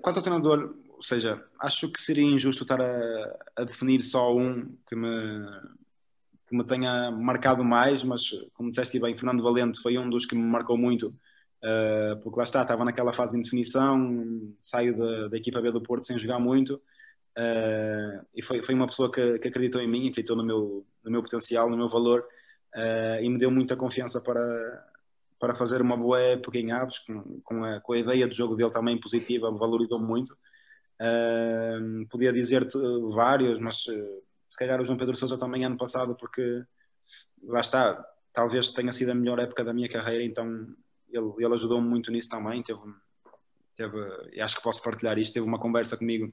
quanto 0.00 0.18
ao 0.18 0.22
treinador, 0.22 0.76
ou 0.96 1.02
seja, 1.02 1.42
acho 1.60 1.90
que 1.90 2.00
seria 2.00 2.24
injusto 2.24 2.62
estar 2.62 2.80
a, 2.80 3.36
a 3.56 3.64
definir 3.64 4.02
só 4.02 4.34
um 4.34 4.76
que 4.88 4.96
me, 4.96 5.08
que 6.46 6.56
me 6.56 6.64
tenha 6.64 7.10
marcado 7.10 7.64
mais, 7.64 8.02
mas 8.02 8.30
como 8.54 8.70
disseste 8.70 8.98
bem, 8.98 9.16
Fernando 9.16 9.42
Valente 9.42 9.80
foi 9.80 9.98
um 9.98 10.08
dos 10.08 10.26
que 10.26 10.34
me 10.34 10.42
marcou 10.42 10.78
muito, 10.78 11.08
uh, 11.08 12.16
porque 12.22 12.38
lá 12.38 12.44
está, 12.44 12.62
estava 12.62 12.84
naquela 12.84 13.12
fase 13.12 13.32
de 13.32 13.38
indefinição, 13.38 14.54
saio 14.60 14.96
da, 14.96 15.28
da 15.28 15.36
equipa 15.36 15.60
B 15.60 15.70
do 15.72 15.82
Porto 15.82 16.06
sem 16.06 16.18
jogar 16.18 16.38
muito, 16.38 16.74
uh, 17.36 18.26
e 18.34 18.42
foi, 18.42 18.62
foi 18.62 18.74
uma 18.74 18.86
pessoa 18.86 19.10
que, 19.10 19.38
que, 19.38 19.48
acreditou 19.48 19.80
em 19.80 19.88
mim, 19.88 20.08
acreditou 20.08 20.36
no 20.36 20.44
meu, 20.44 20.86
no 21.04 21.10
meu 21.10 21.22
potencial, 21.22 21.68
no 21.68 21.76
meu 21.76 21.88
valor, 21.88 22.24
uh, 22.74 23.22
e 23.22 23.28
me 23.28 23.38
deu 23.38 23.50
muita 23.50 23.76
confiança 23.76 24.20
para, 24.20 24.86
para 25.38 25.54
fazer 25.54 25.82
uma 25.82 25.96
boa 25.96 26.20
época 26.20 26.58
em 26.58 26.72
Aves, 26.72 26.98
com, 27.00 27.40
com, 27.42 27.64
a, 27.64 27.80
com 27.80 27.92
a 27.92 27.98
ideia 27.98 28.28
de 28.28 28.36
jogo 28.36 28.54
dele 28.54 28.70
também 28.70 28.98
positiva, 28.98 29.50
me 29.50 29.58
valorizou 29.58 30.00
muito. 30.00 30.36
Podia 32.10 32.32
dizer-te 32.32 32.78
vários, 33.14 33.60
mas 33.60 33.86
uh, 33.86 34.22
se 34.48 34.58
calhar 34.58 34.80
o 34.80 34.84
João 34.84 34.98
Pedro 34.98 35.16
Sousa 35.16 35.38
também 35.38 35.64
ano 35.64 35.76
passado, 35.76 36.14
porque 36.14 36.62
lá 37.42 37.60
está, 37.60 38.04
talvez 38.32 38.70
tenha 38.70 38.92
sido 38.92 39.10
a 39.10 39.14
melhor 39.14 39.38
época 39.38 39.64
da 39.64 39.72
minha 39.72 39.88
carreira, 39.88 40.22
então 40.22 40.46
ele, 41.10 41.32
ele 41.38 41.54
ajudou-me 41.54 41.88
muito 41.88 42.10
nisso 42.10 42.28
também. 42.28 42.62
Teve, 42.62 42.80
teve, 43.76 44.40
acho 44.40 44.56
que 44.56 44.62
posso 44.62 44.82
partilhar 44.82 45.18
isto. 45.18 45.34
Teve 45.34 45.46
uma 45.46 45.58
conversa 45.58 45.96
comigo 45.96 46.32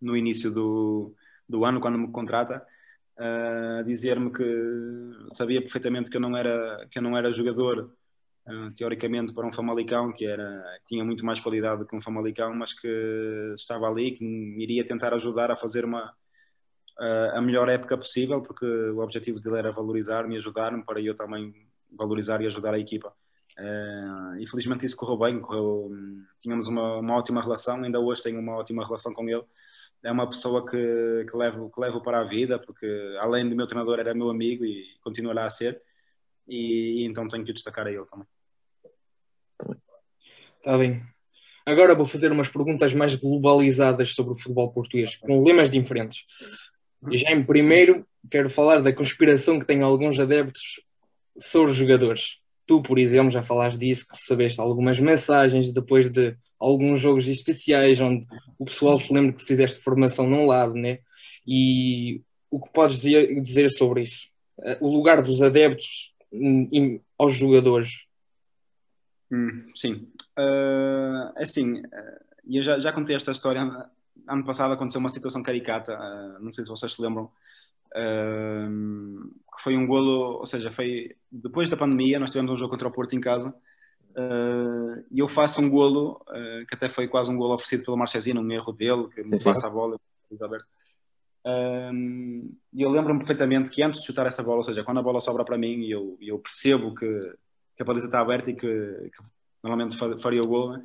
no 0.00 0.16
início 0.16 0.50
do, 0.50 1.14
do 1.48 1.64
ano, 1.64 1.80
quando 1.80 1.98
me 1.98 2.10
contrata, 2.10 2.66
a 3.16 3.80
uh, 3.80 3.84
dizer-me 3.84 4.32
que 4.32 4.44
sabia 5.30 5.60
perfeitamente 5.60 6.10
que 6.10 6.16
eu 6.16 6.20
não 6.20 6.36
era, 6.36 6.86
que 6.90 6.98
eu 6.98 7.02
não 7.02 7.16
era 7.16 7.30
jogador 7.30 7.94
teoricamente 8.76 9.32
para 9.32 9.46
um 9.46 9.52
Famalicão 9.52 10.12
que 10.12 10.26
era 10.26 10.62
tinha 10.86 11.04
muito 11.04 11.24
mais 11.24 11.40
qualidade 11.40 11.78
do 11.80 11.86
que 11.86 11.96
um 11.96 12.00
Famalicão, 12.00 12.54
mas 12.54 12.72
que 12.72 12.88
estava 13.54 13.86
ali, 13.86 14.10
que 14.10 14.24
me 14.24 14.62
iria 14.62 14.84
tentar 14.84 15.14
ajudar 15.14 15.50
a 15.50 15.56
fazer 15.56 15.84
uma 15.84 16.14
a 17.34 17.40
melhor 17.40 17.68
época 17.68 17.98
possível, 17.98 18.40
porque 18.42 18.64
o 18.64 19.00
objetivo 19.00 19.40
dele 19.40 19.58
era 19.58 19.72
valorizar-me 19.72 20.34
e 20.34 20.38
ajudar-me 20.38 20.84
para 20.84 21.00
eu 21.00 21.14
também 21.14 21.52
valorizar 21.90 22.40
e 22.40 22.46
ajudar 22.46 22.74
a 22.74 22.78
equipa. 22.78 23.12
Uh, 23.58 24.40
infelizmente 24.40 24.84
isso 24.84 24.96
correu 24.96 25.16
bem, 25.16 25.40
correu, 25.40 25.90
tínhamos 26.40 26.66
uma, 26.66 26.96
uma, 26.98 27.14
ótima 27.16 27.40
relação, 27.40 27.82
ainda 27.82 28.00
hoje 28.00 28.22
tenho 28.22 28.40
uma 28.40 28.56
ótima 28.56 28.84
relação 28.84 29.12
com 29.12 29.28
ele. 29.28 29.44
É 30.02 30.10
uma 30.12 30.28
pessoa 30.28 30.66
que, 30.66 31.24
que, 31.30 31.36
levo, 31.36 31.70
que 31.70 31.80
levo 31.80 32.02
para 32.02 32.20
a 32.20 32.24
vida, 32.24 32.58
porque 32.58 32.86
além 33.20 33.48
do 33.48 33.56
meu 33.56 33.66
treinador 33.66 34.00
era 34.00 34.14
meu 34.14 34.28
amigo 34.28 34.64
e 34.64 34.84
continuará 35.02 35.46
a 35.46 35.50
ser, 35.50 35.80
e, 36.48 37.02
e 37.02 37.04
então 37.04 37.28
tenho 37.28 37.44
que 37.44 37.52
destacar 37.52 37.86
a 37.86 37.92
ele 37.92 38.04
também. 38.06 38.26
Está 40.64 40.78
bem. 40.78 41.02
Agora 41.66 41.94
vou 41.94 42.06
fazer 42.06 42.32
umas 42.32 42.48
perguntas 42.48 42.94
mais 42.94 43.14
globalizadas 43.14 44.14
sobre 44.14 44.32
o 44.32 44.34
futebol 44.34 44.72
português, 44.72 45.14
com 45.14 45.44
lemas 45.44 45.70
diferentes. 45.70 46.24
E 47.10 47.18
já 47.18 47.30
em 47.32 47.44
primeiro, 47.44 48.06
quero 48.30 48.48
falar 48.48 48.80
da 48.80 48.90
conspiração 48.90 49.58
que 49.58 49.66
tem 49.66 49.82
alguns 49.82 50.18
adeptos 50.18 50.80
sobre 51.38 51.70
os 51.70 51.76
jogadores. 51.76 52.38
Tu, 52.66 52.80
por 52.80 52.98
exemplo, 52.98 53.30
já 53.30 53.42
falaste 53.42 53.76
disso, 53.76 54.06
que 54.08 54.16
sabeste 54.16 54.58
algumas 54.58 54.98
mensagens 54.98 55.70
depois 55.70 56.08
de 56.08 56.34
alguns 56.58 56.98
jogos 56.98 57.28
especiais 57.28 58.00
onde 58.00 58.24
o 58.58 58.64
pessoal 58.64 58.96
se 58.96 59.12
lembra 59.12 59.34
que 59.34 59.44
fizeste 59.44 59.78
formação 59.80 60.26
num 60.26 60.46
lado, 60.46 60.72
né? 60.72 61.00
E 61.46 62.22
o 62.50 62.58
que 62.58 62.72
podes 62.72 63.02
dizer, 63.02 63.38
dizer 63.42 63.68
sobre 63.68 64.04
isso? 64.04 64.30
O 64.80 64.88
lugar 64.90 65.20
dos 65.20 65.42
adeptos 65.42 66.14
aos 67.18 67.34
jogadores 67.34 68.06
Hum, 69.30 69.66
sim. 69.74 70.08
Uh, 70.38 71.32
assim, 71.36 71.80
uh, 71.80 72.24
eu 72.48 72.62
já, 72.62 72.78
já 72.78 72.92
contei 72.92 73.16
esta 73.16 73.32
história. 73.32 73.62
Ano 74.28 74.44
passado 74.44 74.72
aconteceu 74.72 75.00
uma 75.00 75.08
situação 75.08 75.42
caricata, 75.42 75.94
uh, 75.94 76.42
não 76.42 76.52
sei 76.52 76.64
se 76.64 76.70
vocês 76.70 76.92
se 76.92 77.02
lembram, 77.02 77.24
uh, 77.24 79.30
foi 79.58 79.76
um 79.76 79.86
golo, 79.86 80.38
ou 80.38 80.46
seja, 80.46 80.70
foi 80.70 81.16
depois 81.30 81.68
da 81.68 81.76
pandemia, 81.76 82.18
nós 82.18 82.30
tivemos 82.30 82.52
um 82.52 82.56
jogo 82.56 82.70
contra 82.70 82.88
o 82.88 82.92
Porto 82.92 83.14
em 83.14 83.20
casa, 83.20 83.54
e 85.10 85.18
eu 85.18 85.26
faço 85.26 85.60
um 85.60 85.68
golo, 85.68 86.24
que 86.68 86.74
até 86.74 86.88
foi 86.88 87.08
quase 87.08 87.32
um 87.32 87.36
golo 87.36 87.54
oferecido 87.54 87.84
pelo 87.84 87.96
Marchesino, 87.96 88.40
um 88.40 88.52
erro 88.52 88.72
dele, 88.72 89.08
que 89.08 89.24
me 89.24 89.42
passa 89.42 89.66
a 89.66 89.70
bola, 89.70 89.98
e 92.72 92.82
eu 92.82 92.90
lembro-me 92.90 93.18
perfeitamente 93.18 93.70
que 93.70 93.82
antes 93.82 94.00
de 94.00 94.06
chutar 94.06 94.26
essa 94.26 94.42
bola, 94.42 94.58
ou 94.58 94.64
seja, 94.64 94.84
quando 94.84 95.00
a 95.00 95.02
bola 95.02 95.20
sobra 95.20 95.44
para 95.44 95.58
mim 95.58 95.80
e 95.80 95.90
eu, 95.90 96.16
eu 96.20 96.38
percebo 96.38 96.94
que, 96.94 97.06
que 97.76 97.82
a 97.82 97.84
baliza 97.84 98.06
está 98.06 98.20
aberta 98.20 98.50
e 98.50 98.54
que, 98.54 98.66
que 98.66 99.22
normalmente 99.62 99.96
faria 100.18 100.42
o 100.42 100.46
gol, 100.46 100.72
né? 100.72 100.84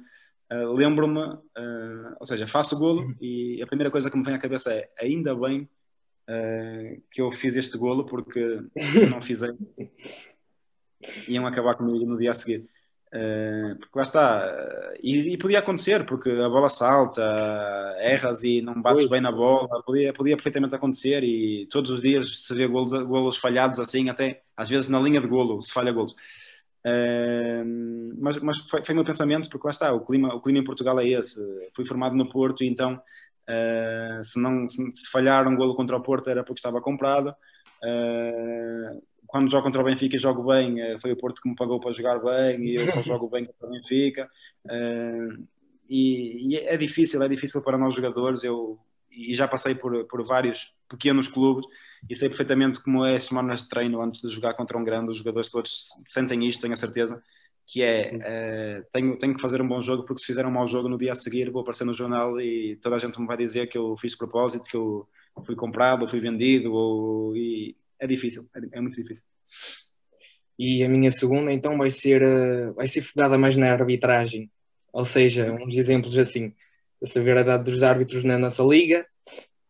uh, 0.51 0.73
lembro-me, 0.73 1.19
uh, 1.19 2.15
ou 2.19 2.25
seja, 2.25 2.47
faço 2.47 2.75
o 2.75 2.79
golo 2.79 3.15
e 3.21 3.61
a 3.61 3.67
primeira 3.67 3.91
coisa 3.91 4.09
que 4.09 4.17
me 4.17 4.23
vem 4.23 4.35
à 4.35 4.39
cabeça 4.39 4.73
é 4.73 4.89
ainda 4.99 5.35
bem 5.35 5.69
uh, 6.29 7.01
que 7.11 7.21
eu 7.21 7.31
fiz 7.31 7.55
este 7.55 7.77
golo, 7.77 8.05
porque 8.05 8.59
se 8.91 9.05
não 9.07 9.21
fizer, 9.21 9.55
iam 11.27 11.45
acabar 11.45 11.75
comigo 11.75 12.05
no 12.05 12.17
dia 12.17 12.31
a 12.31 12.35
seguir. 12.35 12.67
Porque 13.79 13.97
lá 13.97 14.03
está, 14.03 14.93
e, 15.01 15.33
e, 15.33 15.37
podia 15.37 15.57
acontecer, 15.57 16.05
porque 16.05 16.29
a 16.29 16.47
bola 16.47 16.69
salta, 16.69 17.23
erras 17.97 18.43
e 18.43 18.61
não 18.61 18.79
bates 18.79 19.05
Oi. 19.05 19.09
bem 19.09 19.19
na 19.19 19.31
bola, 19.31 19.81
podia, 19.81 20.13
podia 20.13 20.35
perfeitamente 20.35 20.75
acontecer 20.75 21.23
e 21.23 21.65
todos 21.71 21.89
os 21.89 22.03
dias 22.03 22.45
se 22.45 22.53
vê 22.53 22.67
golos, 22.67 22.93
golos 22.93 23.37
falhados 23.37 23.79
assim, 23.79 24.09
até 24.09 24.43
às 24.55 24.69
vezes 24.69 24.89
na 24.89 24.99
linha 24.99 25.19
de 25.19 25.27
golo 25.27 25.59
se 25.59 25.73
falha 25.73 25.91
golos. 25.91 26.15
Uh, 26.85 28.15
mas 28.19 28.37
mas 28.37 28.57
foi, 28.69 28.83
foi 28.83 28.95
meu 28.95 29.03
pensamento, 29.03 29.49
porque 29.49 29.67
lá 29.67 29.71
está, 29.71 29.93
o 29.93 30.01
clima, 30.01 30.33
o 30.33 30.41
clima 30.41 30.59
em 30.59 30.63
Portugal 30.63 30.99
é 30.99 31.07
esse. 31.07 31.41
Fui 31.75 31.85
formado 31.85 32.15
no 32.15 32.29
Porto 32.29 32.63
e 32.63 32.67
então 32.67 33.01
se, 34.21 34.39
não, 34.39 34.67
se, 34.67 34.93
se 34.93 35.09
falhar 35.09 35.47
um 35.47 35.55
golo 35.55 35.75
contra 35.75 35.97
o 35.97 36.01
Porto 36.01 36.29
era 36.29 36.43
porque 36.43 36.59
estava 36.59 36.79
comprado. 36.81 37.35
Uh, 37.83 39.01
quando 39.29 39.49
jogo 39.49 39.63
contra 39.63 39.81
o 39.81 39.85
Benfica 39.85 40.15
e 40.15 40.19
jogo 40.19 40.43
bem, 40.43 40.81
eh, 40.81 40.99
foi 40.99 41.11
o 41.11 41.15
Porto 41.15 41.39
que 41.39 41.47
me 41.47 41.55
pagou 41.55 41.79
para 41.79 41.91
jogar 41.91 42.19
bem 42.19 42.65
e 42.65 42.75
eu 42.75 42.89
só 42.89 42.99
jogo 43.03 43.29
bem 43.29 43.45
contra 43.45 43.67
o 43.67 43.71
Benfica. 43.71 44.27
Uh, 44.65 45.45
e, 45.87 46.55
e, 46.55 46.57
é 46.57 46.75
difícil, 46.75 47.21
é 47.21 47.29
difícil 47.29 47.61
para 47.61 47.77
nós 47.77 47.93
jogadores. 47.93 48.43
Eu 48.43 48.79
e 49.11 49.35
já 49.35 49.47
passei 49.47 49.75
por, 49.75 50.05
por 50.05 50.25
vários 50.25 50.73
pequenos 50.89 51.27
clubes 51.27 51.63
e 52.07 52.15
sei 52.15 52.29
perfeitamente 52.29 52.81
como 52.81 53.05
é 53.05 53.17
semanas 53.19 53.63
de 53.63 53.69
treino 53.69 54.01
antes 54.01 54.21
de 54.21 54.33
jogar 54.33 54.53
contra 54.53 54.77
um 54.77 54.83
grande. 54.83 55.11
Os 55.11 55.17
jogadores 55.17 55.49
todos 55.49 55.89
sentem 56.07 56.47
isto, 56.47 56.61
tenho 56.61 56.73
a 56.73 56.77
certeza. 56.77 57.21
Que 57.65 57.83
é, 57.83 58.11
uh, 58.15 58.85
tenho, 58.91 59.17
tenho 59.17 59.35
que 59.35 59.41
fazer 59.41 59.61
um 59.61 59.67
bom 59.67 59.79
jogo, 59.79 60.03
porque 60.03 60.21
se 60.21 60.25
fizer 60.25 60.45
um 60.45 60.51
mau 60.51 60.65
jogo 60.65 60.89
no 60.89 60.97
dia 60.97 61.11
a 61.11 61.15
seguir, 61.15 61.51
vou 61.51 61.61
aparecer 61.61 61.85
no 61.85 61.93
jornal 61.93 62.39
e 62.41 62.77
toda 62.81 62.95
a 62.95 62.99
gente 62.99 63.19
me 63.19 63.27
vai 63.27 63.37
dizer 63.37 63.67
que 63.67 63.77
eu 63.77 63.95
fiz 63.95 64.17
propósito, 64.17 64.67
que 64.67 64.75
eu 64.75 65.07
fui 65.45 65.55
comprado, 65.55 66.01
ou 66.01 66.07
fui 66.07 66.19
vendido, 66.19 66.73
ou, 66.73 67.35
e 67.37 67.75
é 67.99 68.07
difícil, 68.07 68.49
é, 68.55 68.77
é 68.77 68.81
muito 68.81 68.95
difícil. 68.95 69.23
E 70.57 70.83
a 70.83 70.89
minha 70.89 71.11
segunda, 71.11 71.53
então, 71.53 71.77
vai 71.77 71.89
ser, 71.89 72.21
uh, 72.21 72.73
vai 72.73 72.87
ser 72.87 73.01
focada 73.01 73.37
mais 73.37 73.55
na 73.55 73.71
arbitragem. 73.71 74.51
Ou 74.91 75.05
seja, 75.05 75.53
uns 75.53 75.75
exemplos 75.75 76.17
assim, 76.17 76.53
a 77.01 77.05
severidade 77.05 77.63
dos 77.63 77.83
árbitros 77.83 78.23
na 78.23 78.37
nossa 78.37 78.63
liga, 78.63 79.05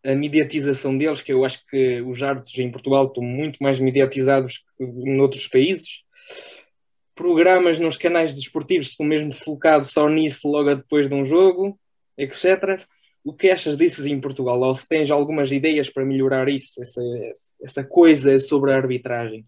a 0.06 0.16
mediatização 0.16 0.98
deles, 0.98 1.22
que 1.22 1.32
eu 1.32 1.44
acho 1.44 1.66
que 1.68 2.02
os 2.02 2.22
árbitros 2.24 2.58
em 2.58 2.72
Portugal 2.72 3.06
estão 3.06 3.24
muito 3.24 3.58
mais 3.62 3.80
mediatizados 3.80 4.64
que 4.78 4.86
noutros 4.86 5.48
países. 5.48 6.04
Programas 7.16 7.80
nos 7.80 7.98
canais 7.98 8.34
desportivos 8.34 8.88
estão 8.88 9.06
mesmo 9.06 9.34
focados 9.34 9.92
só 9.92 10.08
nisso 10.08 10.48
logo 10.48 10.74
depois 10.74 11.10
de 11.10 11.14
um 11.14 11.26
jogo, 11.26 11.78
etc 12.18 12.86
o 13.24 13.34
que 13.34 13.50
achas 13.50 13.78
disso 13.78 14.08
em 14.08 14.20
Portugal? 14.20 14.60
Ou 14.60 14.76
se 14.76 14.88
tens 14.88 15.12
algumas 15.12 15.52
ideias 15.52 15.90
para 15.90 16.06
melhorar 16.06 16.50
isso, 16.50 16.82
essa, 16.82 17.02
essa 17.62 17.84
coisa 17.84 18.40
sobre 18.40 18.72
a 18.72 18.78
arbitragem? 18.78 19.46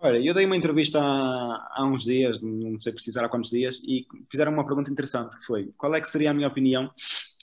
Olha, 0.00 0.18
eu 0.18 0.32
dei 0.32 0.46
uma 0.46 0.56
entrevista 0.56 1.00
há, 1.00 1.72
há, 1.74 1.84
uns 1.84 2.04
dias, 2.04 2.40
não 2.40 2.78
sei 2.78 2.92
precisar 2.92 3.24
há 3.24 3.28
quantos 3.28 3.50
dias, 3.50 3.80
e 3.82 4.06
fizeram 4.30 4.52
uma 4.52 4.64
pergunta 4.64 4.90
interessante, 4.90 5.36
que 5.36 5.44
foi, 5.44 5.72
qual 5.76 5.94
é 5.94 6.00
que 6.00 6.08
seria 6.08 6.30
a 6.30 6.34
minha 6.34 6.46
opinião 6.46 6.88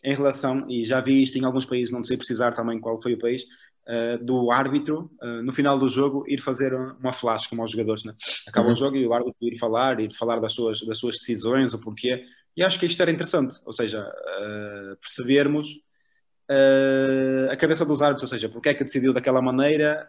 em 0.05 0.13
relação, 0.13 0.67
e 0.69 0.85
já 0.85 1.01
vi 1.01 1.23
isto 1.23 1.37
em 1.37 1.43
alguns 1.43 1.65
países, 1.65 1.91
não 1.91 2.03
sei 2.03 2.15
precisar 2.15 2.51
também 2.51 2.79
qual 2.79 3.01
foi 3.01 3.13
o 3.13 3.19
país, 3.19 3.41
uh, 3.41 4.23
do 4.23 4.51
árbitro, 4.51 5.09
uh, 5.19 5.41
no 5.41 5.51
final 5.51 5.79
do 5.79 5.89
jogo, 5.89 6.23
ir 6.27 6.41
fazer 6.41 6.75
uma 6.75 7.11
flash, 7.11 7.47
como 7.47 7.63
aos 7.63 7.71
jogadores, 7.71 8.03
né? 8.05 8.13
Acaba 8.47 8.67
uhum. 8.67 8.73
o 8.73 8.77
jogo 8.77 8.95
e 8.95 9.07
o 9.07 9.13
árbitro 9.13 9.35
ir 9.41 9.57
falar, 9.57 9.99
ir 9.99 10.13
falar 10.15 10.39
das 10.39 10.53
suas, 10.53 10.81
das 10.81 10.99
suas 10.99 11.15
decisões, 11.15 11.73
o 11.73 11.81
porquê, 11.81 12.23
e 12.55 12.63
acho 12.63 12.79
que 12.79 12.85
isto 12.85 13.01
era 13.01 13.11
interessante, 13.11 13.59
ou 13.65 13.73
seja, 13.73 13.99
uh, 13.99 14.95
percebermos 15.01 15.83
a 17.49 17.55
cabeça 17.55 17.83
dos 17.83 18.03
árbitros, 18.03 18.31
ou 18.31 18.37
seja, 18.37 18.47
porque 18.47 18.69
é 18.69 18.73
que 18.75 18.83
decidiu 18.83 19.11
daquela 19.11 19.41
maneira, 19.41 20.07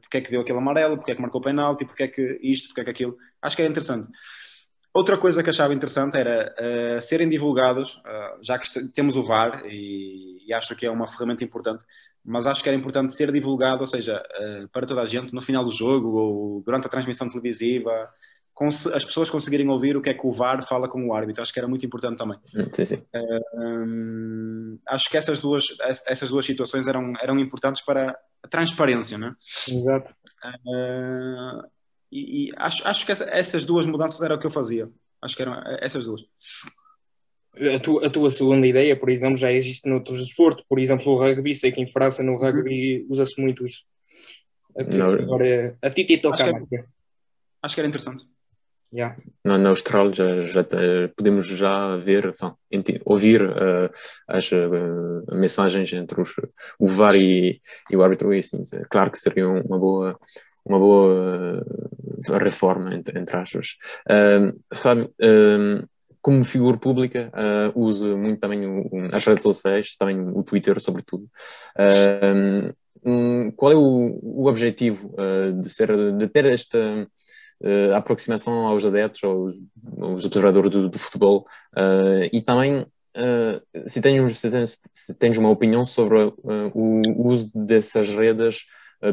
porque 0.00 0.16
é 0.16 0.20
que 0.20 0.28
deu 0.28 0.40
aquele 0.40 0.58
amarelo, 0.58 0.96
porque 0.96 1.12
é 1.12 1.14
que 1.14 1.22
marcou 1.22 1.40
o 1.40 1.44
penalti, 1.44 1.84
porque 1.84 2.02
é 2.02 2.08
que 2.08 2.40
isto, 2.42 2.66
porque 2.66 2.80
é 2.80 2.84
que 2.84 2.90
aquilo. 2.90 3.16
Acho 3.40 3.54
que 3.54 3.62
era 3.62 3.70
interessante. 3.70 4.10
Outra 4.94 5.16
coisa 5.16 5.42
que 5.42 5.48
achava 5.48 5.72
interessante 5.72 6.18
era 6.18 6.54
uh, 6.58 7.00
serem 7.00 7.28
divulgados, 7.28 7.94
uh, 7.96 8.42
já 8.42 8.58
que 8.58 8.88
temos 8.88 9.16
o 9.16 9.22
VAR 9.22 9.62
e, 9.64 10.44
e, 10.46 10.52
acho 10.52 10.76
que 10.76 10.84
é 10.84 10.90
uma 10.90 11.06
ferramenta 11.06 11.42
importante, 11.42 11.84
mas 12.22 12.46
acho 12.46 12.62
que 12.62 12.68
era 12.68 12.76
importante 12.76 13.16
ser 13.16 13.32
divulgado, 13.32 13.80
ou 13.80 13.86
seja, 13.86 14.22
uh, 14.22 14.68
para 14.68 14.86
toda 14.86 15.00
a 15.00 15.06
gente 15.06 15.32
no 15.32 15.40
final 15.40 15.64
do 15.64 15.70
jogo 15.70 16.08
ou 16.10 16.62
durante 16.62 16.86
a 16.86 16.90
transmissão 16.90 17.26
televisiva, 17.26 18.10
as 18.94 19.04
pessoas 19.04 19.30
conseguirem 19.30 19.68
ouvir 19.68 19.96
o 19.96 20.02
que 20.02 20.10
é 20.10 20.14
que 20.14 20.26
o 20.26 20.30
VAR 20.30 20.64
fala 20.66 20.88
com 20.88 21.08
o 21.08 21.14
árbitro. 21.14 21.42
Acho 21.42 21.52
que 21.52 21.58
era 21.58 21.66
muito 21.66 21.84
importante 21.84 22.18
também. 22.18 22.38
Hum, 22.54 22.68
sim, 22.72 22.84
sim. 22.84 23.02
Uh, 23.14 24.78
acho 24.86 25.10
que 25.10 25.16
essas 25.16 25.40
duas, 25.40 25.76
essas 26.06 26.28
duas 26.28 26.44
situações 26.44 26.86
eram, 26.86 27.12
eram 27.20 27.38
importantes 27.38 27.82
para 27.82 28.16
a 28.42 28.48
transparência, 28.48 29.18
né? 29.18 29.34
Exato. 29.68 30.14
Uh, 30.44 31.62
e, 32.12 32.48
e 32.48 32.50
acho, 32.56 32.86
acho 32.86 33.06
que 33.06 33.12
essa, 33.12 33.24
essas 33.30 33.64
duas 33.64 33.86
mudanças 33.86 34.20
era 34.20 34.34
o 34.34 34.38
que 34.38 34.46
eu 34.46 34.50
fazia. 34.50 34.88
Acho 35.22 35.34
que 35.34 35.42
eram 35.42 35.54
essas 35.80 36.04
duas. 36.04 36.22
A 37.74 37.78
tua, 37.80 38.06
a 38.06 38.10
tua 38.10 38.30
segunda 38.30 38.66
ideia, 38.66 38.98
por 38.98 39.10
exemplo, 39.10 39.36
já 39.36 39.50
existe 39.50 39.88
noutros 39.88 40.18
desportos, 40.18 40.64
por 40.68 40.78
exemplo, 40.78 41.12
o 41.12 41.18
rugby. 41.18 41.54
Sei 41.54 41.72
que 41.72 41.80
em 41.80 41.86
França 41.86 42.22
no 42.22 42.36
rugby 42.36 43.06
usa-se 43.08 43.40
muito 43.40 43.64
isso. 43.64 43.82
A 44.76 44.84
ti, 44.84 45.00
agora, 45.00 45.76
a 45.82 45.90
ti 45.90 46.04
te 46.04 46.18
toca 46.18 46.44
acho 46.44 46.66
que, 46.66 46.84
acho 47.62 47.74
que 47.74 47.80
era 47.80 47.88
interessante. 47.88 48.26
Yeah. 48.92 49.16
Na, 49.42 49.56
na 49.56 49.70
Austrália 49.70 50.12
já, 50.12 50.40
já, 50.40 50.64
podemos 51.16 51.46
já 51.46 51.96
ver, 51.96 52.26
enfin, 52.26 53.00
ouvir 53.06 53.42
uh, 53.42 53.88
as 54.28 54.52
uh, 54.52 55.34
mensagens 55.34 55.92
entre 55.94 56.20
os, 56.20 56.34
o 56.78 56.86
VAR 56.86 57.16
e, 57.16 57.60
e 57.90 57.96
o 57.96 58.02
árbitro. 58.02 58.34
E, 58.34 58.38
assim, 58.40 58.62
claro 58.90 59.10
que 59.10 59.18
seria 59.18 59.48
uma 59.48 59.78
boa, 59.78 60.18
uma 60.64 60.78
boa 60.78 61.64
uh, 62.28 62.38
reforma, 62.38 62.94
entre, 62.94 63.18
entre 63.18 63.36
aspas. 63.36 63.76
Fábio, 64.74 65.12
como 66.20 66.44
figura 66.44 66.78
pública, 66.78 67.32
uh, 67.34 67.78
uso 67.78 68.16
muito 68.16 68.40
também 68.40 68.64
o, 68.66 68.88
as 69.12 69.24
redes 69.24 69.42
sociais, 69.42 69.96
também 69.96 70.20
o 70.20 70.42
Twitter, 70.42 70.80
sobretudo. 70.80 71.26
Um, 73.04 73.50
qual 73.56 73.72
é 73.72 73.74
o, 73.74 74.20
o 74.22 74.46
objetivo 74.46 75.12
de, 75.60 75.68
ser, 75.68 75.90
de 76.16 76.28
ter 76.28 76.44
esta 76.44 77.08
uh, 77.62 77.94
a 77.94 77.98
aproximação 77.98 78.66
aos 78.66 78.84
adeptos, 78.84 79.22
aos, 79.22 79.54
aos 80.00 80.24
observadores 80.24 80.70
do, 80.70 80.88
do 80.88 80.98
futebol 80.98 81.46
uh, 81.76 82.28
e 82.32 82.40
também 82.42 82.80
uh, 82.80 83.88
se, 83.88 84.00
tens, 84.00 84.38
se, 84.38 84.50
tens, 84.50 84.80
se, 84.92 85.14
tens, 85.14 85.38
uma 85.38 85.50
opinião 85.50 85.86
sobre 85.86 86.18
o 86.74 87.00
uso 87.16 87.50
dessas 87.54 88.12
redes 88.12 88.66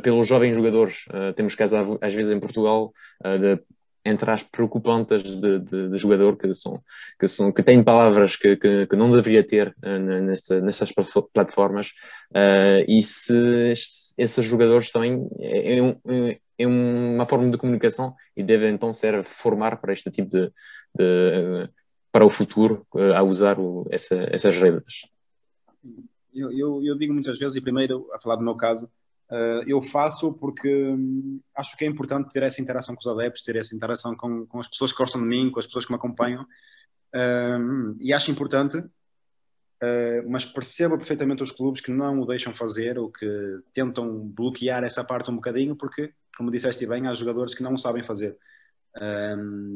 pelos 0.03 0.27
jovens 0.27 0.55
jogadores. 0.55 1.05
temos 1.35 1.55
casos 1.55 1.97
às 2.01 2.13
vezes 2.13 2.31
em 2.31 2.39
Portugal 2.39 2.93
de 3.23 3.59
entre 4.05 4.31
as 4.31 4.43
preocupantes 4.43 5.23
de, 5.23 5.59
de, 5.59 5.89
de, 5.89 5.97
jogador 5.97 6.37
que 6.37 6.53
são 6.53 6.81
que 7.19 7.27
são 7.27 7.51
que 7.51 7.61
têm 7.61 7.83
palavras 7.83 8.35
que, 8.35 8.55
que, 8.55 8.87
que 8.87 8.95
não 8.95 9.11
deveria 9.11 9.45
ter 9.45 9.75
uh, 9.83 9.99
nessa, 9.99 10.61
nessas 10.61 10.91
plataformas 11.33 11.89
uh, 12.31 12.83
e 12.87 13.01
se 13.01 13.73
esses 14.17 14.45
jogadores 14.45 14.91
também 14.91 15.27
é, 15.39 15.79
é, 15.79 16.39
é, 16.57 16.67
uma 16.67 17.25
forma 17.25 17.49
de 17.49 17.57
comunicação 17.57 18.15
e 18.35 18.43
devem 18.43 18.73
então 18.73 18.93
ser 18.93 19.23
formar 19.23 19.77
para 19.81 19.93
este 19.93 20.09
tipo 20.09 20.29
de, 20.29 20.51
de 20.95 21.69
para 22.11 22.25
o 22.25 22.29
futuro 22.29 22.87
uh, 22.95 23.13
a 23.13 23.21
usar 23.21 23.59
o, 23.59 23.87
essa, 23.91 24.15
essas 24.31 24.55
redes. 24.55 25.07
Eu, 26.33 26.51
eu, 26.51 26.83
eu 26.83 26.97
digo 26.97 27.13
muitas 27.13 27.37
vezes 27.37 27.55
e 27.55 27.61
primeiro 27.61 28.07
a 28.13 28.19
falar 28.19 28.35
do 28.37 28.43
meu 28.43 28.55
caso 28.55 28.89
eu 29.67 29.81
faço 29.81 30.33
porque 30.33 30.67
hum, 30.87 31.39
acho 31.55 31.77
que 31.77 31.85
é 31.85 31.87
importante 31.87 32.31
ter 32.33 32.41
essa 32.41 32.61
interação 32.61 32.95
com 32.95 33.01
os 33.01 33.07
adeptos, 33.07 33.43
ter 33.43 33.55
essa 33.55 33.75
interação 33.75 34.15
com, 34.15 34.45
com 34.47 34.59
as 34.59 34.67
pessoas 34.67 34.91
que 34.91 34.97
gostam 34.97 35.21
de 35.21 35.27
mim, 35.27 35.51
com 35.51 35.59
as 35.59 35.67
pessoas 35.67 35.85
que 35.85 35.91
me 35.91 35.97
acompanham. 35.97 36.43
Uh, 37.13 37.95
e 37.99 38.11
acho 38.11 38.31
importante, 38.31 38.77
uh, 38.77 40.29
mas 40.29 40.45
percebo 40.45 40.97
perfeitamente 40.97 41.43
os 41.43 41.51
clubes 41.51 41.81
que 41.81 41.91
não 41.91 42.19
o 42.19 42.25
deixam 42.25 42.53
fazer 42.53 42.97
ou 42.97 43.11
que 43.11 43.59
tentam 43.71 44.27
bloquear 44.27 44.83
essa 44.83 45.03
parte 45.03 45.29
um 45.29 45.35
bocadinho, 45.35 45.75
porque, 45.75 46.11
como 46.35 46.51
disseste 46.51 46.85
bem, 46.87 47.07
há 47.07 47.13
jogadores 47.13 47.53
que 47.53 47.63
não 47.63 47.73
o 47.73 47.77
sabem 47.77 48.03
fazer. 48.03 48.35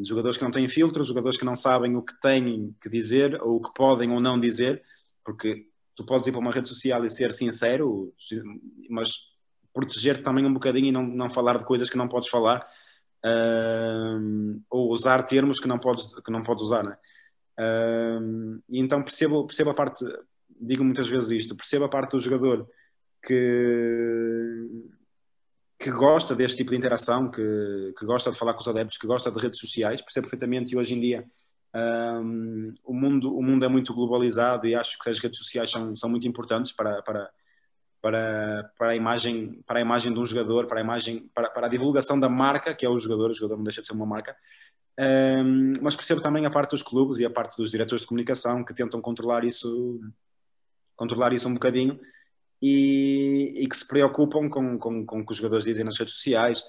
jogadores 0.03 0.37
que 0.37 0.43
não 0.43 0.51
têm 0.51 0.67
filtro, 0.67 1.03
jogadores 1.03 1.37
que 1.37 1.45
não 1.45 1.55
sabem 1.55 1.95
o 1.95 2.01
que 2.01 2.19
têm 2.19 2.75
que 2.81 2.89
dizer 2.89 3.39
ou 3.41 3.57
o 3.57 3.61
que 3.61 3.73
podem 3.73 4.11
ou 4.11 4.19
não 4.19 4.39
dizer, 4.39 4.81
porque 5.23 5.67
tu 5.95 6.03
podes 6.05 6.27
ir 6.27 6.31
para 6.31 6.41
uma 6.41 6.51
rede 6.51 6.67
social 6.67 7.05
e 7.05 7.09
ser 7.09 7.31
sincero, 7.31 8.13
mas 8.89 9.32
proteger 9.73 10.21
também 10.21 10.45
um 10.45 10.53
bocadinho 10.53 10.87
e 10.87 10.91
não, 10.91 11.03
não 11.05 11.29
falar 11.29 11.57
de 11.57 11.65
coisas 11.65 11.89
que 11.89 11.97
não 11.97 12.07
podes 12.07 12.29
falar 12.29 12.67
uh, 13.25 14.61
ou 14.69 14.91
usar 14.91 15.23
termos 15.23 15.59
que 15.59 15.67
não 15.67 15.79
podes, 15.79 16.13
que 16.21 16.31
não 16.31 16.43
podes 16.43 16.63
usar. 16.63 16.83
Né? 16.83 16.97
Uh, 17.59 18.61
então 18.69 19.01
percebo, 19.01 19.45
percebo 19.45 19.71
a 19.71 19.73
parte, 19.73 20.05
digo 20.59 20.83
muitas 20.83 21.09
vezes 21.09 21.31
isto, 21.31 21.55
percebo 21.55 21.85
a 21.85 21.89
parte 21.89 22.11
do 22.11 22.19
jogador 22.19 22.69
que, 23.25 24.87
que 25.79 25.91
gosta 25.91 26.35
deste 26.35 26.57
tipo 26.57 26.71
de 26.71 26.77
interação, 26.77 27.31
que, 27.31 27.93
que 27.97 28.05
gosta 28.05 28.31
de 28.31 28.37
falar 28.37 28.53
com 28.53 28.61
os 28.61 28.67
adeptos, 28.67 28.97
que 28.97 29.07
gosta 29.07 29.31
de 29.31 29.39
redes 29.39 29.59
sociais, 29.59 30.01
percebo 30.01 30.27
perfeitamente 30.29 30.73
e 30.73 30.77
hoje 30.77 30.93
em 30.93 30.99
dia 30.99 31.25
Um, 31.75 32.71
o, 32.83 32.93
mundo, 32.93 33.35
o 33.35 33.41
mundo 33.41 33.65
é 33.65 33.67
muito 33.67 33.95
globalizado 33.95 34.67
e 34.67 34.75
acho 34.75 34.95
que 34.99 35.09
as 35.09 35.17
redes 35.17 35.39
sociais 35.39 35.71
são, 35.71 35.95
são 35.95 36.07
muito 36.07 36.27
importantes 36.27 36.71
para, 36.71 37.01
para, 37.01 37.31
para, 38.03 38.69
para, 38.77 38.89
a 38.89 38.95
imagem, 38.97 39.63
para 39.65 39.79
a 39.79 39.81
imagem 39.81 40.13
de 40.13 40.19
um 40.19 40.25
jogador, 40.25 40.67
para 40.67 40.81
a, 40.81 40.83
imagem, 40.83 41.31
para, 41.33 41.49
para 41.49 41.67
a 41.67 41.69
divulgação 41.69 42.19
da 42.19 42.27
marca, 42.27 42.75
que 42.75 42.85
é 42.85 42.89
o 42.89 42.99
jogador, 42.99 43.31
o 43.31 43.33
jogador 43.33 43.55
não 43.55 43.63
deixa 43.63 43.79
de 43.79 43.87
ser 43.87 43.93
uma 43.93 44.05
marca. 44.05 44.35
Um, 44.99 45.71
mas 45.81 45.95
percebo 45.95 46.19
também 46.19 46.45
a 46.45 46.49
parte 46.49 46.71
dos 46.71 46.83
clubes 46.83 47.19
e 47.19 47.25
a 47.25 47.29
parte 47.29 47.55
dos 47.55 47.71
diretores 47.71 48.01
de 48.01 48.07
comunicação 48.07 48.61
que 48.61 48.73
tentam 48.73 48.99
controlar 48.99 49.45
isso, 49.45 50.01
controlar 50.97 51.31
isso 51.31 51.47
um 51.47 51.53
bocadinho 51.53 51.97
e, 52.61 53.53
e 53.55 53.67
que 53.69 53.77
se 53.77 53.87
preocupam 53.87 54.49
com, 54.49 54.77
com, 54.77 55.05
com 55.05 55.21
o 55.21 55.25
que 55.25 55.31
os 55.31 55.37
jogadores 55.37 55.63
dizem 55.63 55.85
nas 55.85 55.97
redes 55.97 56.15
sociais 56.15 56.61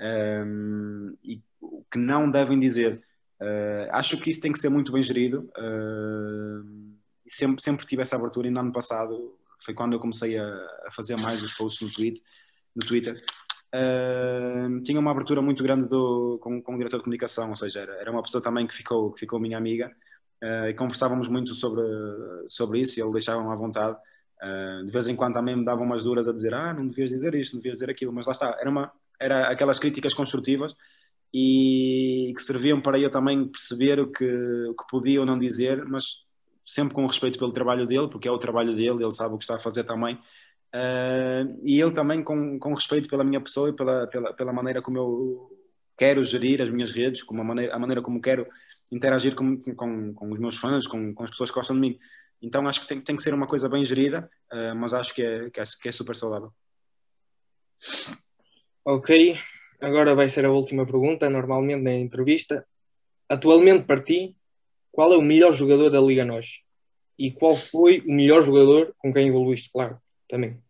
um, 0.00 1.14
e 1.22 1.42
o 1.60 1.84
que 1.92 1.98
não 1.98 2.30
devem 2.30 2.58
dizer. 2.58 2.98
Uh, 3.38 3.92
acho 3.92 4.16
que 4.16 4.30
isso 4.30 4.40
tem 4.40 4.52
que 4.52 4.58
ser 4.58 4.70
muito 4.70 4.90
bem 4.90 5.02
gerido 5.02 5.50
uh, 5.58 6.96
sempre, 7.28 7.62
sempre 7.62 7.86
tive 7.86 8.00
essa 8.00 8.16
abertura 8.16 8.48
e 8.48 8.50
no 8.50 8.58
ano 8.58 8.72
passado 8.72 9.38
foi 9.58 9.74
quando 9.74 9.94
eu 9.94 9.98
comecei 9.98 10.38
a, 10.38 10.46
a 10.86 10.90
fazer 10.90 11.16
mais 11.16 11.42
os 11.42 11.52
posts 11.52 11.82
no, 11.82 12.12
no 12.76 12.86
Twitter. 12.86 13.16
Uh, 13.74 14.82
tinha 14.82 14.98
uma 14.98 15.10
abertura 15.10 15.42
muito 15.42 15.62
grande 15.62 15.88
do, 15.88 16.38
com, 16.42 16.62
com 16.62 16.74
o 16.74 16.78
diretor 16.78 16.98
de 16.98 17.04
comunicação, 17.04 17.50
ou 17.50 17.56
seja, 17.56 17.80
era, 17.80 17.94
era 17.96 18.10
uma 18.10 18.22
pessoa 18.22 18.42
também 18.42 18.66
que 18.66 18.74
ficou, 18.74 19.12
que 19.12 19.20
ficou 19.20 19.38
minha 19.38 19.58
amiga 19.58 19.94
e 20.68 20.74
conversávamos 20.74 21.28
muito 21.28 21.52
sobre, 21.54 21.82
sobre 22.48 22.80
isso 22.80 22.98
e 22.98 23.02
ele 23.02 23.12
deixava-me 23.12 23.50
à 23.50 23.56
vontade. 23.56 23.98
de 24.86 24.90
vez 24.90 25.08
em 25.08 25.16
quando 25.16 25.34
também 25.34 25.56
me 25.56 25.64
davam 25.64 25.84
umas 25.84 26.04
duras 26.04 26.28
a 26.28 26.32
dizer 26.32 26.54
ah, 26.54 26.72
não 26.72 26.86
devias 26.86 27.10
dizer 27.10 27.34
isto, 27.34 27.54
não 27.54 27.60
devias 27.60 27.78
dizer 27.78 27.90
aquilo, 27.90 28.12
mas 28.12 28.26
lá 28.26 28.32
está, 28.32 28.56
era, 28.60 28.70
uma, 28.70 28.92
era 29.20 29.48
aquelas 29.48 29.78
críticas 29.80 30.14
construtivas 30.14 30.74
e 31.32 32.32
que 32.36 32.42
serviam 32.42 32.80
para 32.80 32.98
eu 32.98 33.10
também 33.10 33.46
perceber 33.48 34.00
o 34.00 34.10
que, 34.10 34.24
o 34.24 34.74
que 34.74 34.86
podia 34.88 35.20
ou 35.20 35.26
não 35.26 35.38
dizer, 35.38 35.84
mas 35.84 36.24
sempre 36.68 36.94
com 36.94 37.06
respeito 37.06 37.38
pelo 37.38 37.50
trabalho 37.50 37.86
dele, 37.86 38.08
porque 38.08 38.28
é 38.28 38.30
o 38.30 38.36
trabalho 38.36 38.74
dele, 38.74 39.02
ele 39.02 39.12
sabe 39.12 39.34
o 39.34 39.38
que 39.38 39.44
está 39.44 39.56
a 39.56 39.60
fazer 39.60 39.84
também. 39.84 40.16
Uh, 40.66 41.58
e 41.62 41.80
ele 41.80 41.92
também 41.92 42.22
com, 42.22 42.58
com 42.58 42.74
respeito 42.74 43.08
pela 43.08 43.24
minha 43.24 43.40
pessoa 43.40 43.70
e 43.70 43.72
pela, 43.72 44.06
pela, 44.06 44.34
pela 44.34 44.52
maneira 44.52 44.82
como 44.82 44.98
eu 44.98 45.50
quero 45.96 46.22
gerir 46.22 46.60
as 46.60 46.68
minhas 46.68 46.92
redes, 46.92 47.22
como 47.22 47.40
a, 47.40 47.44
maneira, 47.44 47.74
a 47.74 47.78
maneira 47.78 48.02
como 48.02 48.20
quero 48.20 48.46
interagir 48.92 49.34
com, 49.34 49.56
com, 49.74 50.12
com 50.12 50.30
os 50.30 50.38
meus 50.38 50.58
fãs, 50.58 50.86
com, 50.86 51.14
com 51.14 51.24
as 51.24 51.30
pessoas 51.30 51.50
que 51.50 51.56
gostam 51.56 51.74
de 51.74 51.80
mim. 51.80 51.98
Então 52.42 52.68
acho 52.68 52.82
que 52.82 52.86
tem, 52.86 53.00
tem 53.00 53.16
que 53.16 53.22
ser 53.22 53.32
uma 53.32 53.46
coisa 53.46 53.66
bem 53.66 53.82
gerida, 53.82 54.30
uh, 54.52 54.76
mas 54.76 54.92
acho 54.92 55.14
que 55.14 55.22
é, 55.22 55.48
que 55.48 55.60
é, 55.60 55.64
que 55.80 55.88
é 55.88 55.92
super 55.92 56.16
saudável. 56.16 56.52
Ok, 58.84 59.38
agora 59.80 60.14
vai 60.14 60.28
ser 60.28 60.44
a 60.44 60.52
última 60.52 60.84
pergunta, 60.84 61.30
normalmente 61.30 61.82
na 61.82 61.94
entrevista. 61.94 62.66
Atualmente 63.26 63.86
para 63.86 64.02
ti, 64.02 64.37
qual 64.98 65.12
é 65.12 65.16
o 65.16 65.22
melhor 65.22 65.52
jogador 65.52 65.90
da 65.90 66.00
Liga 66.00 66.24
Nós? 66.24 66.58
E 67.16 67.30
qual 67.30 67.54
foi 67.54 68.00
o 68.00 68.12
melhor 68.12 68.42
jogador 68.42 68.92
com 68.98 69.12
quem 69.12 69.28
evoluíste, 69.28 69.70
claro, 69.72 69.96
também. 70.28 70.60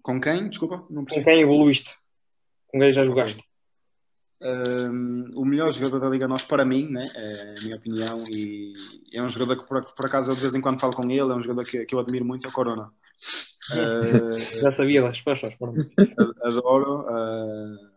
Com 0.00 0.18
quem? 0.18 0.48
Desculpa, 0.48 0.86
não 0.88 1.04
percebi. 1.04 1.22
Com 1.22 1.30
quem 1.30 1.42
evoluíste? 1.42 1.94
Com 2.68 2.80
quem 2.80 2.90
já 2.90 3.02
jogaste? 3.02 3.44
Um, 4.40 5.32
o 5.34 5.44
melhor 5.44 5.70
jogador 5.70 6.00
da 6.00 6.08
Liga 6.08 6.26
Nós 6.26 6.40
para 6.40 6.64
mim, 6.64 6.88
né, 6.88 7.02
é 7.14 7.54
a 7.58 7.62
minha 7.62 7.76
opinião, 7.76 8.24
e 8.34 8.72
é 9.12 9.22
um 9.22 9.28
jogador 9.28 9.62
que 9.62 9.68
por, 9.68 9.84
por 9.94 10.06
acaso 10.06 10.30
eu 10.30 10.34
de 10.34 10.40
vez 10.40 10.54
em 10.54 10.60
quando 10.62 10.80
falo 10.80 10.94
com 10.94 11.06
ele, 11.10 11.20
é 11.20 11.34
um 11.34 11.42
jogador 11.42 11.66
que, 11.66 11.84
que 11.84 11.94
eu 11.94 11.98
admiro 11.98 12.24
muito, 12.24 12.46
é 12.46 12.48
o 12.48 12.54
Corona. 12.54 12.90
Uh, 13.70 14.38
já 14.62 14.72
sabia 14.72 15.02
das 15.02 15.12
respostas, 15.12 15.54
adoro. 16.42 17.02
Uh, 17.02 17.91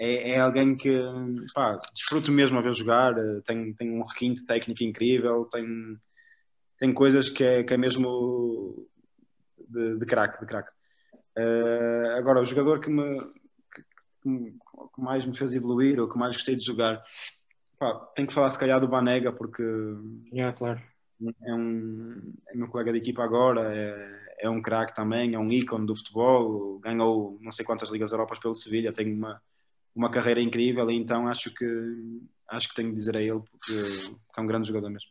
é, 0.00 0.30
é 0.30 0.40
alguém 0.40 0.74
que 0.74 0.98
pá, 1.54 1.78
desfruto 1.94 2.32
mesmo 2.32 2.58
a 2.58 2.62
ver 2.62 2.72
jogar, 2.72 3.12
eh, 3.18 3.42
tem, 3.44 3.74
tem 3.74 3.90
um 3.90 4.02
requinte 4.02 4.46
técnico 4.46 4.82
incrível, 4.82 5.44
tem, 5.44 5.66
tem 6.78 6.94
coisas 6.94 7.28
que 7.28 7.44
é, 7.44 7.62
que 7.62 7.74
é 7.74 7.76
mesmo 7.76 8.88
de, 9.68 9.98
de 9.98 10.06
craque, 10.06 10.40
de 10.40 10.46
craque. 10.46 10.70
Uh, 11.36 12.16
agora, 12.16 12.40
o 12.40 12.44
jogador 12.46 12.80
que 12.80 12.88
me, 12.88 13.20
que, 13.74 13.82
que, 14.94 15.00
mais 15.00 15.24
me 15.26 15.36
fez 15.36 15.52
evoluir 15.52 16.00
ou 16.00 16.08
que 16.08 16.18
mais 16.18 16.34
gostei 16.34 16.56
de 16.56 16.64
jogar, 16.64 17.02
pá, 17.78 17.94
tenho 18.16 18.26
que 18.26 18.34
falar 18.34 18.50
se 18.50 18.58
calhar 18.58 18.80
do 18.80 18.88
Banega, 18.88 19.32
porque 19.32 19.62
yeah, 20.32 20.56
claro. 20.56 20.80
é, 21.42 21.54
um, 21.54 22.32
é 22.48 22.56
meu 22.56 22.68
colega 22.68 22.90
de 22.90 22.98
equipa 22.98 23.22
agora, 23.22 23.70
é, 23.74 24.46
é 24.46 24.50
um 24.50 24.62
craque 24.62 24.94
também, 24.94 25.34
é 25.34 25.38
um 25.38 25.52
ícone 25.52 25.86
do 25.86 25.94
futebol, 25.94 26.78
ganhou 26.78 27.38
não 27.42 27.52
sei 27.52 27.66
quantas 27.66 27.90
Ligas 27.90 28.12
Europas 28.12 28.38
pelo 28.38 28.54
Sevilha, 28.54 28.94
tem 28.94 29.14
uma 29.14 29.40
uma 29.94 30.10
carreira 30.10 30.40
incrível, 30.40 30.90
e 30.90 30.96
então 30.96 31.26
acho 31.26 31.52
que 31.54 31.66
acho 32.48 32.68
que 32.68 32.74
tenho 32.74 32.90
de 32.90 32.96
dizer 32.96 33.16
a 33.16 33.22
ele 33.22 33.40
porque, 33.50 33.74
é 34.36 34.40
um 34.40 34.46
grande 34.46 34.68
jogador 34.68 34.90
mesmo. 34.90 35.08